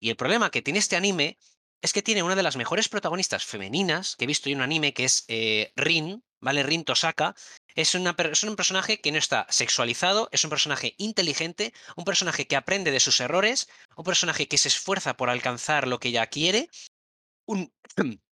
Y 0.01 0.11
el 0.11 0.17
problema 0.17 0.51
que 0.51 0.61
tiene 0.61 0.81
este 0.81 0.97
anime 0.97 1.39
es 1.83 1.93
que 1.93 2.03
tiene 2.03 2.25
una 2.25 2.35
de 2.35 2.43
las 2.43 2.57
mejores 2.57 2.89
protagonistas 2.89 3.45
femeninas 3.45 4.17
que 4.17 4.25
he 4.25 4.27
visto 4.27 4.49
en 4.49 4.57
un 4.57 4.63
anime, 4.63 4.93
que 4.93 5.05
es 5.05 5.25
eh, 5.29 5.73
Rin, 5.77 6.25
¿vale? 6.41 6.65
Rin 6.65 6.85
Tosaka. 6.85 7.37
Es, 7.77 7.95
un 7.95 8.57
personaje 8.57 9.01
que 9.03 9.13
no 9.13 9.19
está 9.19 9.47
sexualizado, 9.51 10.31
es 10.33 10.43
un 10.45 10.51
personaje 10.51 10.95
inteligente, 10.97 11.75
un 11.95 12.05
personaje 12.05 12.47
que 12.47 12.57
aprende 12.57 12.91
de 12.91 13.01
sus 13.01 13.21
errores, 13.21 13.69
un 13.97 14.05
personaje 14.05 14.49
que 14.49 14.57
se 14.57 14.69
esfuerza 14.69 15.17
por 15.17 15.29
alcanzar 15.29 15.87
lo 15.87 16.01
que 16.01 16.09
ella 16.09 16.27
quiere, 16.27 16.71
un 17.45 17.71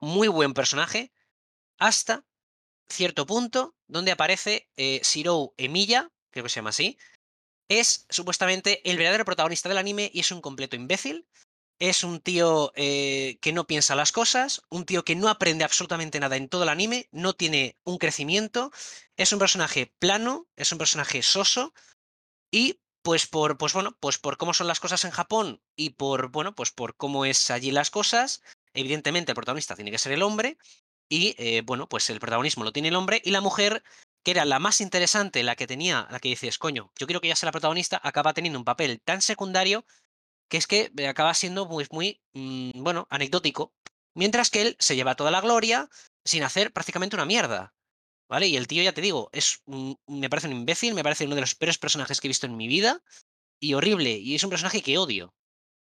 muy 0.00 0.28
buen 0.28 0.54
personaje, 0.54 1.12
hasta 1.78 2.24
cierto 2.88 3.26
punto 3.26 3.74
donde 3.88 4.12
aparece 4.12 4.70
eh, 4.76 5.00
Shirou 5.02 5.54
creo 5.56 6.44
que 6.44 6.48
se 6.48 6.56
llama 6.56 6.70
así, 6.70 6.96
es 7.68 8.06
supuestamente 8.10 8.88
el 8.88 8.96
verdadero 8.96 9.24
protagonista 9.24 9.68
del 9.68 9.78
anime 9.78 10.10
y 10.14 10.20
es 10.20 10.30
un 10.30 10.40
completo 10.40 10.76
imbécil. 10.76 11.26
Es 11.78 12.04
un 12.04 12.20
tío 12.20 12.72
eh, 12.76 13.38
que 13.40 13.52
no 13.52 13.66
piensa 13.66 13.94
las 13.94 14.12
cosas, 14.12 14.62
un 14.70 14.84
tío 14.86 15.04
que 15.04 15.16
no 15.16 15.28
aprende 15.28 15.64
absolutamente 15.64 16.20
nada 16.20 16.36
en 16.36 16.48
todo 16.48 16.62
el 16.62 16.68
anime, 16.68 17.08
no 17.10 17.32
tiene 17.32 17.76
un 17.84 17.98
crecimiento, 17.98 18.70
es 19.16 19.32
un 19.32 19.38
personaje 19.38 19.92
plano, 19.98 20.46
es 20.56 20.70
un 20.72 20.78
personaje 20.78 21.22
soso 21.22 21.74
y 22.50 22.80
pues 23.02 23.26
por 23.26 23.58
pues 23.58 23.72
bueno, 23.72 23.96
pues 24.00 24.18
por 24.18 24.36
cómo 24.36 24.54
son 24.54 24.68
las 24.68 24.80
cosas 24.80 25.04
en 25.04 25.10
Japón 25.10 25.60
y 25.76 25.90
por 25.90 26.30
bueno, 26.30 26.54
pues 26.54 26.70
por 26.70 26.96
cómo 26.96 27.24
es 27.24 27.50
allí 27.50 27.70
las 27.70 27.90
cosas, 27.90 28.42
evidentemente 28.72 29.32
el 29.32 29.36
protagonista 29.36 29.74
tiene 29.74 29.90
que 29.90 29.98
ser 29.98 30.12
el 30.12 30.22
hombre 30.22 30.56
y 31.08 31.34
eh, 31.38 31.62
bueno, 31.62 31.88
pues 31.88 32.08
el 32.08 32.20
protagonismo 32.20 32.64
lo 32.64 32.72
tiene 32.72 32.88
el 32.88 32.96
hombre 32.96 33.20
y 33.24 33.30
la 33.30 33.40
mujer 33.40 33.82
que 34.24 34.30
era 34.30 34.44
la 34.46 34.58
más 34.58 34.80
interesante, 34.80 35.42
la 35.42 35.54
que 35.54 35.66
tenía, 35.66 36.08
la 36.10 36.18
que 36.18 36.30
dices, 36.30 36.58
coño, 36.58 36.90
yo 36.98 37.06
quiero 37.06 37.20
que 37.20 37.26
ella 37.26 37.36
sea 37.36 37.48
la 37.48 37.52
protagonista, 37.52 38.00
acaba 38.02 38.32
teniendo 38.32 38.58
un 38.58 38.64
papel 38.64 39.00
tan 39.04 39.20
secundario 39.20 39.84
que 40.48 40.56
es 40.56 40.66
que 40.66 40.92
eh, 40.96 41.08
acaba 41.08 41.34
siendo 41.34 41.66
muy, 41.66 41.86
muy, 41.90 42.20
mmm, 42.34 42.82
bueno, 42.82 43.06
anecdótico. 43.10 43.72
Mientras 44.14 44.50
que 44.50 44.62
él 44.62 44.76
se 44.78 44.96
lleva 44.96 45.16
toda 45.16 45.30
la 45.30 45.40
gloria 45.40 45.88
sin 46.24 46.42
hacer 46.42 46.72
prácticamente 46.72 47.16
una 47.16 47.26
mierda. 47.26 47.74
¿Vale? 48.28 48.46
Y 48.46 48.56
el 48.56 48.66
tío, 48.66 48.82
ya 48.82 48.92
te 48.92 49.02
digo, 49.02 49.28
es 49.32 49.60
un, 49.66 49.96
me 50.06 50.30
parece 50.30 50.48
un 50.48 50.54
imbécil, 50.54 50.94
me 50.94 51.02
parece 51.02 51.26
uno 51.26 51.34
de 51.34 51.42
los 51.42 51.54
peores 51.54 51.78
personajes 51.78 52.20
que 52.20 52.26
he 52.26 52.30
visto 52.30 52.46
en 52.46 52.56
mi 52.56 52.68
vida. 52.68 53.02
Y 53.60 53.74
horrible. 53.74 54.12
Y 54.12 54.34
es 54.34 54.44
un 54.44 54.50
personaje 54.50 54.82
que 54.82 54.98
odio. 54.98 55.34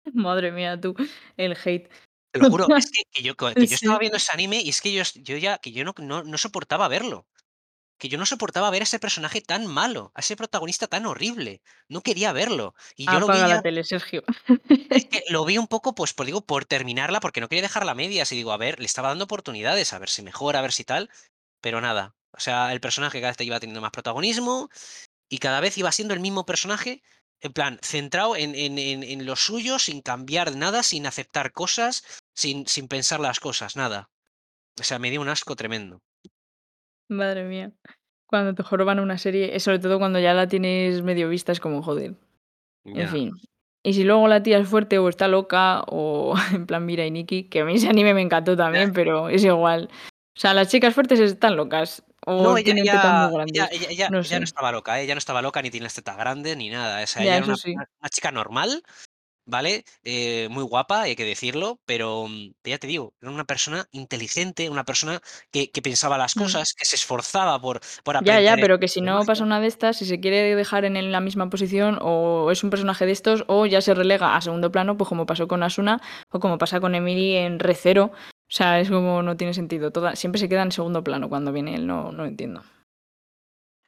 Madre 0.15 0.53
mía, 0.53 0.81
tú, 0.81 0.95
el 1.37 1.57
hate. 1.65 1.91
Te 2.33 2.39
lo 2.39 2.51
juro, 2.51 2.67
es 2.77 2.91
que, 2.93 3.03
que 3.11 3.23
yo, 3.23 3.35
que 3.35 3.67
yo 3.67 3.75
estaba 3.75 3.99
viendo 3.99 4.17
ese 4.17 4.33
anime 4.33 4.61
y 4.63 4.69
es 4.69 4.81
que 4.81 4.93
yo, 4.93 5.03
yo 5.17 5.37
ya, 5.37 5.59
que 5.59 5.73
yo 5.73 5.85
no, 5.85 5.95
no, 5.99 6.23
no 6.23 6.39
soportaba 6.39 6.87
verlo 6.87 7.27
que 8.01 8.09
yo 8.09 8.17
no 8.17 8.25
soportaba 8.25 8.71
ver 8.71 8.81
a 8.81 8.85
ese 8.85 8.99
personaje 8.99 9.43
tan 9.43 9.67
malo, 9.67 10.11
a 10.15 10.21
ese 10.21 10.35
protagonista 10.35 10.87
tan 10.87 11.05
horrible. 11.05 11.61
No 11.87 12.01
quería 12.01 12.33
verlo. 12.33 12.75
Y 12.97 13.05
yo 13.05 13.11
Apaga 13.11 13.21
lo 13.21 13.27
veía, 13.29 13.49
la 13.49 13.63
tele, 13.63 13.85
Sergio. 13.85 14.25
es 14.89 15.05
que 15.05 15.23
lo 15.29 15.45
vi 15.45 15.59
un 15.59 15.69
poco, 15.69 15.95
pues, 15.95 16.15
por, 16.15 16.25
digo, 16.25 16.41
por 16.41 16.65
terminarla, 16.65 17.21
porque 17.21 17.43
no 17.43 17.49
quería 17.49 17.63
dejarla 17.63 17.93
a 17.93 17.95
medias. 17.95 18.33
Y 18.33 18.37
digo, 18.37 18.53
a 18.53 18.57
ver, 18.57 18.81
le 18.81 18.87
estaba 18.87 19.09
dando 19.09 19.25
oportunidades, 19.25 19.93
a 19.93 19.99
ver 19.99 20.09
si 20.09 20.23
mejora, 20.23 20.61
a 20.61 20.63
ver 20.63 20.73
si 20.73 20.85
tal. 20.85 21.11
Pero 21.61 21.83
nada. 21.83 22.15
O 22.33 22.41
sea, 22.41 22.73
el 22.73 22.81
personaje 22.81 23.21
cada 23.21 23.33
vez 23.33 23.47
iba 23.47 23.61
teniendo 23.61 23.83
más 23.83 23.91
protagonismo 23.91 24.71
y 25.29 25.37
cada 25.37 25.61
vez 25.61 25.77
iba 25.77 25.93
siendo 25.93 26.15
el 26.15 26.21
mismo 26.21 26.47
personaje, 26.47 27.03
en 27.43 27.53
plan, 27.53 27.79
centrado 27.83 28.35
en, 28.35 28.55
en, 28.55 28.79
en, 28.79 29.03
en 29.03 29.27
lo 29.27 29.37
suyo, 29.37 29.79
sin 29.79 30.01
cambiar 30.01 30.57
nada, 30.57 30.83
sin 30.83 31.07
aceptar 31.07 31.53
cosas, 31.53 32.03
sin, 32.35 32.67
sin 32.67 32.89
pensar 32.89 33.21
las 33.21 33.41
cosas, 33.41 33.77
nada. 33.77 34.09
O 34.81 34.85
sea, 34.85 34.99
me 34.99 35.11
dio 35.11 35.21
un 35.21 35.29
asco 35.29 35.55
tremendo. 35.55 36.01
Madre 37.11 37.45
mía. 37.45 37.73
Cuando 38.27 38.55
te 38.55 38.63
joroban 38.63 39.01
una 39.01 39.19
serie, 39.19 39.55
eh, 39.57 39.61
sobre 39.61 39.81
todo 39.81 39.99
cuando 39.99 40.19
ya 40.21 40.33
la 40.33 40.47
tienes 40.47 41.03
medio 41.03 41.29
vista, 41.29 41.53
es 41.53 41.61
como, 41.61 41.83
joder. 41.83 42.15
En 42.85 42.95
Ya. 42.97 43.09
fin. 43.09 43.33
Y 43.83 43.95
si 43.95 44.05
luego 44.05 44.29
la 44.29 44.43
tía 44.43 44.59
es 44.59 44.69
fuerte 44.69 44.99
o 44.99 45.09
está 45.09 45.27
loca, 45.29 45.83
o 45.89 46.35
en 46.55 46.67
plan 46.67 46.87
Mirai 46.87 47.11
Nikki, 47.11 47.45
que 47.49 47.61
a 47.61 47.65
mí 47.65 47.75
ese 47.75 47.89
anime 47.89 48.15
me 48.15 48.23
encantó 48.23 48.53
Ya. 48.53 48.59
también, 48.59 48.93
pero 48.93 49.29
es 49.29 49.45
igual. 49.45 49.89
O 50.37 50.41
sea, 50.41 50.55
las 50.55 50.69
chicas 50.69 50.95
fuertes 50.95 51.19
están 51.21 51.57
locas 51.57 52.05
No, 52.27 52.53
o 52.53 52.57
ella 52.57 52.65
tienen 52.65 52.85
tetas 52.85 53.05
ella 53.05 53.13
muy 53.13 53.29
ella 53.29 53.37
grandes, 53.37 53.57
ella 53.57 53.91
ella 53.91 54.11
no 54.11 54.19
ella 54.21 54.39
no 54.41 54.47
sé. 54.47 54.51
estaba 54.51 54.73
loca, 54.73 55.01
¿eh? 55.01 55.05
Ella 55.05 55.15
no 55.15 55.19
estaba 55.19 55.43
loca, 55.43 55.61
ni 55.63 55.71
tiene 55.71 55.85
las 55.85 55.95
tetas 55.95 56.17
grandes, 56.17 56.57
ni 56.57 56.71
nada. 56.71 57.03
O 57.03 57.07
sea, 57.07 57.23
ella 57.23 57.33
Ya, 57.33 57.37
era 57.39 57.43
eso 57.45 57.51
una 57.53 57.57
sí. 57.57 57.73
una 57.75 57.87
una 58.01 58.09
chica 58.11 58.31
normal, 58.31 58.83
¿vale? 59.51 59.85
Eh, 60.05 60.49
muy 60.51 60.63
guapa, 60.65 61.03
hay 61.03 61.17
que 61.17 61.25
decirlo, 61.25 61.81
pero, 61.87 62.27
mm, 62.29 62.53
ya 62.65 62.79
te 62.79 62.87
digo, 62.87 63.15
era 63.21 63.31
una 63.33 63.45
persona 63.45 63.87
inteligente, 63.93 64.71
una 64.71 64.85
persona 64.85 65.21
que 65.51 65.71
que 65.71 65.83
pensaba 65.83 66.19
las 66.19 66.35
Mm. 66.37 66.41
cosas, 66.43 66.73
que 66.75 66.85
se 66.87 66.97
esforzaba 66.97 67.61
por 67.61 67.81
por 68.05 68.17
Ya, 68.23 68.39
ya, 68.43 68.59
aprender 68.59 68.59
pero 68.59 68.79
que 68.79 68.87
si 68.89 69.01
no 69.01 69.25
pasa 69.25 69.45
una 69.45 69.61
de 69.61 69.67
estas, 69.67 69.97
si 69.97 70.05
se 70.05 70.21
quiere 70.21 70.55
dejar 70.55 70.85
en 70.85 71.11
la 71.11 71.21
misma 71.21 71.49
posición, 71.49 71.99
o 72.03 72.51
es 72.51 72.63
un 72.63 72.69
personaje 72.69 73.07
de 73.07 73.13
estos, 73.13 73.45
o 73.49 73.65
ya 73.65 73.81
se 73.81 73.95
relega 73.95 74.37
a 74.37 74.41
segundo 74.43 74.71
plano, 74.71 74.99
pues 74.99 75.09
como 75.09 75.25
pasó 75.25 75.49
con 75.49 75.63
Asuna, 75.63 76.03
o 76.31 76.39
como 76.39 76.59
pasa 76.59 76.81
con 76.81 76.95
Emily 76.95 77.37
en 77.37 77.59
Re:Zero. 77.59 78.05
O 78.13 78.53
sea, 78.53 78.79
es 78.79 78.91
como 78.91 79.23
no 79.23 79.39
tiene 79.39 79.55
sentido. 79.55 79.91
Toda 79.91 80.17
siempre 80.17 80.39
se 80.39 80.51
queda 80.51 80.63
en 80.65 80.73
segundo 80.73 81.03
plano 81.03 81.31
cuando 81.31 81.51
viene 81.51 81.75
él, 81.77 81.87
no 81.87 82.13
no 82.13 82.27
entiendo. 82.27 82.63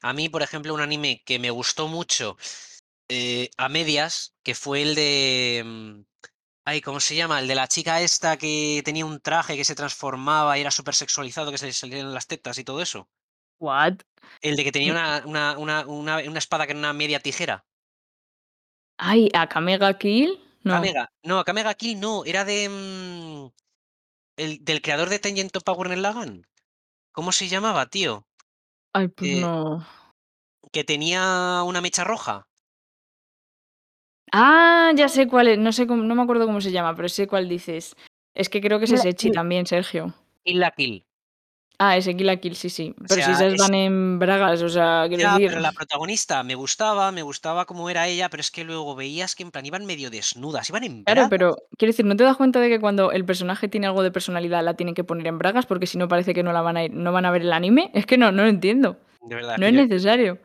A 0.01 0.13
mí, 0.13 0.29
por 0.29 0.43
ejemplo, 0.43 0.75
un 0.75 0.81
anime 0.81 1.23
que 1.25 1.39
me 1.39 1.51
gustó 1.51 1.87
mucho, 1.87 2.37
eh, 3.09 3.51
a 3.57 3.69
medias, 3.69 4.35
que 4.43 4.55
fue 4.55 4.83
el 4.83 4.95
de, 4.95 5.63
mm, 5.65 6.03
ay, 6.67 6.81
¿cómo 6.83 7.01
se 7.01 7.17
llama? 7.17 7.41
El 7.41 7.49
de 7.49 7.55
la 7.57 7.69
chica 7.69 8.01
esta 8.03 8.37
que 8.39 8.83
tenía 8.85 9.07
un 9.07 9.21
traje 9.21 9.57
que 9.57 9.65
se 9.65 9.75
transformaba 9.75 10.59
y 10.59 10.63
era 10.63 10.71
supersexualizado, 10.71 11.51
que 11.53 11.59
se 11.59 11.67
le 11.67 11.73
salían 11.73 12.15
las 12.15 12.27
tetas 12.27 12.59
y 12.59 12.65
todo 12.65 12.83
eso. 12.83 13.09
¿What? 13.61 13.99
El 14.41 14.57
de 14.57 14.65
que 14.65 14.73
tenía 14.73 14.93
una 14.93 15.23
una 15.27 15.59
una 15.59 15.87
una 15.87 16.17
una 16.19 16.39
espada 16.39 16.67
que 16.67 16.73
era 16.73 16.79
una 16.81 16.93
media 16.93 17.21
tijera. 17.21 17.65
Ay, 18.99 19.29
¿Akame 19.35 19.79
ga 19.79 19.99
Kill? 19.99 20.39
No. 20.65 20.75
Kamega, 20.75 21.09
no, 21.25 21.39
Akame 21.39 21.63
ga 21.63 21.75
Kill 21.75 21.99
no, 21.99 22.25
era 22.25 22.45
de, 22.45 22.69
mm, 22.69 23.51
el 24.37 24.65
del 24.65 24.81
creador 24.83 25.09
de 25.09 25.19
Tengen 25.19 25.51
Toppa 25.51 25.73
Gurren 25.73 26.03
Lagann. 26.03 26.47
¿Cómo 27.13 27.33
se 27.33 27.49
llamaba, 27.49 27.87
tío? 27.87 28.27
Ay, 28.95 29.09
pues 29.09 29.31
Eh 29.31 29.41
no. 29.41 29.87
que 30.73 30.85
tenía 30.85 31.63
una 31.65 31.81
mecha 31.81 32.05
roja. 32.05 32.49
Ah, 34.33 34.93
ya 34.97 35.09
sé 35.09 35.29
cuál 35.29 35.49
es, 35.49 35.59
no 35.59 35.73
sé 35.73 35.87
cómo 35.87 36.03
no 36.03 36.15
me 36.15 36.23
acuerdo 36.23 36.47
cómo 36.47 36.61
se 36.63 36.73
llama, 36.73 36.95
pero 36.97 37.09
sé 37.09 37.27
cuál 37.27 37.49
dices. 37.49 37.95
Es 38.35 38.49
que 38.49 38.61
creo 38.63 38.79
que 38.79 38.87
ese 38.87 39.07
es 39.07 39.15
Kill. 39.15 39.33
también, 39.33 39.67
Sergio. 39.67 40.15
Kill 40.43 40.59
la 40.59 40.71
Kill. 40.71 41.05
Ah, 41.79 41.97
ese 41.99 42.17
Kill 42.17 42.27
la 42.27 42.37
Kill, 42.37 42.57
sí, 42.57 42.71
sí. 42.71 42.95
O 42.99 43.05
Pero 43.09 43.23
si 43.23 43.31
esas 43.31 43.53
es 43.55 43.61
van 43.61 43.75
en 43.75 44.19
bragas, 44.19 44.63
o 44.63 44.69
sea, 44.71 45.05
quiero 45.09 45.23
Ya, 45.23 45.33
decir. 45.35 45.49
pero 45.51 45.61
la 45.61 45.73
protagonista 45.73 46.43
me 46.45 46.55
gustaba, 46.55 47.13
me 47.13 47.23
gustaba 47.23 47.67
cómo 47.67 47.91
era 47.91 48.09
ella, 48.09 48.31
pero 48.31 48.41
es 48.41 48.51
que 48.51 48.65
luego 48.65 48.95
veías 48.95 49.35
que 49.35 49.43
en 49.43 49.51
plan 49.51 49.67
iban 49.67 49.85
medio 49.85 50.09
desnudas, 50.09 50.71
iban 50.71 50.85
en 50.85 51.05
Claro, 51.05 51.23
bragas. 51.23 51.31
pero 51.31 51.57
quiero 51.77 51.91
decir, 51.93 52.07
¿no 52.07 52.17
te 52.17 52.25
das 52.25 52.37
cuenta 52.39 52.59
de 52.61 52.71
que 52.71 52.81
cuando 52.81 53.13
el 53.13 53.27
personaje 53.27 53.69
tiene 53.69 53.87
algo 53.89 54.03
de 54.03 54.11
personalidad 54.13 54.65
la 54.65 54.75
tienen 54.75 54.95
que 54.95 55.05
poner 55.05 55.27
en 55.27 55.37
bragas? 55.39 55.67
Porque 55.67 55.87
si 55.87 55.99
no 55.99 56.09
parece 56.09 56.33
que 56.33 56.43
no 56.43 56.53
la 56.55 56.63
van 56.63 56.77
a 56.79 56.85
ir 56.85 56.93
no 56.95 57.13
van 57.13 57.27
a 57.27 57.31
ver 57.31 57.43
el 57.43 57.53
anime. 57.53 57.91
Es 57.93 58.07
que 58.07 58.17
no, 58.17 58.33
no 58.33 58.45
lo 58.45 58.49
entiendo. 58.49 58.97
De 59.21 59.35
verdad, 59.35 59.59
No 59.59 59.67
es 59.67 59.73
yo 59.75 59.81
necesario. 59.83 60.39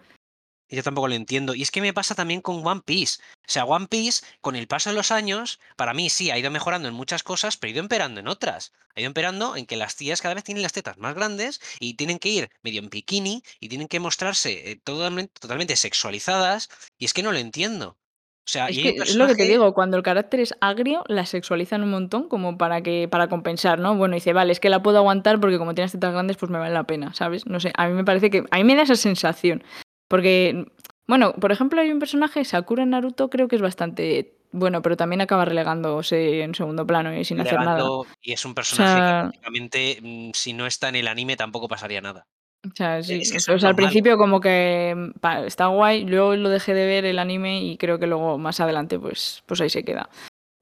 Yo 0.75 0.83
tampoco 0.83 1.07
lo 1.07 1.15
entiendo. 1.15 1.55
Y 1.55 1.61
es 1.61 1.71
que 1.71 1.81
me 1.81 1.93
pasa 1.93 2.15
también 2.15 2.41
con 2.41 2.65
One 2.65 2.81
Piece. 2.85 3.21
O 3.47 3.51
sea, 3.51 3.65
One 3.65 3.87
Piece, 3.87 4.25
con 4.41 4.55
el 4.55 4.67
paso 4.67 4.89
de 4.89 4.95
los 4.95 5.11
años, 5.11 5.59
para 5.75 5.93
mí 5.93 6.09
sí, 6.09 6.31
ha 6.31 6.37
ido 6.37 6.51
mejorando 6.51 6.87
en 6.87 6.93
muchas 6.93 7.23
cosas, 7.23 7.57
pero 7.57 7.69
ha 7.69 7.73
ido 7.73 7.79
empeorando 7.81 8.19
en 8.19 8.27
otras. 8.27 8.73
Ha 8.95 8.99
ido 9.01 9.07
empeorando 9.07 9.55
en 9.55 9.65
que 9.65 9.77
las 9.77 9.95
tías 9.95 10.21
cada 10.21 10.35
vez 10.35 10.43
tienen 10.43 10.63
las 10.63 10.73
tetas 10.73 10.97
más 10.97 11.15
grandes 11.15 11.61
y 11.79 11.93
tienen 11.95 12.19
que 12.19 12.29
ir 12.29 12.49
medio 12.63 12.81
en 12.81 12.89
bikini 12.89 13.43
y 13.59 13.69
tienen 13.69 13.87
que 13.87 13.99
mostrarse, 13.99 14.71
eh, 14.71 14.75
totalmen 14.83 15.27
totalmente 15.29 15.75
sexualizadas, 15.75 16.69
y 16.97 17.05
es 17.05 17.13
que 17.13 17.23
no 17.23 17.31
lo 17.31 17.37
entiendo. 17.39 17.97
O 18.45 18.49
sea, 18.49 18.69
Es 18.69 18.79
que 18.79 18.89
es 18.89 19.15
lo 19.15 19.27
que 19.27 19.35
te 19.35 19.45
digo, 19.45 19.73
cuando 19.73 19.97
el 19.97 20.03
carácter 20.03 20.39
es 20.39 20.53
agrio, 20.61 21.03
la 21.07 21.25
sexualizan 21.25 21.83
un 21.83 21.89
montón 21.91 22.27
como 22.29 22.57
para 22.57 22.81
que 22.81 23.07
para 23.09 23.27
compensar, 23.29 23.79
¿no? 23.79 23.95
Bueno, 23.95 24.15
dice: 24.15 24.33
"Vale, 24.33 24.51
es 24.51 24.59
que 24.59 24.69
la 24.69 24.81
puedo 24.83 24.97
aguantar 24.97 25.39
porque 25.39 25.57
como 25.57 25.73
tiene 25.73 25.85
las 25.85 25.91
tetas 25.93 26.13
grandes, 26.13 26.37
pues 26.37 26.49
me 26.49 26.57
vale 26.59 26.73
la 26.73 26.83
pena", 26.85 27.13
¿sabes? 27.13 27.45
No 27.45 27.59
sé, 27.59 27.71
a 27.75 27.87
mí 27.87 27.93
me 27.93 28.03
parece 28.05 28.29
que 28.29 28.43
a 28.49 28.57
mí 28.57 28.63
me 28.63 28.75
da 28.75 28.83
esa 28.83 28.95
sensación. 28.95 29.63
Porque, 30.07 30.65
bueno, 31.07 31.33
por 31.33 31.51
ejemplo, 31.51 31.81
hay 31.81 31.91
un 31.91 31.99
personaje, 31.99 32.43
Sakura 32.45 32.83
en 32.83 32.91
Naruto, 32.91 33.29
creo 33.29 33.47
que 33.47 33.55
es 33.55 33.61
bastante 33.61 34.37
bueno, 34.51 34.81
pero 34.81 34.97
también 34.97 35.21
acaba 35.21 35.45
relegándose 35.45 36.41
en 36.41 36.55
segundo 36.55 36.85
plano 36.85 37.15
y 37.15 37.25
sin 37.25 37.39
hacer 37.39 37.59
nada. 37.59 37.83
Y 38.21 38.33
es 38.33 38.45
un 38.45 38.51
O 38.51 38.55
personaje 38.55 38.95
que 38.95 39.29
prácticamente, 39.29 39.99
mm, 40.01 40.31
si 40.33 40.53
no 40.53 40.65
está 40.65 40.89
en 40.89 40.95
el 40.95 41.07
anime 41.07 41.35
tampoco 41.35 41.67
pasaría 41.67 42.01
nada. 42.01 42.27
O 42.65 42.75
sea, 42.75 43.03
sí, 43.03 43.21
es 43.21 43.31
que 43.31 43.37
o 43.51 43.55
es 43.55 43.61
sea, 43.61 43.69
al 43.69 43.75
principio 43.75 44.17
como 44.17 44.39
que, 44.39 44.93
mm, 44.95 45.19
pa 45.19 45.45
está 45.45 45.67
guay, 45.67 46.05
luego 46.05 46.35
lo 46.35 46.49
dejé 46.49 46.73
de 46.73 46.85
ver 46.85 47.05
el 47.05 47.19
anime 47.19 47.61
y 47.61 47.77
creo 47.77 47.99
que 47.99 48.07
luego 48.07 48.37
más 48.37 48.59
adelante, 48.59 48.99
pues 48.99 49.43
pues 49.45 49.61
ahí 49.61 49.69
se 49.69 49.83
queda, 49.83 50.09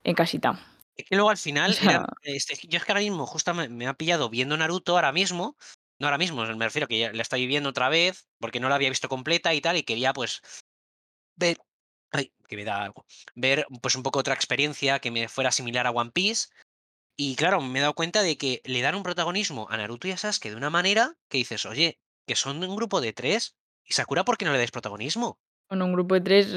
en 0.04 0.16
casita. 0.16 0.60
Es 0.96 1.06
que 1.06 1.16
luego 1.16 1.30
al 1.30 1.38
final 1.38 1.74
sea 1.74 2.06
este, 2.24 2.56
yo 2.68 2.78
es 2.78 2.86
que 2.86 2.92
ahora 2.92 3.02
mismo 3.02 3.26
justa 3.26 3.54
me 3.54 3.70
me 3.70 3.88
ha 3.88 3.94
pillado 3.94 4.30
viendo 4.30 4.58
Naruto 4.58 4.96
ahora 4.96 5.12
mismo, 5.12 5.58
no 6.00 6.08
ahora 6.08 6.18
mismo, 6.18 6.44
me 6.46 6.66
refiero 6.66 6.88
que 6.88 7.12
la 7.14 7.22
estoy 7.22 7.48
viendo 7.48 7.70
otra 7.70 7.90
vez, 7.90 8.28
porque 8.40 8.60
no 8.60 8.70
la 8.70 8.76
había 8.76 8.90
visto 8.90 9.10
completa 9.10 9.54
y 9.54 9.62
tal, 9.62 9.78
y 9.78 9.84
quería, 9.84 10.14
pues 10.14 10.42
ver 11.36 11.58
Ay, 12.12 12.34
que 12.48 12.58
me 12.58 12.66
da 12.66 12.84
algo. 12.84 13.06
Ver, 13.36 13.68
pues, 13.82 13.96
un 13.96 14.04
poco 14.04 14.20
otra 14.20 14.34
experiencia 14.36 15.00
que 15.00 15.12
me 15.12 15.30
fuera 15.30 15.52
similar 15.52 15.88
a 15.88 15.92
One 15.92 16.12
Piece. 16.12 16.48
Y 17.18 17.36
claro, 17.38 17.62
me 17.62 17.80
he 17.80 17.82
dado 17.84 17.96
cuenta 17.96 18.24
de 18.24 18.38
que 18.38 18.62
le 18.66 18.82
dan 18.82 18.96
un 18.96 19.04
protagonismo 19.04 19.68
a 19.70 19.78
Naruto 19.78 20.08
y 20.08 20.12
a 20.12 20.18
Sasuke 20.18 20.50
de 20.52 20.58
una 20.58 20.70
manera 20.72 21.16
que 21.30 21.40
dices: 21.40 21.66
"Oye, 21.68 22.00
que 22.28 22.36
son 22.36 22.64
un 22.64 22.76
grupo 22.76 23.02
de 23.02 23.14
3, 23.14 23.58
¿y 23.86 23.94
Sakura 23.94 24.26
por 24.26 24.38
qué 24.38 24.46
no 24.46 24.52
le 24.54 24.60
dais 24.60 24.72
protagonismo?". 24.72 25.40
Bueno, 25.70 25.86
un 25.86 25.94
grupo 25.94 26.14
de 26.14 26.22
3, 26.22 26.54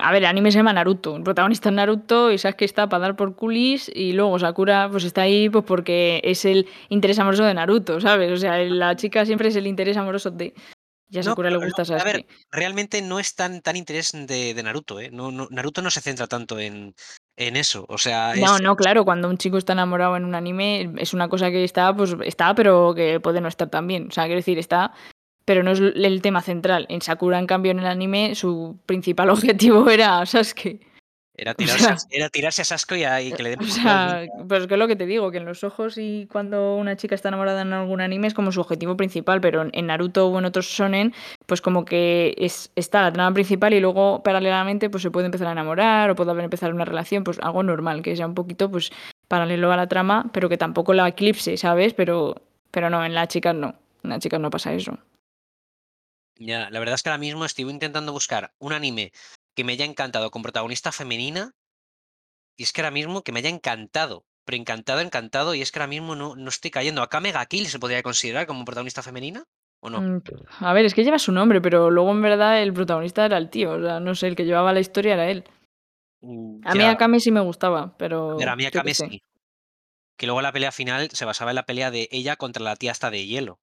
a 0.00 0.12
ver, 0.12 0.22
el 0.22 0.26
anime 0.26 0.52
se 0.52 0.58
llama 0.58 0.72
Naruto. 0.72 1.16
El 1.16 1.24
protagonista 1.24 1.70
es 1.70 1.74
Naruto 1.74 2.30
y 2.30 2.38
Sasuke 2.38 2.62
está 2.62 2.88
para 2.88 3.00
dar 3.02 3.16
por 3.16 3.34
culis 3.34 3.90
y 3.92 4.12
luego 4.12 4.38
Sakura, 4.38 4.88
pues, 4.90 5.02
está 5.04 5.22
ahí, 5.22 5.48
pues, 5.48 5.64
porque 5.64 6.20
es 6.22 6.44
el 6.44 6.68
interés 6.88 7.18
amoroso 7.18 7.44
de 7.44 7.54
Naruto, 7.54 8.00
¿sabes? 8.00 8.30
O 8.30 8.36
sea, 8.36 8.58
la 8.58 8.94
chica 8.94 9.26
siempre 9.26 9.48
es 9.48 9.56
el 9.56 9.66
interés 9.66 9.96
amoroso 9.96 10.30
de 10.30 10.54
y 11.10 11.18
a 11.18 11.20
No, 11.20 11.24
Sakura 11.24 11.50
le 11.50 11.58
gusta 11.58 11.82
no, 11.84 11.96
a 12.00 12.04
ver, 12.04 12.26
realmente 12.50 13.02
no 13.02 13.20
es 13.20 13.34
tan 13.34 13.60
tan 13.60 13.76
interés 13.76 14.12
de 14.12 14.54
de 14.54 14.62
Naruto, 14.62 15.00
¿eh? 15.00 15.10
No 15.12 15.30
no 15.30 15.48
Naruto 15.50 15.82
no 15.82 15.90
se 15.90 16.00
centra 16.00 16.26
tanto 16.26 16.58
en 16.58 16.94
en 17.36 17.56
eso, 17.56 17.84
o 17.88 17.98
sea, 17.98 18.34
No, 18.36 18.56
es 18.56 18.62
no, 18.62 18.76
claro, 18.76 19.04
cuando 19.04 19.28
un 19.28 19.36
chico 19.36 19.58
está 19.58 19.72
enamorado 19.72 20.16
en 20.16 20.24
un 20.24 20.34
anime 20.34 20.92
es 20.98 21.12
una 21.12 21.28
cosa 21.28 21.50
que 21.50 21.64
está, 21.64 21.94
pues, 21.94 22.16
está, 22.24 22.54
pero 22.54 22.94
que 22.94 23.18
puede 23.20 23.40
no 23.40 23.48
estar 23.48 23.68
tan 23.68 23.86
bien. 23.88 24.06
O 24.08 24.10
sea, 24.12 24.24
quiero 24.24 24.38
decir, 24.38 24.58
está, 24.58 24.92
pero 25.44 25.62
no 25.62 25.72
es 25.72 25.80
el 25.80 26.22
tema 26.22 26.42
central. 26.42 26.86
En 26.88 27.02
Sakura, 27.02 27.38
en 27.38 27.46
cambio, 27.46 27.72
en 27.72 27.80
el 27.80 27.86
anime, 27.86 28.34
su 28.34 28.78
principal 28.86 29.30
objetivo 29.30 29.88
era 29.90 30.24
Sasuke. 30.26 30.80
Era 31.36 31.50
O 31.50 31.54
tirarse 31.56 31.86
a 31.90 31.98
sea 31.98 32.08
era 32.12 32.28
tirarse 32.28 32.62
a 32.62 32.64
Sasuke 32.64 32.98
y 32.98 33.02
a 33.02 33.20
y 33.20 33.32
que 33.32 33.42
le 33.42 33.50
den 33.50 33.60
o 33.60 33.64
sea, 33.64 34.24
pues, 34.46 34.68
que 34.68 34.74
es 34.74 34.78
lo 34.78 34.86
que 34.86 34.94
te 34.94 35.04
digo, 35.04 35.32
que 35.32 35.38
en 35.38 35.44
los 35.44 35.64
ojos 35.64 35.98
y 35.98 36.28
cuando 36.30 36.76
una 36.76 36.94
chica 36.94 37.16
está 37.16 37.26
enamorada 37.26 37.62
en 37.62 37.72
algún 37.72 38.00
anime 38.00 38.28
es 38.28 38.34
como 38.34 38.52
su 38.52 38.60
objetivo 38.60 38.96
principal, 38.96 39.40
pero 39.40 39.66
en 39.72 39.86
Naruto 39.86 40.28
o 40.28 40.38
en 40.38 40.44
otros 40.44 40.66
shonen, 40.66 41.12
pues, 41.46 41.60
como 41.60 41.84
que 41.84 42.36
es 42.38 42.70
está 42.76 43.02
la 43.02 43.12
trama 43.12 43.34
principal 43.34 43.74
y 43.74 43.80
luego 43.80 44.22
paralelamente, 44.22 44.88
pues, 44.88 45.02
se 45.02 45.10
puede 45.10 45.26
empezar 45.26 45.48
a 45.48 45.52
enamorar 45.52 46.08
o 46.08 46.14
puede 46.14 46.30
haber 46.30 46.44
empezado 46.44 46.72
una 46.72 46.84
relación, 46.84 47.24
pues, 47.24 47.40
algo 47.40 47.64
normal, 47.64 48.02
que 48.02 48.14
sea 48.14 48.28
un 48.28 48.34
poquito, 48.34 48.70
pues, 48.70 48.92
paralelo 49.26 49.72
a 49.72 49.76
la 49.76 49.88
trama, 49.88 50.30
pero 50.32 50.48
que 50.48 50.56
tampoco 50.56 50.94
la 50.94 51.08
eclipse, 51.08 51.56
¿sabes? 51.56 51.94
Pero 51.94 52.36
pero 52.74 52.90
no, 52.90 53.04
en 53.04 53.14
las 53.14 53.28
chicas 53.28 53.54
no, 53.54 53.74
en 54.02 54.10
las 54.10 54.18
chicas 54.18 54.40
no 54.40 54.50
pasa 54.50 54.72
eso. 54.72 54.98
Ya, 56.36 56.68
la 56.70 56.78
verdad 56.80 56.94
es 56.96 57.02
que 57.02 57.10
ahora 57.10 57.18
mismo 57.18 57.44
estoy 57.44 57.68
intentando 57.70 58.12
buscar 58.12 58.52
un 58.58 58.72
anime 58.72 59.12
que 59.54 59.64
me 59.64 59.72
haya 59.72 59.84
encantado 59.84 60.30
con 60.30 60.42
protagonista 60.42 60.90
femenina 60.90 61.52
y 62.56 62.64
es 62.64 62.72
que 62.72 62.80
ahora 62.80 62.90
mismo 62.90 63.22
que 63.22 63.32
me 63.32 63.40
haya 63.40 63.50
encantado, 63.50 64.24
pero 64.44 64.56
encantado, 64.56 65.00
encantado, 65.00 65.54
y 65.54 65.62
es 65.62 65.72
que 65.72 65.78
ahora 65.78 65.88
mismo 65.88 66.14
no 66.14 66.36
no 66.36 66.48
estoy 66.48 66.70
cayendo. 66.70 67.02
¿Akame 67.02 67.32
ga 67.32 67.46
Kill 67.46 67.66
se 67.66 67.78
podría 67.78 68.02
considerar 68.02 68.46
como 68.46 68.64
protagonista 68.64 69.02
femenina 69.02 69.44
o 69.80 69.90
no? 69.90 70.00
Mm, 70.00 70.18
a 70.60 70.72
ver, 70.72 70.84
es 70.84 70.94
que 70.94 71.04
lleva 71.04 71.18
su 71.18 71.32
nombre, 71.32 71.60
pero 71.60 71.90
luego 71.90 72.10
en 72.10 72.22
verdad 72.22 72.62
el 72.62 72.72
protagonista 72.72 73.26
era 73.26 73.38
el 73.38 73.50
tío, 73.50 73.72
o 73.72 73.80
sea, 73.80 74.00
no 74.00 74.14
sé, 74.14 74.28
el 74.28 74.36
que 74.36 74.44
llevaba 74.44 74.72
la 74.72 74.80
historia 74.80 75.14
era 75.14 75.30
él. 75.30 75.44
Mm, 76.20 76.60
A 76.66 76.74
mí. 76.74 76.84
Akame 76.84 77.20
sí 77.20 77.30
me 77.30 77.40
gustaba, 77.40 77.80
A 77.82 78.36
ver, 78.36 78.48
a 78.48 78.56
pero 78.56 78.56
mí 78.56 78.66
Akame 78.66 78.94
sí. 78.94 79.22
Que 80.16 80.26
luego 80.26 80.42
la 80.42 80.52
pelea 80.52 80.70
final 80.70 81.10
se 81.12 81.24
basaba 81.24 81.50
en 81.50 81.56
la 81.56 81.66
pelea 81.66 81.90
de 81.90 82.08
ella 82.12 82.36
contra 82.36 82.62
la 82.62 82.76
tía 82.76 82.92
esta 82.92 83.10
de 83.10 83.26
hielo. 83.26 83.58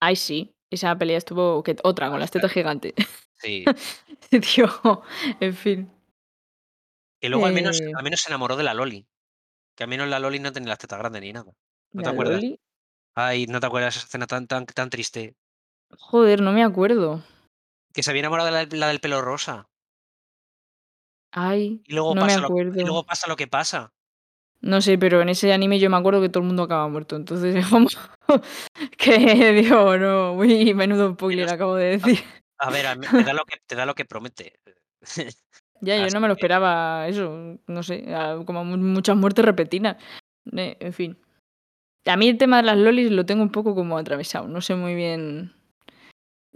Ay, 0.00 0.16
sí, 0.16 0.53
esa 0.74 0.96
pelea 0.98 1.18
estuvo 1.18 1.62
que 1.62 1.76
otra 1.82 2.10
con 2.10 2.20
las 2.20 2.30
tetas 2.30 2.52
gigantes. 2.52 2.92
Sí. 3.38 3.64
Tío, 4.30 5.02
en 5.40 5.54
fin. 5.54 5.90
Que 7.20 7.28
luego 7.28 7.46
al 7.46 7.52
menos 7.54 7.80
Eh 7.80 7.92
al 7.96 8.02
menos 8.04 8.20
se 8.20 8.28
enamoró 8.30 8.56
de 8.56 8.64
la 8.64 8.74
Loli, 8.74 9.06
que 9.76 9.84
al 9.84 9.90
menos 9.90 10.08
la 10.08 10.18
Loli 10.18 10.38
no 10.40 10.52
tenía 10.52 10.68
las 10.70 10.78
tetas 10.78 10.98
grandes 10.98 11.22
ni 11.22 11.32
nada, 11.32 11.52
¿no 11.92 12.02
te 12.02 12.08
¿La 12.08 12.10
acuerdas? 12.12 12.36
Loli? 12.42 12.60
Ay, 13.14 13.46
¿no 13.46 13.60
te 13.60 13.66
acuerdas 13.66 13.96
esa 13.96 14.06
escena 14.06 14.26
tan 14.26 14.46
tan 14.46 14.66
tan 14.66 14.90
triste? 14.90 15.34
Joder, 15.98 16.40
no 16.42 16.52
me 16.52 16.64
acuerdo. 16.64 17.22
Que 17.92 18.02
se 18.02 18.10
había 18.10 18.20
enamorado 18.20 18.46
de 18.46 18.52
la 18.52 18.76
la 18.78 18.88
del 18.88 19.00
pelo 19.00 19.20
rosa. 19.22 19.68
Ay, 21.32 21.82
Y 21.84 21.94
luego 21.94 22.14
no 22.14 22.20
me 22.22 22.26
pasa 22.28 22.40
lo 22.40 22.46
y 22.46 22.50
acuerdo. 22.50 22.80
luego 22.82 23.04
pasa 23.06 23.28
lo 23.28 23.36
que 23.36 23.46
pasa. 23.46 23.92
No 24.60 24.80
sé, 24.80 24.96
pero 24.98 25.20
en 25.20 25.28
ese 25.28 25.52
anime 25.52 25.78
yo 25.78 25.90
me 25.90 25.96
acuerdo 25.96 26.20
que 26.20 26.28
todo 26.28 26.40
el 26.40 26.46
mundo 26.46 26.62
acaba 26.62 26.88
muerto, 26.88 27.16
entonces 27.16 27.54
es 27.56 27.66
como 27.68 27.88
que 28.98 29.52
digo, 29.52 29.96
no, 29.96 30.32
uy, 30.34 30.74
menudo 30.74 31.12
spoiler 31.12 31.48
acabo 31.48 31.76
de 31.76 31.98
decir. 31.98 32.18
a 32.58 32.70
ver, 32.70 32.86
a 32.86 32.96
te 32.96 33.22
da 33.22 33.32
lo 33.32 33.44
que 33.44 33.56
te 33.66 33.74
da 33.74 33.86
lo 33.86 33.94
que 33.94 34.04
promete. 34.04 34.58
Ya, 35.80 35.98
yo 35.98 36.06
no 36.14 36.20
me 36.20 36.28
lo 36.28 36.34
esperaba 36.34 37.06
eso, 37.08 37.58
no 37.66 37.82
sé, 37.82 38.06
como 38.46 38.64
mu 38.64 38.78
muchas 38.78 39.16
muertes 39.16 39.44
repentinas, 39.44 39.96
eh, 40.56 40.76
en 40.80 40.92
fin. 40.92 41.18
A 42.06 42.16
mí 42.16 42.28
el 42.28 42.38
tema 42.38 42.58
de 42.58 42.62
las 42.64 42.78
lolis 42.78 43.10
lo 43.10 43.26
tengo 43.26 43.42
un 43.42 43.50
poco 43.50 43.74
como 43.74 43.98
atravesado, 43.98 44.48
no 44.48 44.60
sé 44.60 44.74
muy 44.76 44.94
bien 44.94 45.52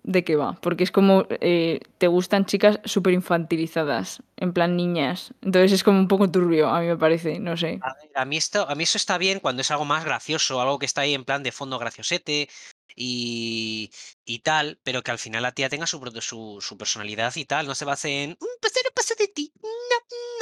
de 0.02 0.24
qué 0.24 0.36
va, 0.36 0.58
porque 0.60 0.84
es 0.84 0.90
como, 0.90 1.26
eh, 1.30 1.80
te 1.98 2.06
gustan 2.06 2.46
chicas 2.46 2.80
superinfantilizadas, 2.84 4.22
en 4.36 4.52
plan 4.52 4.76
niñas, 4.76 5.34
entonces 5.42 5.72
es 5.72 5.84
como 5.84 5.98
un 5.98 6.08
poco 6.08 6.30
turbio, 6.30 6.68
a 6.68 6.80
mí 6.80 6.86
me 6.86 6.96
parece, 6.96 7.38
no 7.40 7.56
sé. 7.56 7.78
A 7.82 7.94
ver, 7.94 8.10
a 8.14 8.24
mí 8.24 8.36
esto 8.36 8.68
a 8.68 8.74
mí 8.74 8.84
eso 8.84 8.96
está 8.98 9.18
bien 9.18 9.40
cuando 9.40 9.62
es 9.62 9.70
algo 9.70 9.84
más 9.84 10.04
gracioso, 10.04 10.60
algo 10.60 10.78
que 10.78 10.86
está 10.86 11.02
ahí 11.02 11.14
en 11.14 11.24
plan 11.24 11.42
de 11.42 11.52
fondo 11.52 11.78
graciosete 11.78 12.48
y 12.96 13.90
y 14.24 14.38
tal, 14.40 14.78
pero 14.82 15.02
que 15.02 15.10
al 15.10 15.18
final 15.18 15.42
la 15.42 15.52
tía 15.52 15.68
tenga 15.68 15.86
su 15.86 15.98
su 16.20 16.58
su 16.60 16.76
personalidad 16.78 17.34
y 17.36 17.44
tal, 17.44 17.66
no 17.66 17.74
se 17.74 17.84
base 17.84 18.24
en: 18.24 18.30
"Mm, 18.32 18.58
pues 18.60 18.72
yo 18.74 18.80
no 18.84 18.90
paso 18.94 19.14
de 19.18 19.28
ti, 19.28 19.52
no, 19.62 19.68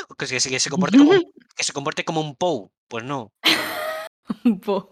no", 0.08 0.14
que 0.16 0.26
se 0.26 0.50
que 0.50 0.60
se 0.60 0.70
comporte 0.70 0.98
como 0.98 1.10
un 1.12 1.22
que 1.56 1.64
se 1.64 1.72
comporte 1.72 2.04
como 2.04 2.20
un 2.20 2.36
Pou, 2.36 2.70
pues 2.88 3.04
no. 3.04 3.32
Un 4.44 4.60
Pou. 4.60 4.88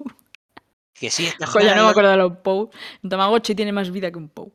Que 0.94 1.10
sí, 1.10 1.26
es 1.26 1.38
mejor 1.40 1.60
Jo, 1.60 1.66
ya 1.66 1.74
la 1.74 1.76
no 1.76 1.84
me 1.84 1.90
acuerdo 1.90 2.10
de 2.10 2.16
los 2.16 2.36
Pou. 2.38 2.70
Un 3.02 3.10
Tamagotchi 3.10 3.54
tiene 3.54 3.72
más 3.72 3.90
vida 3.90 4.10
que 4.10 4.18
un 4.18 4.28
Pou. 4.28 4.52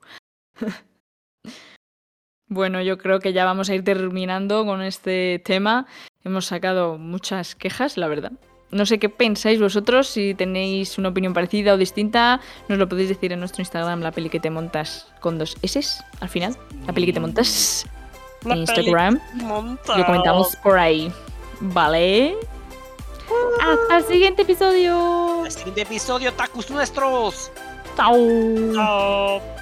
Bueno, 2.52 2.82
yo 2.82 2.98
creo 2.98 3.20
que 3.20 3.32
ya 3.32 3.46
vamos 3.46 3.70
a 3.70 3.76
ir 3.76 3.84
terminando 3.84 4.66
con 4.66 4.82
este 4.82 5.40
tema. 5.46 5.86
Hemos 6.24 6.48
sacado 6.48 6.98
muchas 6.98 7.54
quejas, 7.54 7.96
la 7.96 8.08
verdad. 8.08 8.32
No 8.72 8.88
sé 8.88 8.98
qué 8.98 9.08
pensáis 9.08 9.60
vosotros, 9.62 10.08
si 10.08 10.34
tenéis 10.34 10.98
una 10.98 11.10
opinión 11.10 11.34
parecida 11.34 11.74
o 11.74 11.78
distinta, 11.78 12.40
nos 12.68 12.80
lo 12.80 12.90
podéis 12.90 13.10
decir 13.10 13.32
en 13.34 13.40
nuestro 13.40 13.62
Instagram, 13.62 14.02
la 14.02 14.12
peli 14.12 14.30
que 14.30 14.40
te 14.40 14.50
montas 14.50 15.08
con 15.22 15.38
dos 15.38 15.58
S 15.62 16.04
al 16.22 16.30
final. 16.30 16.58
La 16.88 16.94
peli 16.94 17.06
que 17.06 17.14
te 17.14 17.20
montas 17.20 17.86
La 18.44 18.56
en 18.56 18.62
Instagram. 18.62 19.20
Lo 19.96 20.06
comentamos 20.06 20.56
por 20.58 20.80
ahí. 20.80 21.12
¿Vale? 21.62 22.36
Hasta 23.62 23.98
el 23.98 24.04
siguiente 24.06 24.42
episodio. 24.44 25.46
El 25.46 25.52
siguiente 25.52 25.82
episodio, 25.82 26.34
tacos 26.34 26.70
nuestros. 26.70 27.52
Chao. 27.96 28.16
Chao. 28.74 29.59